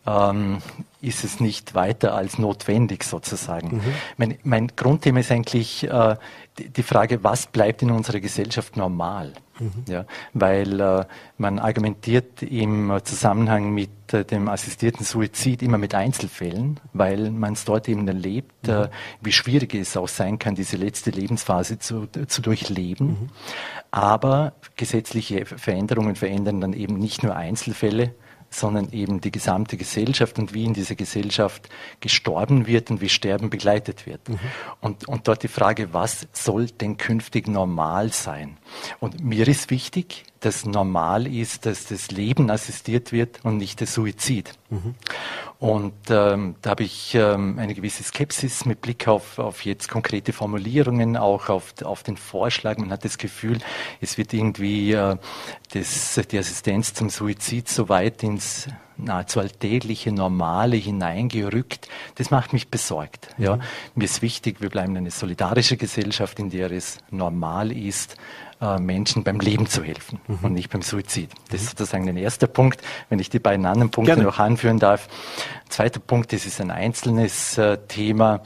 ähm, 0.06 0.58
ist 1.00 1.24
es 1.24 1.40
nicht 1.40 1.74
weiter 1.74 2.14
als 2.14 2.38
notwendig 2.38 3.02
sozusagen? 3.02 3.78
Mhm. 3.78 3.82
Mein, 4.16 4.38
mein, 4.44 4.68
Grundthema 4.76 5.18
ist 5.18 5.32
eigentlich 5.32 5.82
äh, 5.82 6.16
die, 6.58 6.68
die 6.68 6.82
Frage, 6.84 7.24
was 7.24 7.46
bleibt 7.46 7.82
in 7.82 7.90
unserer 7.90 8.20
Gesellschaft 8.20 8.76
normal? 8.76 9.32
Mhm. 9.58 9.84
Ja, 9.88 10.04
weil 10.32 10.80
äh, 10.80 11.04
man 11.38 11.58
argumentiert 11.58 12.42
im 12.42 12.92
Zusammenhang 13.04 13.72
mit 13.72 14.12
äh, 14.12 14.24
dem 14.24 14.48
assistierten 14.48 15.04
Suizid 15.04 15.62
immer 15.62 15.78
mit 15.78 15.94
Einzelfällen, 15.94 16.80
weil 16.92 17.30
man 17.30 17.52
es 17.52 17.64
dort 17.64 17.88
eben 17.88 18.06
erlebt, 18.08 18.66
mhm. 18.66 18.72
äh, 18.72 18.88
wie 19.20 19.32
schwierig 19.32 19.74
es 19.74 19.96
auch 19.96 20.08
sein 20.08 20.38
kann, 20.38 20.54
diese 20.54 20.76
letzte 20.76 21.10
Lebensphase 21.10 21.78
zu, 21.78 22.06
zu 22.26 22.42
durchleben. 22.42 23.06
Mhm. 23.06 23.28
Aber 23.90 24.54
gesetzliche 24.76 25.46
Veränderungen 25.46 26.16
verändern 26.16 26.60
dann 26.60 26.72
eben 26.72 26.98
nicht 26.98 27.22
nur 27.22 27.36
Einzelfälle, 27.36 28.14
sondern 28.54 28.92
eben 28.92 29.20
die 29.20 29.32
gesamte 29.32 29.76
Gesellschaft 29.76 30.38
und 30.38 30.54
wie 30.54 30.64
in 30.64 30.74
dieser 30.74 30.94
Gesellschaft 30.94 31.68
gestorben 32.00 32.66
wird 32.66 32.90
und 32.90 33.00
wie 33.00 33.08
Sterben 33.08 33.50
begleitet 33.50 34.06
wird. 34.06 34.28
Mhm. 34.28 34.38
Und, 34.80 35.08
und 35.08 35.28
dort 35.28 35.42
die 35.42 35.48
Frage, 35.48 35.92
was 35.92 36.28
soll 36.32 36.66
denn 36.66 36.96
künftig 36.96 37.48
normal 37.48 38.12
sein? 38.12 38.56
Und 39.00 39.22
mir 39.24 39.46
ist 39.48 39.70
wichtig, 39.70 40.24
dass 40.40 40.66
normal 40.66 41.26
ist, 41.26 41.66
dass 41.66 41.86
das 41.86 42.10
Leben 42.10 42.50
assistiert 42.50 43.12
wird 43.12 43.44
und 43.44 43.56
nicht 43.56 43.80
der 43.80 43.86
Suizid. 43.86 44.52
Mhm. 44.70 44.94
Und 45.58 45.94
ähm, 46.10 46.56
da 46.60 46.70
habe 46.70 46.82
ich 46.82 47.14
ähm, 47.14 47.58
eine 47.58 47.74
gewisse 47.74 48.02
Skepsis 48.02 48.66
mit 48.66 48.82
Blick 48.82 49.08
auf, 49.08 49.38
auf 49.38 49.64
jetzt 49.64 49.88
konkrete 49.88 50.32
Formulierungen, 50.32 51.16
auch 51.16 51.48
auf, 51.48 51.72
auf 51.82 52.02
den 52.02 52.18
Vorschlag. 52.18 52.76
Man 52.76 52.90
hat 52.90 53.04
das 53.04 53.16
Gefühl, 53.16 53.58
es 54.00 54.18
wird 54.18 54.34
irgendwie 54.34 54.92
äh, 54.92 55.16
das, 55.72 56.20
die 56.30 56.38
Assistenz 56.38 56.92
zum 56.92 57.08
Suizid 57.08 57.68
so 57.68 57.88
weit 57.88 58.22
ins 58.22 58.68
nahezu 58.96 59.40
alltägliche, 59.40 60.12
normale 60.12 60.76
hineingerückt. 60.76 61.88
Das 62.16 62.30
macht 62.30 62.52
mich 62.52 62.68
besorgt. 62.68 63.28
Ja. 63.38 63.56
Mhm. 63.56 63.62
Mir 63.96 64.04
ist 64.04 64.22
wichtig, 64.22 64.60
wir 64.60 64.70
bleiben 64.70 64.96
eine 64.96 65.10
solidarische 65.10 65.76
Gesellschaft, 65.76 66.38
in 66.38 66.50
der 66.50 66.70
es 66.70 66.98
normal 67.10 67.72
ist, 67.72 68.16
äh, 68.60 68.78
Menschen 68.78 69.24
beim 69.24 69.40
Leben 69.40 69.66
zu 69.66 69.82
helfen 69.82 70.20
mhm. 70.26 70.38
und 70.42 70.52
nicht 70.54 70.70
beim 70.70 70.82
Suizid. 70.82 71.30
Das 71.50 71.62
ist 71.62 71.78
sozusagen 71.78 72.06
der 72.06 72.16
erste 72.16 72.46
Punkt. 72.46 72.80
Wenn 73.08 73.18
ich 73.18 73.28
die 73.28 73.38
beiden 73.38 73.66
anderen 73.66 73.90
Punkte 73.90 74.12
Gerne. 74.12 74.24
noch 74.24 74.38
anführen 74.38 74.78
darf. 74.78 75.08
Zweiter 75.68 76.00
Punkt, 76.00 76.32
das 76.32 76.46
ist 76.46 76.60
ein 76.60 76.70
einzelnes 76.70 77.58
äh, 77.58 77.78
Thema. 77.88 78.42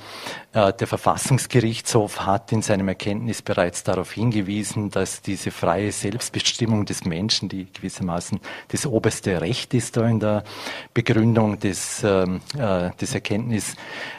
Äh, 0.58 0.72
der 0.72 0.86
Verfassungsgerichtshof 0.88 2.26
hat 2.26 2.50
in 2.50 2.62
seinem 2.62 2.88
Erkenntnis 2.88 3.42
bereits 3.42 3.84
darauf 3.84 4.10
hingewiesen, 4.10 4.90
dass 4.90 5.22
diese 5.22 5.52
freie 5.52 5.92
Selbstbestimmung 5.92 6.84
des 6.84 7.04
Menschen, 7.04 7.48
die 7.48 7.68
gewissermaßen 7.72 8.40
das 8.68 8.84
oberste 8.84 9.40
Recht 9.40 9.72
ist 9.74 9.96
da 9.96 10.08
in 10.08 10.18
der 10.18 10.42
Begründung 10.94 11.60
des, 11.60 12.02
ähm, 12.02 12.40
äh, 12.58 12.90
des 13.00 13.14
Erkenntnis, 13.14 13.76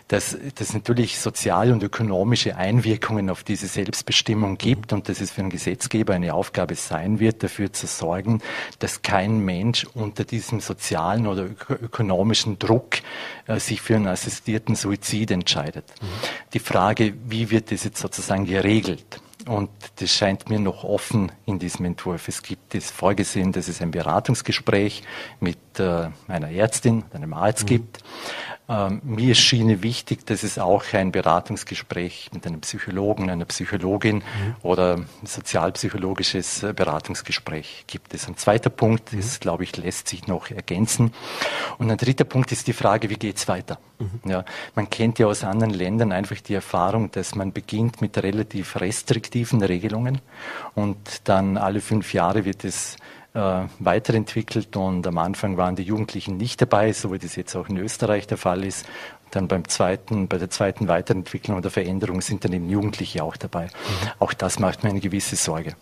dass 0.08 0.38
das 0.56 0.74
natürlich 0.74 1.20
soziale 1.20 1.74
und 1.74 1.84
ökonomische 1.84 2.56
Einwirkungen 2.56 3.30
auf 3.30 3.44
diese 3.44 3.68
Selbstbestimmung 3.68 4.58
gibt 4.58 4.94
und 4.94 5.10
dass 5.10 5.22
es 5.22 5.32
für 5.32 5.42
einen 5.42 5.50
Gesetzgeber 5.50 6.14
eine 6.14 6.34
Aufgabe 6.34 6.76
sein 6.76 7.20
wird, 7.20 7.44
dafür 7.44 7.74
zu 7.74 7.86
sorgen, 7.86 8.42
dass 8.80 9.02
kein 9.02 9.40
Mensch 9.40 9.86
unter 9.94 10.24
diesem 10.24 10.62
sozialen 10.62 11.28
oder 11.28 11.44
ökonomischen 11.70 12.58
Druck 12.60 13.00
äh, 13.46 13.60
sich 13.60 13.82
für 13.82 13.98
einen 13.98 14.08
assistierten 14.08 14.76
Suizid 14.76 15.32
entscheidet. 15.32 15.86
Mhm. 16.02 16.29
Die 16.54 16.60
Frage, 16.60 17.14
wie 17.26 17.50
wird 17.50 17.72
das 17.72 17.84
jetzt 17.84 18.00
sozusagen 18.00 18.46
geregelt? 18.46 19.22
Und 19.48 19.70
das 19.96 20.12
scheint 20.12 20.50
mir 20.50 20.60
noch 20.60 20.84
offen 20.84 21.32
in 21.46 21.60
diesem 21.60 21.86
Entwurf. 21.86 22.28
Es 22.28 22.44
gibt 22.44 22.76
es 22.76 22.92
vorgesehen, 22.92 23.52
dass 23.52 23.68
es 23.68 23.82
ein 23.82 23.90
Beratungsgespräch 23.90 25.02
mit 25.40 25.58
äh, 25.80 26.10
einer 26.28 26.52
Ärztin, 26.52 27.04
einem 27.14 27.34
Arzt 27.34 27.64
mhm. 27.64 27.68
gibt. 27.68 28.04
Ähm, 28.70 29.02
mir 29.04 29.34
schien 29.34 29.82
wichtig, 29.82 30.28
dass 30.28 30.44
es 30.44 30.60
auch 30.60 30.84
ein 30.94 31.12
Beratungsgespräch 31.12 32.30
mit 32.34 32.46
einem 32.46 32.62
Psychologen, 32.62 33.32
einer 33.32 33.46
Psychologin 33.46 34.18
mhm. 34.18 34.56
oder 34.62 34.98
ein 34.98 35.08
sozialpsychologisches 35.24 36.62
äh, 36.62 36.74
Beratungsgespräch 36.74 37.86
gibt. 37.88 38.14
Das 38.14 38.22
ist 38.22 38.28
ein 38.28 38.38
zweiter 38.38 38.70
Punkt, 38.70 39.12
mhm. 39.12 39.18
das 39.18 39.40
glaube 39.40 39.64
ich 39.64 39.76
lässt 39.76 40.08
sich 40.08 40.28
noch 40.28 40.52
ergänzen. 40.52 41.14
Und 41.80 41.90
ein 41.90 41.98
dritter 41.98 42.26
Punkt 42.26 42.52
ist 42.52 42.68
die 42.68 42.74
Frage, 42.74 43.10
wie 43.10 43.16
geht's 43.16 43.48
weiter? 43.48 43.80
Mhm. 43.98 44.30
Ja, 44.30 44.46
man 44.76 44.88
kennt 44.88 45.18
ja 45.18 45.26
aus 45.26 45.44
anderen 45.44 45.74
Ländern 45.74 46.12
einfach 46.12 46.40
die 46.40 46.54
Erfahrung, 46.54 47.10
dass 47.10 47.34
man 47.34 47.52
beginnt 47.52 48.02
mit 48.02 48.22
relativ 48.22 48.80
restriktiven 48.80 49.64
Regelungen 49.64 50.22
und 50.76 51.28
dann 51.28 51.58
alle 51.58 51.82
fünf 51.82 52.14
Jahre 52.14 52.46
wird 52.46 52.64
es 52.64 52.98
weiterentwickelt 53.34 54.76
und 54.76 55.06
am 55.06 55.18
Anfang 55.20 55.56
waren 55.56 55.76
die 55.76 55.84
Jugendlichen 55.84 56.38
nicht 56.38 56.62
dabei, 56.62 56.92
so 56.94 57.14
wie 57.14 57.20
das 57.20 57.36
jetzt 57.36 57.56
auch 57.56 57.70
in 57.70 57.78
Österreich 57.78 58.26
der 58.26 58.38
Fall 58.38 58.64
ist. 58.64 58.86
Dann 59.32 59.48
beim 59.48 59.68
zweiten, 59.68 60.28
bei 60.28 60.40
der 60.40 60.50
zweiten 60.50 60.88
Weiterentwicklung 60.88 61.58
oder 61.58 61.70
Veränderung 61.70 62.22
sind 62.22 62.44
dann 62.44 62.54
eben 62.54 62.68
Jugendliche 62.70 63.24
auch 63.24 63.38
dabei. 63.38 63.66
Mhm. 63.66 64.10
Auch 64.18 64.34
das 64.34 64.58
macht 64.58 64.84
mir 64.84 64.90
eine 64.90 65.00
gewisse 65.00 65.36
Sorge. 65.36 65.76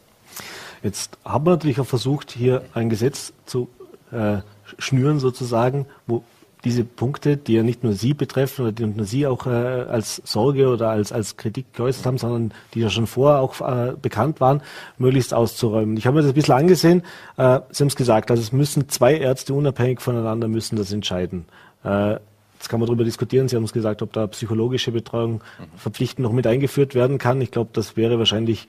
Jetzt 0.83 1.17
haben 1.23 1.45
wir 1.45 1.51
natürlich 1.51 1.79
auch 1.79 1.87
versucht, 1.87 2.31
hier 2.31 2.65
ein 2.73 2.89
Gesetz 2.89 3.31
zu 3.45 3.69
äh, 4.11 4.39
schnüren 4.77 5.19
sozusagen, 5.19 5.85
wo 6.05 6.23
diese 6.67 6.83
Punkte, 6.83 7.37
die 7.37 7.53
ja 7.53 7.63
nicht 7.63 7.83
nur 7.83 7.93
Sie 7.93 8.13
betreffen 8.13 8.63
oder 8.63 8.71
die 8.71 8.85
nicht 8.85 8.97
nur 8.97 9.05
Sie 9.05 9.25
auch 9.25 9.47
äh, 9.47 9.49
als 9.49 10.21
Sorge 10.25 10.67
oder 10.67 10.89
als, 10.89 11.11
als 11.11 11.37
Kritik 11.37 11.73
geäußert 11.73 12.05
haben, 12.05 12.17
sondern 12.17 12.53
die 12.73 12.81
ja 12.81 12.89
schon 12.89 13.07
vorher 13.07 13.39
auch 13.41 13.61
äh, 13.61 13.93
bekannt 13.99 14.41
waren, 14.41 14.61
möglichst 14.97 15.33
auszuräumen. 15.33 15.97
Ich 15.97 16.05
habe 16.05 16.15
mir 16.15 16.21
das 16.21 16.31
ein 16.31 16.35
bisschen 16.35 16.53
angesehen. 16.55 17.01
Äh, 17.37 17.61
Sie 17.71 17.83
haben 17.83 17.87
es 17.87 17.95
gesagt, 17.95 18.29
also 18.29 18.43
es 18.43 18.51
müssen 18.51 18.89
zwei 18.89 19.15
Ärzte 19.17 19.53
unabhängig 19.53 20.01
voneinander 20.01 20.47
müssen 20.47 20.75
das 20.75 20.91
entscheiden. 20.91 21.45
Äh, 21.83 22.17
Jetzt 22.59 22.69
kann 22.69 22.79
man 22.79 22.87
darüber 22.87 23.03
diskutieren. 23.03 23.47
Sie 23.47 23.55
haben 23.55 23.65
es 23.65 23.71
gesagt, 23.71 24.01
ob 24.01 24.11
da 24.13 24.25
psychologische 24.25 24.91
Betreuung 24.91 25.33
mhm. 25.33 25.77
verpflichtend 25.77 26.23
noch 26.23 26.31
mit 26.31 26.47
eingeführt 26.47 26.95
werden 26.95 27.19
kann. 27.19 27.39
Ich 27.39 27.51
glaube, 27.51 27.69
das 27.71 27.95
wäre 27.95 28.17
wahrscheinlich 28.17 28.67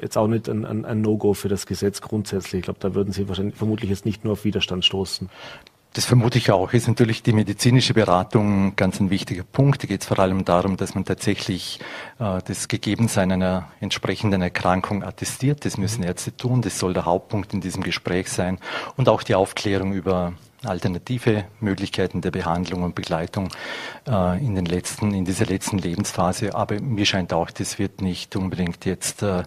jetzt 0.00 0.16
auch 0.16 0.26
nicht 0.26 0.48
ein, 0.48 0.64
ein, 0.64 0.84
ein 0.84 1.00
No-Go 1.00 1.34
für 1.34 1.48
das 1.48 1.66
Gesetz 1.66 2.00
grundsätzlich. 2.00 2.60
Ich 2.60 2.64
glaube, 2.64 2.80
da 2.80 2.94
würden 2.94 3.12
Sie 3.12 3.28
wahrscheinlich 3.28 3.56
vermutlich 3.56 3.90
jetzt 3.90 4.04
nicht 4.04 4.24
nur 4.24 4.34
auf 4.34 4.44
Widerstand 4.44 4.84
stoßen. 4.84 5.28
Das 5.92 6.04
vermute 6.04 6.38
ich 6.38 6.52
auch. 6.52 6.72
Ist 6.72 6.86
natürlich 6.86 7.24
die 7.24 7.32
medizinische 7.32 7.94
Beratung 7.94 8.76
ganz 8.76 9.00
ein 9.00 9.10
wichtiger 9.10 9.42
Punkt. 9.42 9.82
Da 9.82 9.88
geht 9.88 10.02
es 10.02 10.06
vor 10.06 10.20
allem 10.20 10.44
darum, 10.44 10.76
dass 10.76 10.94
man 10.94 11.04
tatsächlich 11.04 11.80
äh, 12.20 12.38
das 12.44 12.68
Gegebensein 12.68 13.32
einer 13.32 13.68
entsprechenden 13.80 14.40
Erkrankung 14.40 15.02
attestiert. 15.02 15.64
Das 15.64 15.78
müssen 15.78 16.04
Ärzte 16.04 16.36
tun. 16.36 16.62
Das 16.62 16.78
soll 16.78 16.94
der 16.94 17.06
Hauptpunkt 17.06 17.52
in 17.54 17.60
diesem 17.60 17.82
Gespräch 17.82 18.28
sein. 18.28 18.58
Und 18.96 19.08
auch 19.08 19.24
die 19.24 19.34
Aufklärung 19.34 19.92
über 19.92 20.34
alternative 20.62 21.44
Möglichkeiten 21.58 22.20
der 22.20 22.30
Behandlung 22.30 22.84
und 22.84 22.94
Begleitung 22.94 23.48
äh, 24.06 24.44
in 24.44 24.54
den 24.54 24.66
letzten, 24.66 25.12
in 25.12 25.24
dieser 25.24 25.46
letzten 25.46 25.78
Lebensphase. 25.78 26.54
Aber 26.54 26.80
mir 26.80 27.04
scheint 27.04 27.32
auch, 27.32 27.50
das 27.50 27.80
wird 27.80 28.00
nicht 28.00 28.36
unbedingt 28.36 28.84
jetzt 28.84 29.24
äh, 29.24 29.42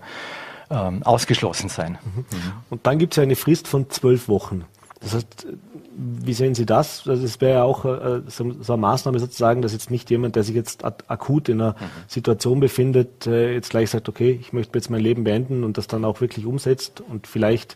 ähm, 0.70 1.04
ausgeschlossen 1.04 1.70
sein. 1.70 2.00
Mhm. 2.04 2.26
Und 2.70 2.86
dann 2.86 3.00
gibt 3.00 3.14
es 3.14 3.18
ja 3.18 3.24
eine 3.24 3.38
Frist 3.38 3.70
von 3.70 3.90
zwölf 3.90 4.28
Wochen. 4.28 4.66
Das 5.00 5.14
heißt, 5.14 5.48
wie 5.96 6.34
sehen 6.34 6.56
Sie 6.56 6.66
das? 6.66 7.08
Also 7.08 7.24
es 7.24 7.40
wäre 7.42 7.60
ja 7.60 7.64
auch 7.64 7.86
äh, 7.86 8.22
so, 8.28 8.52
so, 8.62 8.74
eine 8.74 8.82
Maßnahme 8.82 9.20
sozusagen, 9.20 9.62
dass 9.62 9.74
jetzt 9.74 9.92
nicht 9.92 10.10
jemand, 10.10 10.36
der 10.36 10.44
sich 10.44 10.56
jetzt 10.56 10.84
akut 10.84 11.50
in 11.50 11.62
einer 11.62 11.74
mhm. 11.74 11.86
Situation 12.08 12.60
befindet, 12.60 13.28
äh, 13.28 13.54
jetzt 13.54 13.70
gleich 13.70 13.90
sagt, 13.90 14.10
okay, 14.10 14.38
ich 14.40 14.54
möchte 14.54 14.78
jetzt 14.78 14.90
mein 14.90 15.02
Leben 15.02 15.24
beenden 15.24 15.64
und 15.64 15.78
das 15.78 15.88
dann 15.88 16.06
auch 16.06 16.22
wirklich 16.22 16.46
umsetzt 16.46 17.02
und 17.02 17.28
vielleicht 17.28 17.76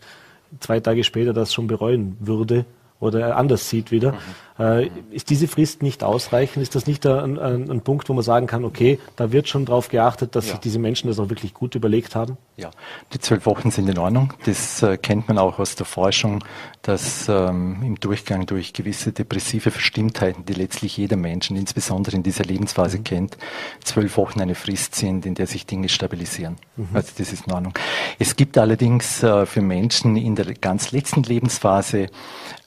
zwei 0.60 0.80
Tage 0.80 1.04
später 1.04 1.32
das 1.32 1.52
schon 1.52 1.66
bereuen 1.66 2.16
würde 2.20 2.64
oder 3.00 3.36
anders 3.36 3.68
sieht 3.68 3.90
wieder. 3.90 4.12
Mhm. 4.12 4.16
Äh, 4.58 4.90
ist 5.10 5.30
diese 5.30 5.46
Frist 5.46 5.82
nicht 5.82 6.02
ausreichend? 6.02 6.62
Ist 6.62 6.74
das 6.74 6.86
nicht 6.86 7.06
ein, 7.06 7.38
ein, 7.38 7.70
ein, 7.70 7.80
Punkt, 7.82 8.08
wo 8.08 8.14
man 8.14 8.24
sagen 8.24 8.46
kann, 8.46 8.64
okay, 8.64 8.98
da 9.16 9.30
wird 9.30 9.48
schon 9.48 9.64
darauf 9.64 9.88
geachtet, 9.88 10.34
dass 10.34 10.46
ja. 10.46 10.52
sich 10.52 10.60
diese 10.60 10.78
Menschen 10.78 11.08
das 11.08 11.20
auch 11.20 11.28
wirklich 11.28 11.54
gut 11.54 11.74
überlegt 11.74 12.16
haben? 12.16 12.36
Ja, 12.56 12.70
die 13.12 13.20
zwölf 13.20 13.46
Wochen 13.46 13.70
sind 13.70 13.88
in 13.88 13.98
Ordnung. 13.98 14.34
Das 14.46 14.82
äh, 14.82 14.96
kennt 14.96 15.28
man 15.28 15.38
auch 15.38 15.60
aus 15.60 15.76
der 15.76 15.86
Forschung, 15.86 16.42
dass 16.82 17.28
ähm, 17.28 17.82
im 17.84 18.00
Durchgang 18.00 18.46
durch 18.46 18.72
gewisse 18.72 19.12
depressive 19.12 19.70
Verstimmtheiten, 19.70 20.44
die 20.44 20.54
letztlich 20.54 20.96
jeder 20.96 21.16
Mensch, 21.16 21.50
insbesondere 21.50 22.16
in 22.16 22.24
dieser 22.24 22.44
Lebensphase 22.44 22.98
mhm. 22.98 23.04
kennt, 23.04 23.38
zwölf 23.84 24.16
Wochen 24.16 24.40
eine 24.40 24.56
Frist 24.56 24.96
sind, 24.96 25.24
in 25.24 25.34
der 25.34 25.46
sich 25.46 25.66
Dinge 25.66 25.88
stabilisieren. 25.88 26.56
Mhm. 26.76 26.88
Also 26.94 27.12
das 27.16 27.32
ist 27.32 27.46
in 27.46 27.52
Ordnung. 27.52 27.74
Es 28.18 28.34
gibt 28.34 28.58
allerdings 28.58 29.22
äh, 29.22 29.46
für 29.46 29.60
Menschen 29.60 30.16
in 30.16 30.34
der 30.34 30.52
ganz 30.54 30.90
letzten 30.90 31.22
Lebensphase 31.22 32.08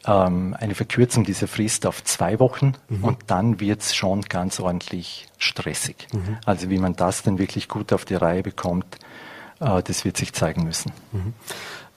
ähm, 0.05 0.55
eine 0.59 0.75
Verkürzung 0.75 1.23
dieser 1.23 1.47
Frist 1.47 1.80
auf 1.85 2.03
zwei 2.03 2.39
Wochen 2.39 2.73
mhm. 2.89 3.03
und 3.03 3.17
dann 3.27 3.59
wird's 3.59 3.95
schon 3.95 4.21
ganz 4.21 4.59
ordentlich 4.59 5.27
stressig. 5.37 6.07
Mhm. 6.13 6.37
Also 6.45 6.69
wie 6.69 6.77
man 6.77 6.95
das 6.95 7.23
dann 7.23 7.39
wirklich 7.39 7.67
gut 7.67 7.93
auf 7.93 8.05
die 8.05 8.15
Reihe 8.15 8.43
bekommt, 8.43 8.97
äh, 9.59 9.81
das 9.83 10.05
wird 10.05 10.17
sich 10.17 10.33
zeigen 10.33 10.63
müssen. 10.63 10.91
Mhm. 11.11 11.33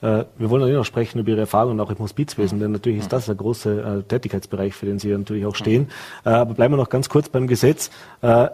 Äh, 0.01 0.25
wir 0.37 0.49
wollen 0.49 0.61
natürlich 0.61 0.77
noch 0.77 0.85
sprechen 0.85 1.19
über 1.19 1.29
Ihre 1.29 1.41
Erfahrungen 1.41 1.79
auch 1.79 1.89
im 1.89 1.99
Hospizwesen, 1.99 2.59
denn 2.59 2.71
natürlich 2.71 2.99
ist 2.99 3.13
das 3.13 3.29
ein 3.29 3.37
großer 3.37 3.99
äh, 3.99 4.03
Tätigkeitsbereich, 4.03 4.73
für 4.73 4.85
den 4.85 4.99
Sie 4.99 5.09
natürlich 5.09 5.45
auch 5.45 5.55
stehen. 5.55 5.89
Äh, 6.25 6.29
aber 6.29 6.53
bleiben 6.53 6.73
wir 6.73 6.77
noch 6.77 6.89
ganz 6.89 7.09
kurz 7.09 7.29
beim 7.29 7.47
Gesetz. 7.47 7.89
Äh, 8.21 8.49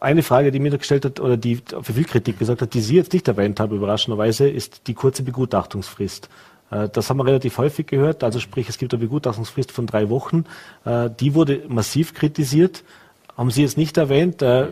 eine 0.00 0.22
Frage, 0.22 0.50
die 0.50 0.58
mir 0.58 0.70
da 0.70 0.78
gestellt 0.78 1.04
hat 1.04 1.20
oder 1.20 1.36
die 1.36 1.56
für 1.56 1.92
viel 1.92 2.04
Kritik 2.04 2.38
gesagt 2.38 2.62
hat, 2.62 2.74
die 2.74 2.80
Sie 2.80 2.96
jetzt 2.96 3.12
nicht 3.12 3.28
erwähnt 3.28 3.60
haben, 3.60 3.76
überraschenderweise, 3.76 4.48
ist 4.48 4.86
die 4.86 4.94
kurze 4.94 5.22
Begutachtungsfrist. 5.22 6.28
Äh, 6.70 6.88
das 6.88 7.10
haben 7.10 7.18
wir 7.18 7.26
relativ 7.26 7.58
häufig 7.58 7.86
gehört. 7.86 8.24
Also 8.24 8.40
sprich, 8.40 8.68
es 8.68 8.78
gibt 8.78 8.92
eine 8.92 9.00
Begutachtungsfrist 9.00 9.72
von 9.72 9.86
drei 9.86 10.08
Wochen. 10.08 10.44
Äh, 10.84 11.10
die 11.20 11.34
wurde 11.34 11.62
massiv 11.68 12.14
kritisiert. 12.14 12.82
Haben 13.36 13.50
Sie 13.50 13.62
jetzt 13.62 13.76
nicht 13.76 13.96
erwähnt. 13.98 14.40
Äh, 14.40 14.68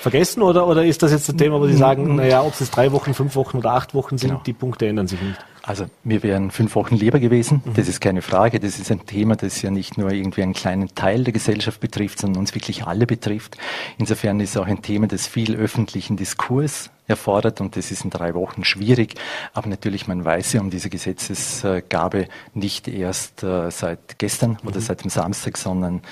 vergessen 0.00 0.42
oder, 0.42 0.66
oder 0.66 0.84
ist 0.84 1.02
das 1.02 1.12
jetzt 1.12 1.28
ein 1.28 1.38
Thema, 1.38 1.60
wo 1.60 1.66
Sie 1.66 1.76
sagen, 1.76 2.16
naja, 2.16 2.42
ob 2.42 2.54
es 2.54 2.60
jetzt 2.60 2.76
drei 2.76 2.92
Wochen, 2.92 3.14
fünf 3.14 3.36
Wochen 3.36 3.58
oder 3.58 3.72
acht 3.72 3.94
Wochen 3.94 4.18
sind, 4.18 4.30
genau. 4.30 4.42
die 4.44 4.52
Punkte 4.52 4.86
ändern 4.86 5.06
sich 5.06 5.20
nicht? 5.20 5.38
Also 5.62 5.86
mir 6.02 6.22
wären 6.22 6.50
fünf 6.50 6.74
Wochen 6.74 6.94
lieber 6.94 7.18
gewesen, 7.18 7.62
mhm. 7.64 7.74
das 7.74 7.88
ist 7.88 8.00
keine 8.00 8.20
Frage. 8.20 8.60
Das 8.60 8.78
ist 8.78 8.90
ein 8.90 9.06
Thema, 9.06 9.34
das 9.36 9.62
ja 9.62 9.70
nicht 9.70 9.96
nur 9.96 10.10
irgendwie 10.12 10.42
einen 10.42 10.52
kleinen 10.52 10.94
Teil 10.94 11.24
der 11.24 11.32
Gesellschaft 11.32 11.80
betrifft, 11.80 12.20
sondern 12.20 12.40
uns 12.40 12.54
wirklich 12.54 12.84
alle 12.86 13.06
betrifft. 13.06 13.56
Insofern 13.96 14.40
ist 14.40 14.50
es 14.50 14.56
auch 14.58 14.66
ein 14.66 14.82
Thema, 14.82 15.06
das 15.06 15.26
viel 15.26 15.56
öffentlichen 15.56 16.16
Diskurs 16.16 16.90
erfordert 17.06 17.60
und 17.60 17.76
das 17.76 17.90
ist 17.90 18.04
in 18.04 18.10
drei 18.10 18.34
Wochen 18.34 18.64
schwierig. 18.64 19.14
Aber 19.54 19.68
natürlich, 19.68 20.06
man 20.06 20.24
weiß 20.24 20.54
ja 20.54 20.60
um 20.60 20.68
diese 20.68 20.90
Gesetzesgabe 20.90 22.28
nicht 22.52 22.88
erst 22.88 23.42
äh, 23.42 23.70
seit 23.70 24.18
gestern 24.18 24.58
mhm. 24.62 24.68
oder 24.68 24.80
seit 24.80 25.02
dem 25.02 25.10
Samstag, 25.10 25.56
sondern 25.56 26.02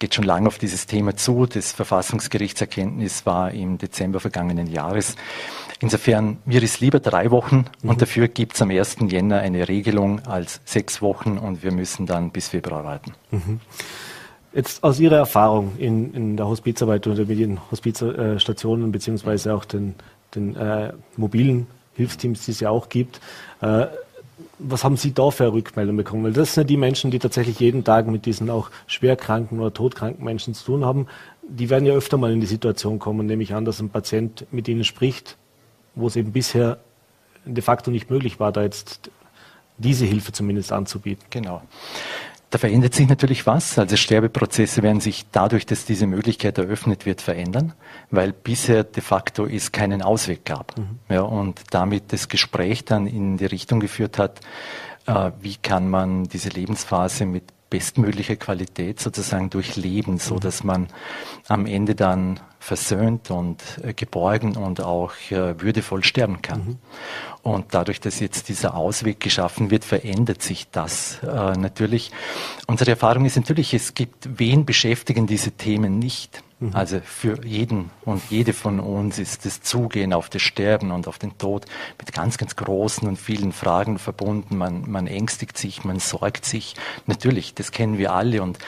geht 0.00 0.14
schon 0.14 0.24
lange 0.24 0.48
auf 0.48 0.58
dieses 0.58 0.86
Thema 0.86 1.14
zu. 1.14 1.46
Das 1.46 1.72
Verfassungsgerichtserkenntnis 1.72 3.24
war 3.26 3.52
im 3.52 3.78
Dezember 3.78 4.18
vergangenen 4.18 4.66
Jahres. 4.66 5.14
Insofern, 5.78 6.38
mir 6.44 6.62
ist 6.62 6.80
lieber 6.80 6.98
drei 6.98 7.30
Wochen 7.30 7.66
mhm. 7.82 7.90
und 7.90 8.02
dafür 8.02 8.26
gibt 8.26 8.54
es 8.54 8.62
am 8.62 8.70
1. 8.70 8.96
Jänner 9.08 9.38
eine 9.38 9.68
Regelung 9.68 10.26
als 10.26 10.60
sechs 10.64 11.00
Wochen 11.00 11.38
und 11.38 11.62
wir 11.62 11.70
müssen 11.70 12.06
dann 12.06 12.30
bis 12.30 12.48
Februar 12.48 12.84
warten. 12.84 13.12
Mhm. 13.30 13.60
Jetzt 14.52 14.82
aus 14.82 14.98
Ihrer 14.98 15.18
Erfahrung 15.18 15.76
in, 15.78 16.12
in 16.12 16.36
der 16.36 16.48
Hospizarbeit 16.48 17.06
oder 17.06 17.24
mit 17.26 17.38
den 17.38 17.60
Hospizstationen 17.70 18.90
beziehungsweise 18.90 19.54
auch 19.54 19.64
den, 19.64 19.94
den 20.34 20.56
äh, 20.56 20.92
mobilen 21.16 21.68
Hilfsteams, 21.94 22.44
die 22.46 22.50
es 22.50 22.60
ja 22.60 22.70
auch 22.70 22.88
gibt, 22.88 23.20
äh, 23.60 23.86
was 24.62 24.84
haben 24.84 24.96
Sie 24.96 25.12
da 25.12 25.30
für 25.30 25.52
Rückmeldungen 25.52 25.96
bekommen? 25.96 26.24
Weil 26.24 26.32
das 26.32 26.54
sind 26.54 26.64
ja 26.64 26.68
die 26.68 26.76
Menschen, 26.76 27.10
die 27.10 27.18
tatsächlich 27.18 27.60
jeden 27.60 27.84
Tag 27.84 28.06
mit 28.06 28.26
diesen 28.26 28.50
auch 28.50 28.70
schwerkranken 28.86 29.58
oder 29.58 29.72
todkranken 29.72 30.24
Menschen 30.24 30.54
zu 30.54 30.64
tun 30.64 30.84
haben. 30.84 31.06
Die 31.42 31.70
werden 31.70 31.86
ja 31.86 31.94
öfter 31.94 32.16
mal 32.16 32.32
in 32.32 32.40
die 32.40 32.46
Situation 32.46 32.98
kommen, 32.98 33.26
nehme 33.26 33.42
ich 33.42 33.54
an, 33.54 33.64
dass 33.64 33.80
ein 33.80 33.90
Patient 33.90 34.46
mit 34.52 34.68
ihnen 34.68 34.84
spricht, 34.84 35.36
wo 35.94 36.06
es 36.06 36.16
eben 36.16 36.32
bisher 36.32 36.78
de 37.44 37.62
facto 37.62 37.90
nicht 37.90 38.10
möglich 38.10 38.38
war, 38.38 38.52
da 38.52 38.62
jetzt 38.62 39.10
diese 39.78 40.04
Hilfe 40.04 40.32
zumindest 40.32 40.72
anzubieten. 40.72 41.24
Genau. 41.30 41.62
Da 42.50 42.58
verändert 42.58 42.94
sich 42.94 43.08
natürlich 43.08 43.46
was. 43.46 43.78
Also 43.78 43.96
Sterbeprozesse 43.96 44.82
werden 44.82 45.00
sich 45.00 45.26
dadurch, 45.30 45.66
dass 45.66 45.84
diese 45.84 46.08
Möglichkeit 46.08 46.58
eröffnet 46.58 47.06
wird, 47.06 47.20
verändern, 47.20 47.74
weil 48.10 48.32
bisher 48.32 48.82
de 48.82 49.02
facto 49.02 49.46
es 49.46 49.70
keinen 49.70 50.02
Ausweg 50.02 50.44
gab. 50.44 50.76
Mhm. 50.76 50.98
Ja, 51.08 51.22
und 51.22 51.62
damit 51.70 52.12
das 52.12 52.28
Gespräch 52.28 52.84
dann 52.84 53.06
in 53.06 53.36
die 53.36 53.46
Richtung 53.46 53.78
geführt 53.78 54.18
hat, 54.18 54.40
äh, 55.06 55.30
wie 55.40 55.56
kann 55.56 55.88
man 55.88 56.24
diese 56.24 56.48
Lebensphase 56.48 57.24
mit 57.24 57.44
bestmöglicher 57.70 58.34
Qualität 58.34 58.98
sozusagen 58.98 59.48
durchleben, 59.48 60.18
so 60.18 60.34
mhm. 60.34 60.40
dass 60.40 60.64
man 60.64 60.88
am 61.46 61.66
Ende 61.66 61.94
dann 61.94 62.40
versöhnt 62.58 63.30
und 63.30 63.62
äh, 63.82 63.94
geborgen 63.94 64.56
und 64.56 64.82
auch 64.82 65.12
äh, 65.30 65.60
würdevoll 65.60 66.04
sterben 66.04 66.42
kann. 66.42 66.58
Mhm. 66.58 66.78
Und 67.42 67.66
dadurch, 67.70 68.00
dass 68.00 68.20
jetzt 68.20 68.48
dieser 68.48 68.74
Ausweg 68.74 69.20
geschaffen 69.20 69.70
wird, 69.70 69.84
verändert 69.84 70.42
sich 70.42 70.68
das 70.70 71.20
äh, 71.22 71.26
natürlich. 71.56 72.10
Unsere 72.66 72.90
Erfahrung 72.90 73.24
ist 73.24 73.36
natürlich, 73.36 73.72
es 73.72 73.94
gibt, 73.94 74.38
wen 74.38 74.66
beschäftigen 74.66 75.26
diese 75.26 75.52
Themen 75.52 75.98
nicht? 75.98 76.42
Mhm. 76.60 76.70
Also 76.74 77.00
für 77.02 77.42
jeden 77.44 77.90
und 78.04 78.22
jede 78.28 78.52
von 78.52 78.80
uns 78.80 79.18
ist 79.18 79.46
das 79.46 79.62
Zugehen 79.62 80.12
auf 80.12 80.28
das 80.28 80.42
Sterben 80.42 80.90
und 80.90 81.08
auf 81.08 81.18
den 81.18 81.36
Tod 81.38 81.64
mit 81.98 82.12
ganz, 82.12 82.36
ganz 82.36 82.54
großen 82.54 83.08
und 83.08 83.16
vielen 83.16 83.52
Fragen 83.52 83.98
verbunden. 83.98 84.58
Man, 84.58 84.88
man 84.90 85.06
ängstigt 85.06 85.56
sich, 85.56 85.84
man 85.84 85.98
sorgt 85.98 86.44
sich. 86.44 86.76
Natürlich, 87.06 87.54
das 87.54 87.72
kennen 87.72 87.96
wir 87.96 88.12
alle 88.12 88.42
und 88.42 88.58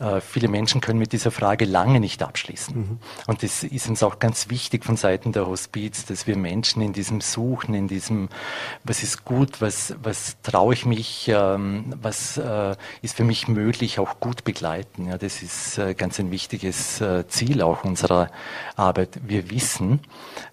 äh, 0.00 0.20
viele 0.20 0.48
Menschen 0.48 0.80
können 0.80 0.98
mit 0.98 1.12
dieser 1.12 1.30
Frage 1.30 1.66
lange 1.66 2.00
nicht 2.00 2.22
abschließen. 2.22 2.76
Mhm. 2.76 2.98
Und 3.28 3.42
das 3.44 3.62
ist 3.62 3.88
uns 3.88 4.02
auch 4.02 4.18
ganz 4.18 4.50
wichtig 4.50 4.84
von 4.84 4.96
Seiten 4.96 5.30
der 5.30 5.46
Hospiz, 5.46 6.04
dass 6.04 6.26
wir 6.26 6.36
Menschen 6.36 6.82
in 6.82 6.92
diesem 6.92 7.20
Suchen, 7.20 7.74
in 7.74 7.86
diesem, 7.86 8.15
was 8.84 9.02
ist 9.02 9.24
gut, 9.24 9.60
was, 9.60 9.94
was 10.02 10.36
traue 10.42 10.74
ich 10.74 10.86
mich, 10.86 11.28
ähm, 11.28 11.94
was 12.00 12.36
äh, 12.38 12.74
ist 13.02 13.16
für 13.16 13.24
mich 13.24 13.48
möglich, 13.48 13.98
auch 13.98 14.20
gut 14.20 14.44
begleiten. 14.44 15.06
Ja, 15.06 15.18
das 15.18 15.42
ist 15.42 15.78
äh, 15.78 15.94
ganz 15.94 16.18
ein 16.20 16.30
wichtiges 16.30 17.00
äh, 17.00 17.26
Ziel 17.28 17.62
auch 17.62 17.84
unserer 17.84 18.30
Arbeit. 18.76 19.20
Wir 19.26 19.50
wissen, 19.50 20.00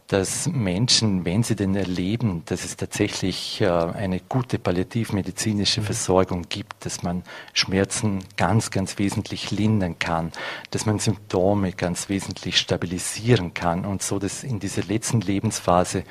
dass 0.07 0.47
Menschen, 0.47 1.26
wenn 1.26 1.43
sie 1.43 1.55
denn 1.55 1.76
erleben, 1.76 2.43
dass 2.45 2.66
es 2.66 2.78
tatsächlich 2.78 3.61
äh, 3.61 3.68
eine 3.68 4.20
gute 4.20 4.59
palliativmedizinische 4.59 5.82
mhm. 5.82 5.86
Versorgung 5.86 6.45
gibt, 6.49 6.86
dass 6.86 7.01
man 7.01 7.24
Schmerzen 7.53 8.20
ganz, 8.38 8.70
ganz 8.70 8.99
wesentlich 8.99 9.49
lindern 9.49 9.97
kann, 9.97 10.32
dass 10.72 10.86
man 10.86 10.99
Symptome 10.99 11.72
ganz 11.72 12.09
wesentlich 12.09 12.59
stabilisieren 12.59 13.53
kann 13.53 13.86
und 13.86 14.03
so, 14.03 14.20
dass 14.20 14.43
in 14.43 14.59
dieser 14.59 14.84
letzten 14.84 15.22
Lebensphase 15.22 16.03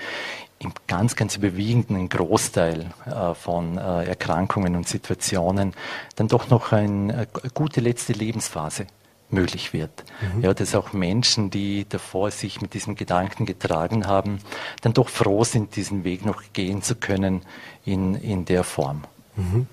im 0.63 0.73
ganz, 0.87 1.17
ganz 1.17 1.37
überwiegenden 1.37 2.09
Großteil 2.09 2.87
äh, 3.07 3.35
von 3.35 3.79
äh, 3.79 4.05
Erkrankungen 4.05 4.77
und 4.77 4.89
Situationen 4.89 5.75
dann 6.17 6.29
doch 6.29 6.49
noch 6.51 6.73
eine 6.73 7.27
gute 7.55 7.81
letzte 7.81 8.13
Lebensphase 8.13 8.87
möglich 9.33 9.73
wird. 9.73 10.05
Mhm. 10.35 10.43
Ja, 10.43 10.55
dass 10.55 10.75
auch 10.75 10.93
Menschen, 10.93 11.51
die 11.51 11.87
davor 11.89 12.31
sich 12.31 12.61
mit 12.61 12.75
diesem 12.75 12.95
Gedanken 12.95 13.47
getragen 13.47 14.07
haben, 14.07 14.39
dann 14.83 14.93
doch 14.93 15.09
froh 15.09 15.45
sind, 15.45 15.75
diesen 15.77 16.05
Weg 16.05 16.25
noch 16.25 16.43
gehen 16.53 16.83
zu 16.83 16.95
können 16.95 17.43
in, 17.85 18.15
in 18.15 18.45
der 18.45 18.65
Form. 18.65 19.03
Mhm. 19.37 19.67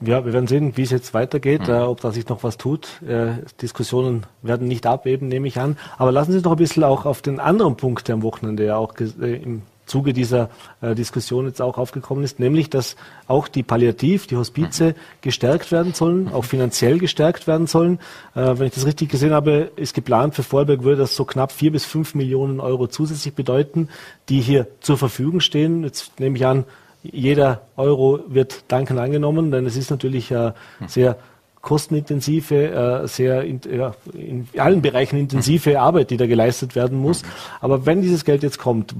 Ja, 0.00 0.24
wir 0.24 0.32
werden 0.32 0.46
sehen, 0.46 0.76
wie 0.76 0.82
es 0.82 0.90
jetzt 0.90 1.14
weitergeht, 1.14 1.68
mhm. 1.68 1.74
äh, 1.74 1.80
ob 1.80 2.00
da 2.00 2.10
sich 2.10 2.28
noch 2.28 2.42
was 2.42 2.58
tut. 2.58 3.02
Äh, 3.02 3.44
Diskussionen 3.62 4.24
werden 4.42 4.66
nicht 4.66 4.86
abheben, 4.86 5.28
nehme 5.28 5.46
ich 5.46 5.58
an. 5.58 5.76
Aber 5.98 6.12
lassen 6.12 6.32
Sie 6.32 6.38
uns 6.38 6.44
noch 6.44 6.52
ein 6.52 6.58
bisschen 6.58 6.84
auch 6.84 7.04
auf 7.04 7.22
den 7.22 7.40
anderen 7.40 7.76
Punkt, 7.76 8.08
der 8.08 8.14
am 8.14 8.22
Wochenende 8.22 8.66
ja 8.66 8.76
auch 8.76 8.94
äh, 8.98 9.36
im 9.36 9.62
Zuge 9.86 10.12
dieser 10.12 10.50
äh, 10.80 10.94
Diskussion 10.94 11.46
jetzt 11.46 11.60
auch 11.60 11.78
aufgekommen 11.78 12.24
ist, 12.24 12.40
nämlich 12.40 12.70
dass 12.70 12.96
auch 13.26 13.48
die 13.48 13.62
Palliativ, 13.62 14.26
die 14.26 14.36
Hospize 14.36 14.94
gestärkt 15.20 15.72
werden 15.72 15.94
sollen, 15.94 16.28
auch 16.32 16.44
finanziell 16.44 16.98
gestärkt 16.98 17.46
werden 17.46 17.66
sollen. 17.66 17.98
Äh, 18.34 18.58
wenn 18.58 18.66
ich 18.66 18.74
das 18.74 18.86
richtig 18.86 19.10
gesehen 19.10 19.32
habe, 19.32 19.70
ist 19.76 19.94
geplant 19.94 20.34
für 20.34 20.42
Vorarlberg 20.42 20.82
würde 20.82 21.02
das 21.02 21.16
so 21.16 21.24
knapp 21.24 21.52
vier 21.52 21.72
bis 21.72 21.84
fünf 21.84 22.14
Millionen 22.14 22.60
Euro 22.60 22.86
zusätzlich 22.86 23.34
bedeuten, 23.34 23.88
die 24.28 24.40
hier 24.40 24.66
zur 24.80 24.98
Verfügung 24.98 25.40
stehen. 25.40 25.84
Jetzt 25.84 26.18
nehme 26.18 26.36
ich 26.36 26.46
an, 26.46 26.64
jeder 27.02 27.62
Euro 27.76 28.20
wird 28.28 28.64
dankend 28.68 28.98
angenommen, 28.98 29.50
denn 29.50 29.66
es 29.66 29.76
ist 29.76 29.90
natürlich 29.90 30.30
äh, 30.30 30.52
sehr 30.86 31.18
kostenintensive, 31.64 33.02
äh, 33.04 33.08
sehr 33.08 33.42
in, 33.42 33.60
ja, 33.70 33.94
in 34.12 34.46
allen 34.56 34.82
Bereichen 34.82 35.18
intensive 35.18 35.70
mhm. 35.70 35.76
Arbeit, 35.76 36.10
die 36.10 36.16
da 36.16 36.26
geleistet 36.26 36.76
werden 36.76 36.98
muss. 36.98 37.22
Mhm. 37.22 37.28
Aber 37.60 37.86
wenn 37.86 38.02
dieses 38.02 38.24
Geld 38.24 38.42
jetzt 38.42 38.58
kommt, 38.58 38.94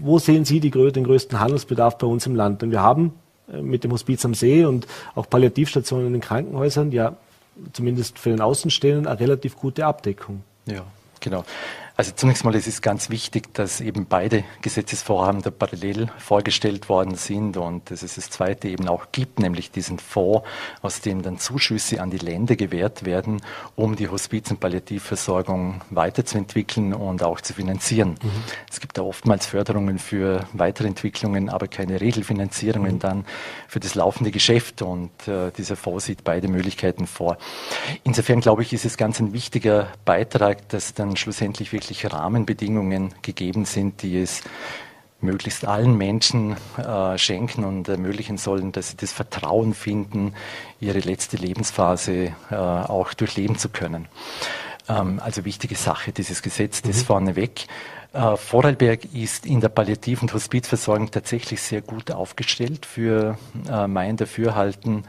wo 0.00 0.18
sehen 0.18 0.44
Sie 0.44 0.60
die, 0.60 0.70
den 0.70 1.04
größten 1.04 1.40
Handelsbedarf 1.40 1.98
bei 1.98 2.06
uns 2.06 2.26
im 2.26 2.36
Land? 2.36 2.62
Denn 2.62 2.70
wir 2.70 2.82
haben 2.82 3.14
äh, 3.52 3.62
mit 3.62 3.84
dem 3.84 3.92
Hospiz 3.92 4.24
am 4.24 4.34
See 4.34 4.64
und 4.64 4.86
auch 5.14 5.28
Palliativstationen 5.28 6.08
in 6.08 6.12
den 6.12 6.20
Krankenhäusern 6.20 6.92
ja 6.92 7.16
zumindest 7.72 8.18
für 8.18 8.30
den 8.30 8.40
Außenstehenden 8.40 9.06
eine 9.06 9.18
relativ 9.18 9.56
gute 9.56 9.86
Abdeckung. 9.86 10.42
Ja, 10.66 10.82
genau. 11.20 11.44
Also 12.00 12.12
zunächst 12.16 12.46
mal 12.46 12.54
ist 12.54 12.66
es 12.66 12.80
ganz 12.80 13.10
wichtig, 13.10 13.52
dass 13.52 13.82
eben 13.82 14.06
beide 14.06 14.42
Gesetzesvorhaben 14.62 15.42
da 15.42 15.50
parallel 15.50 16.08
vorgestellt 16.16 16.88
worden 16.88 17.14
sind 17.14 17.58
und 17.58 17.90
dass 17.90 18.02
es 18.02 18.14
das 18.14 18.30
zweite 18.30 18.68
eben 18.68 18.88
auch 18.88 19.08
gibt, 19.12 19.38
nämlich 19.38 19.70
diesen 19.70 19.98
Fonds, 19.98 20.48
aus 20.80 21.02
dem 21.02 21.20
dann 21.20 21.36
Zuschüsse 21.36 22.00
an 22.00 22.10
die 22.10 22.16
Länder 22.16 22.56
gewährt 22.56 23.04
werden, 23.04 23.42
um 23.76 23.96
die 23.96 24.08
Hospiz- 24.08 24.50
und 24.50 24.60
Palliativversorgung 24.60 25.82
weiterzuentwickeln 25.90 26.94
und 26.94 27.22
auch 27.22 27.42
zu 27.42 27.52
finanzieren. 27.52 28.12
Mhm. 28.12 28.30
Es 28.70 28.80
gibt 28.80 28.96
da 28.96 29.02
oftmals 29.02 29.44
Förderungen 29.44 29.98
für 29.98 30.46
Weiterentwicklungen, 30.54 31.50
aber 31.50 31.68
keine 31.68 32.00
Regelfinanzierungen 32.00 32.94
mhm. 32.94 32.98
dann 32.98 33.24
für 33.68 33.78
das 33.78 33.94
laufende 33.94 34.30
Geschäft 34.30 34.80
und 34.80 35.10
äh, 35.28 35.50
dieser 35.50 35.76
Fonds 35.76 36.06
sieht 36.06 36.24
beide 36.24 36.48
Möglichkeiten 36.48 37.06
vor. 37.06 37.36
Insofern 38.04 38.40
glaube 38.40 38.62
ich, 38.62 38.72
ist 38.72 38.86
es 38.86 38.96
ganz 38.96 39.20
ein 39.20 39.34
wichtiger 39.34 39.88
Beitrag, 40.06 40.66
dass 40.70 40.94
dann 40.94 41.18
schlussendlich 41.18 41.74
wirklich 41.74 41.89
wirklich 41.90 42.12
Rahmenbedingungen 42.12 43.12
gegeben 43.20 43.64
sind, 43.64 44.02
die 44.02 44.20
es 44.20 44.42
möglichst 45.20 45.66
allen 45.66 45.98
Menschen 45.98 46.56
äh, 46.78 47.18
schenken 47.18 47.64
und 47.64 47.88
ermöglichen 47.88 48.38
sollen, 48.38 48.72
dass 48.72 48.90
sie 48.90 48.96
das 48.96 49.12
Vertrauen 49.12 49.74
finden, 49.74 50.34
ihre 50.78 51.00
letzte 51.00 51.36
Lebensphase 51.36 52.32
äh, 52.50 52.54
auch 52.54 53.12
durchleben 53.12 53.58
zu 53.58 53.68
können. 53.68 54.06
Ähm, 54.88 55.20
also 55.22 55.44
wichtige 55.44 55.74
Sache, 55.74 56.12
dieses 56.12 56.40
Gesetz, 56.42 56.80
das 56.80 56.98
mhm. 56.98 57.06
vorneweg. 57.06 57.66
Äh, 58.12 58.36
Vorarlberg 58.36 59.04
ist 59.14 59.46
in 59.46 59.60
der 59.60 59.68
Palliativ- 59.68 60.22
und 60.22 60.32
Hospizversorgung 60.32 61.10
tatsächlich 61.10 61.60
sehr 61.60 61.80
gut 61.80 62.10
aufgestellt 62.10 62.86
für 62.86 63.36
äh, 63.68 63.86
mein 63.86 64.16
Dafürhalten. 64.16 65.04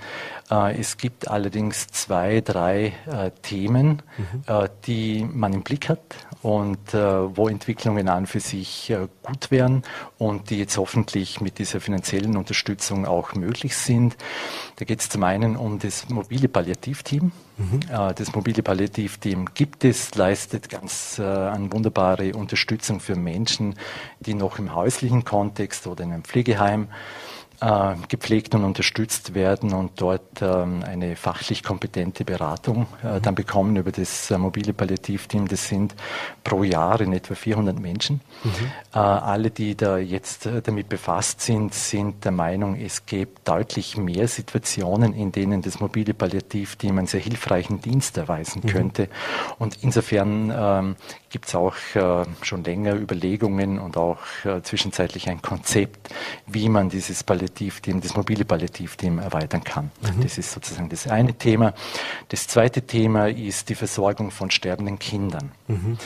Äh, 0.49 0.79
es 0.79 0.97
gibt 0.97 1.27
allerdings 1.27 1.87
zwei, 1.87 2.41
drei 2.41 2.93
äh, 3.07 3.31
Themen, 3.41 4.01
mhm. 4.17 4.43
Äh, 4.45 4.69
die 4.85 5.23
man 5.23 5.53
im 5.53 5.63
Blick 5.63 5.89
hat 5.89 5.99
und 6.41 6.93
äh, 6.93 7.37
wo 7.37 7.47
Entwicklungen 7.47 8.09
an 8.09 8.25
für 8.27 8.39
sich 8.39 8.93
gut 9.23 9.51
wären 9.51 9.83
und 10.17 10.49
die 10.49 10.57
jetzt 10.57 10.77
hoffentlich 10.77 11.41
mit 11.41 11.59
dieser 11.59 11.79
finanziellen 11.79 12.37
Unterstützung 12.37 13.05
auch 13.05 13.33
möglich 13.35 13.75
sind. 13.75 14.17
Da 14.77 14.85
geht 14.85 15.01
es 15.01 15.09
zum 15.09 15.23
einen 15.23 15.55
um 15.55 15.79
das 15.79 16.09
mobile 16.09 16.47
Palliativteam. 16.47 17.31
Mhm. 17.57 17.81
das 17.89 18.33
mobile 18.33 18.63
Palliativteam 18.63 19.49
gibt 19.53 19.83
es, 19.83 20.15
leistet 20.15 20.69
ganz 20.69 21.19
eine 21.19 21.71
wunderbare 21.71 22.33
Unterstützung 22.33 22.99
für 22.99 23.15
Menschen, 23.15 23.75
die 24.19 24.33
noch 24.33 24.57
im 24.57 24.73
häuslichen 24.73 25.25
Kontext 25.25 25.85
oder 25.85 26.03
in 26.03 26.11
einem 26.11 26.23
Pflegeheim 26.23 26.87
äh, 27.61 27.93
gepflegt 28.07 28.55
und 28.55 28.63
unterstützt 28.63 29.35
werden 29.35 29.73
und 29.73 30.01
dort 30.01 30.41
ähm, 30.41 30.83
eine 30.83 31.15
fachlich 31.15 31.63
kompetente 31.63 32.25
Beratung 32.25 32.87
äh, 33.03 33.21
dann 33.21 33.35
bekommen 33.35 33.75
über 33.75 33.91
das 33.91 34.31
äh, 34.31 34.37
mobile 34.37 34.73
Palliativteam. 34.73 35.47
Das 35.47 35.67
sind 35.67 35.95
pro 36.43 36.63
Jahr 36.63 36.99
in 37.01 37.13
etwa 37.13 37.35
400 37.35 37.79
Menschen. 37.79 38.21
Mhm. 38.43 38.49
Äh, 38.93 38.97
alle, 38.97 39.51
die 39.51 39.75
da 39.75 39.97
jetzt 39.97 40.47
äh, 40.47 40.61
damit 40.61 40.89
befasst 40.89 41.41
sind, 41.41 41.73
sind 41.73 42.25
der 42.25 42.31
Meinung, 42.31 42.75
es 42.75 43.05
gibt 43.05 43.47
deutlich 43.47 43.95
mehr 43.95 44.27
Situationen, 44.27 45.13
in 45.13 45.31
denen 45.31 45.61
das 45.61 45.79
mobile 45.79 46.15
Palliativteam 46.15 46.97
einen 46.97 47.07
sehr 47.07 47.21
hilfreichen 47.21 47.79
Dienst 47.79 48.17
erweisen 48.17 48.63
mhm. 48.65 48.69
könnte. 48.69 49.07
Und 49.59 49.77
insofern 49.81 50.51
ähm, 50.55 50.95
gibt 51.31 51.47
es 51.47 51.55
auch 51.55 51.75
äh, 51.95 52.25
schon 52.41 52.63
länger 52.63 52.95
Überlegungen 52.95 53.79
und 53.79 53.97
auch 53.97 54.19
zwischenzeitlich 54.63 55.29
ein 55.29 55.41
Konzept, 55.41 56.09
wie 56.47 56.69
man 56.69 56.89
dieses 56.89 57.23
Palliativteam 57.23 57.61
Palliativteam, 57.61 58.01
das 58.01 58.15
mobile 58.15 58.45
Palliativteam 58.45 59.19
erweitern 59.19 59.63
kann. 59.63 59.91
Mhm. 60.01 60.23
Das 60.23 60.37
ist 60.37 60.51
sozusagen 60.51 60.89
das 60.89 61.07
eine 61.07 61.33
Thema. 61.33 61.73
Das 62.29 62.47
zweite 62.47 62.81
Thema 62.81 63.29
ist 63.29 63.69
die 63.69 63.75
Versorgung 63.75 64.31
von 64.31 64.51
sterbenden 64.51 64.99
Kindern. 64.99 65.51
Mhm. 65.67 65.97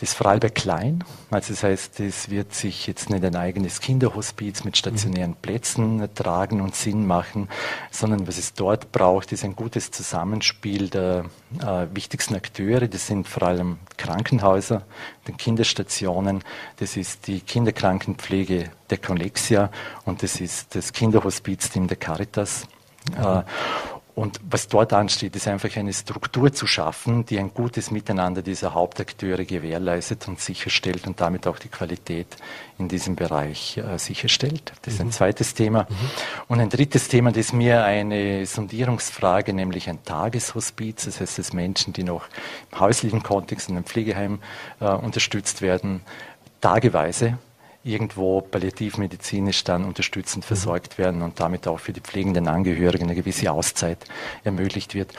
Das 0.00 0.14
Vorarlberg 0.14 0.54
klein, 0.54 1.04
also 1.30 1.52
das 1.52 1.62
heißt, 1.62 2.00
es 2.00 2.30
wird 2.30 2.54
sich 2.54 2.86
jetzt 2.86 3.10
nicht 3.10 3.22
ein 3.22 3.36
eigenes 3.36 3.82
Kinderhospiz 3.82 4.64
mit 4.64 4.78
stationären 4.78 5.34
Plätzen 5.34 6.08
tragen 6.14 6.62
und 6.62 6.74
Sinn 6.74 7.06
machen, 7.06 7.50
sondern 7.90 8.26
was 8.26 8.38
es 8.38 8.54
dort 8.54 8.92
braucht, 8.92 9.30
ist 9.30 9.44
ein 9.44 9.54
gutes 9.54 9.90
Zusammenspiel 9.90 10.88
der 10.88 11.26
äh, 11.60 11.86
wichtigsten 11.92 12.34
Akteure. 12.34 12.88
Das 12.88 13.08
sind 13.08 13.28
vor 13.28 13.42
allem 13.42 13.76
Krankenhäuser, 13.98 14.86
den 15.28 15.36
Kinderstationen, 15.36 16.44
das 16.78 16.96
ist 16.96 17.26
die 17.26 17.40
Kinderkrankenpflege 17.40 18.70
der 18.88 18.98
Connexia 18.98 19.70
und 20.06 20.22
das 20.22 20.40
ist 20.40 20.74
das 20.74 20.94
Kinderhospizteam 20.94 21.88
der 21.88 21.98
Caritas. 21.98 22.66
Mhm. 23.10 23.22
Äh, 23.22 23.42
und 24.14 24.40
was 24.48 24.68
dort 24.68 24.92
ansteht, 24.92 25.36
ist 25.36 25.46
einfach 25.46 25.74
eine 25.76 25.92
Struktur 25.92 26.52
zu 26.52 26.66
schaffen, 26.66 27.24
die 27.26 27.38
ein 27.38 27.54
gutes 27.54 27.90
Miteinander 27.90 28.42
dieser 28.42 28.74
Hauptakteure 28.74 29.44
gewährleistet 29.44 30.26
und 30.28 30.40
sicherstellt 30.40 31.06
und 31.06 31.20
damit 31.20 31.46
auch 31.46 31.58
die 31.58 31.68
Qualität 31.68 32.36
in 32.78 32.88
diesem 32.88 33.16
Bereich 33.16 33.78
äh, 33.78 33.98
sicherstellt. 33.98 34.72
Das 34.82 34.94
ist 34.94 35.00
ein 35.00 35.08
mhm. 35.08 35.12
zweites 35.12 35.54
Thema. 35.54 35.86
Mhm. 35.88 35.96
Und 36.48 36.60
ein 36.60 36.68
drittes 36.68 37.08
Thema, 37.08 37.30
das 37.30 37.46
ist 37.46 37.52
mir 37.52 37.84
eine 37.84 38.46
Sondierungsfrage, 38.46 39.52
nämlich 39.52 39.88
ein 39.88 40.02
Tageshospiz. 40.04 41.04
Das 41.04 41.20
heißt, 41.20 41.38
dass 41.38 41.52
Menschen, 41.52 41.92
die 41.92 42.04
noch 42.04 42.24
im 42.72 42.80
häuslichen 42.80 43.22
Kontext 43.22 43.68
in 43.68 43.76
einem 43.76 43.84
Pflegeheim 43.84 44.40
äh, 44.80 44.86
unterstützt 44.86 45.62
werden, 45.62 46.02
tageweise 46.60 47.38
irgendwo 47.82 48.40
palliativmedizinisch 48.42 49.64
dann 49.64 49.84
unterstützend 49.84 50.44
versorgt 50.44 50.98
werden 50.98 51.22
und 51.22 51.40
damit 51.40 51.66
auch 51.66 51.80
für 51.80 51.92
die 51.92 52.00
pflegenden 52.00 52.48
Angehörigen 52.48 53.04
eine 53.04 53.14
gewisse 53.14 53.50
Auszeit 53.50 54.04
ermöglicht 54.44 54.94
wird. 54.94 55.12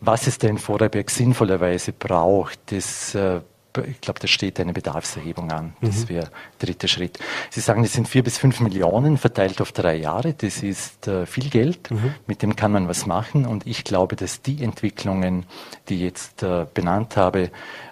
Was 0.00 0.26
es 0.26 0.38
denn 0.38 0.58
Vorarlberg 0.58 1.10
sinnvollerweise 1.10 1.92
braucht, 1.92 2.58
das 2.70 3.14
äh, 3.14 3.40
ich 3.88 4.00
glaube, 4.00 4.20
da 4.20 4.26
steht 4.26 4.60
eine 4.60 4.72
Bedarfserhebung 4.72 5.50
an. 5.50 5.74
Das 5.80 6.04
mhm. 6.04 6.08
wäre 6.10 6.30
dritter 6.58 6.88
Schritt. 6.88 7.18
Sie 7.50 7.60
sagen, 7.60 7.82
es 7.82 7.92
sind 7.92 8.08
vier 8.08 8.22
bis 8.22 8.38
fünf 8.38 8.60
Millionen 8.60 9.18
verteilt 9.18 9.60
auf 9.60 9.72
drei 9.72 9.96
Jahre. 9.96 10.34
Das 10.34 10.62
ist 10.62 11.08
äh, 11.08 11.26
viel 11.26 11.50
Geld. 11.50 11.90
Mhm. 11.90 12.14
Mit 12.26 12.42
dem 12.42 12.56
kann 12.56 12.72
man 12.72 12.88
was 12.88 13.06
machen. 13.06 13.46
Und 13.46 13.66
ich 13.66 13.84
glaube, 13.84 14.16
dass 14.16 14.42
die 14.42 14.62
Entwicklungen, 14.62 15.46
die 15.88 15.96
ich 15.96 16.02
jetzt 16.02 16.42
äh, 16.42 16.66
benannt 16.72 17.16
habe, 17.16 17.50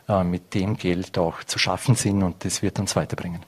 äh, 0.09 0.23
mit 0.23 0.55
dem 0.55 0.77
Geld 0.77 1.19
auch 1.19 1.43
zu 1.45 1.59
schaffen 1.59 1.95
sind. 1.95 2.23
Und 2.23 2.45
das 2.45 2.63
wird 2.63 2.79
uns 2.79 2.95
weiterbringen. 2.95 3.41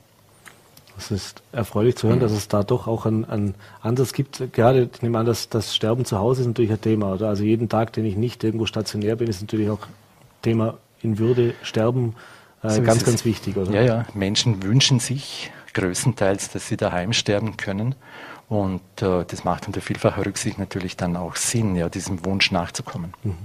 Es 0.97 1.11
ist 1.11 1.43
erfreulich 1.51 1.97
zu 1.97 2.07
hören, 2.07 2.19
dass 2.19 2.31
es 2.31 2.47
da 2.47 2.63
doch 2.63 2.87
auch 2.87 3.05
einen, 3.05 3.25
einen 3.25 3.55
Ansatz 3.81 4.13
gibt. 4.13 4.53
Gerade, 4.53 4.89
ich 4.93 5.01
nehme 5.01 5.19
an, 5.19 5.25
dass 5.25 5.49
das 5.49 5.75
Sterben 5.75 6.05
zu 6.05 6.19
Hause 6.19 6.41
ist 6.41 6.47
natürlich 6.47 6.71
ein 6.71 6.81
Thema. 6.81 7.13
Oder? 7.13 7.27
Also 7.27 7.43
jeden 7.43 7.67
Tag, 7.67 7.93
den 7.93 8.05
ich 8.05 8.15
nicht 8.15 8.43
irgendwo 8.43 8.65
stationär 8.65 9.15
bin, 9.15 9.27
ist 9.27 9.41
natürlich 9.41 9.69
auch 9.69 9.87
Thema 10.41 10.77
in 11.01 11.19
Würde 11.19 11.53
sterben 11.63 12.15
äh, 12.63 12.69
so 12.69 12.81
ganz, 12.81 13.03
ganz 13.03 13.25
wichtig. 13.25 13.57
Oder? 13.57 13.71
Ja, 13.71 13.81
ja. 13.81 14.05
Menschen 14.13 14.63
wünschen 14.63 14.99
sich 14.99 15.51
größtenteils, 15.73 16.51
dass 16.51 16.67
sie 16.67 16.77
daheim 16.77 17.13
sterben 17.13 17.57
können. 17.57 17.95
Und 18.47 18.81
äh, 19.01 19.25
das 19.25 19.43
macht 19.43 19.67
unter 19.67 19.81
vielfacher 19.81 20.25
Rücksicht 20.25 20.59
natürlich 20.59 20.95
dann 20.95 21.17
auch 21.17 21.35
Sinn, 21.35 21.75
ja, 21.75 21.89
diesem 21.89 22.25
Wunsch 22.25 22.51
nachzukommen. 22.51 23.13
Mhm. 23.23 23.35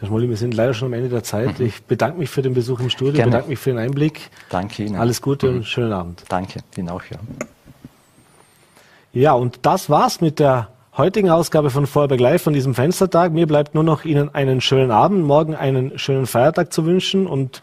Herr 0.00 0.06
Schmolli, 0.06 0.28
wir 0.28 0.36
sind 0.36 0.54
leider 0.54 0.74
schon 0.74 0.86
am 0.86 0.92
Ende 0.92 1.08
der 1.08 1.24
Zeit. 1.24 1.58
Mhm. 1.58 1.66
Ich 1.66 1.82
bedanke 1.82 2.18
mich 2.18 2.30
für 2.30 2.42
den 2.42 2.54
Besuch 2.54 2.78
im 2.78 2.88
Studio, 2.88 3.14
Gerne. 3.14 3.30
bedanke 3.30 3.48
mich 3.48 3.58
für 3.58 3.70
den 3.70 3.78
Einblick. 3.78 4.30
Danke 4.48 4.84
Ihnen. 4.84 4.96
Alles 4.96 5.20
Gute 5.20 5.48
mhm. 5.48 5.56
und 5.56 5.66
schönen 5.66 5.92
Abend. 5.92 6.22
Danke, 6.28 6.60
Ihnen 6.76 6.88
auch, 6.88 7.02
ja. 7.10 7.18
Ja, 9.12 9.32
und 9.32 9.60
das 9.62 9.90
war's 9.90 10.20
mit 10.20 10.38
der 10.38 10.68
heutigen 10.96 11.30
Ausgabe 11.30 11.70
von 11.70 11.86
Vorarlberg 11.86 12.20
Live 12.20 12.42
von 12.42 12.52
diesem 12.52 12.74
Fenstertag. 12.74 13.32
Mir 13.32 13.48
bleibt 13.48 13.74
nur 13.74 13.82
noch 13.82 14.04
Ihnen 14.04 14.32
einen 14.32 14.60
schönen 14.60 14.92
Abend, 14.92 15.24
morgen 15.24 15.56
einen 15.56 15.98
schönen 15.98 16.26
Feiertag 16.26 16.72
zu 16.72 16.84
wünschen 16.86 17.26
und 17.26 17.60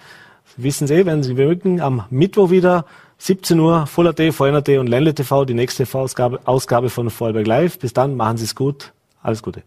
wissen 0.57 0.87
Sie, 0.87 1.05
wenn 1.05 1.23
Sie 1.23 1.35
mögen, 1.35 1.79
am 1.79 2.03
Mittwoch 2.09 2.49
wieder 2.49 2.85
17 3.19 3.57
Uhr, 3.59 3.87
Full 3.87 4.07
AT, 4.07 4.19
VNAT 4.33 4.69
und 4.69 4.87
Ländle 4.87 5.15
TV, 5.15 5.45
die 5.45 5.53
nächste 5.53 5.87
Ausgabe, 5.97 6.41
Ausgabe 6.43 6.89
von 6.89 7.09
Vorarlberg 7.09 7.47
Live. 7.47 7.79
Bis 7.79 7.93
dann, 7.93 8.17
machen 8.17 8.37
Sie 8.37 8.43
es 8.45 8.55
gut. 8.55 8.91
Alles 9.21 9.41
Gute. 9.41 9.63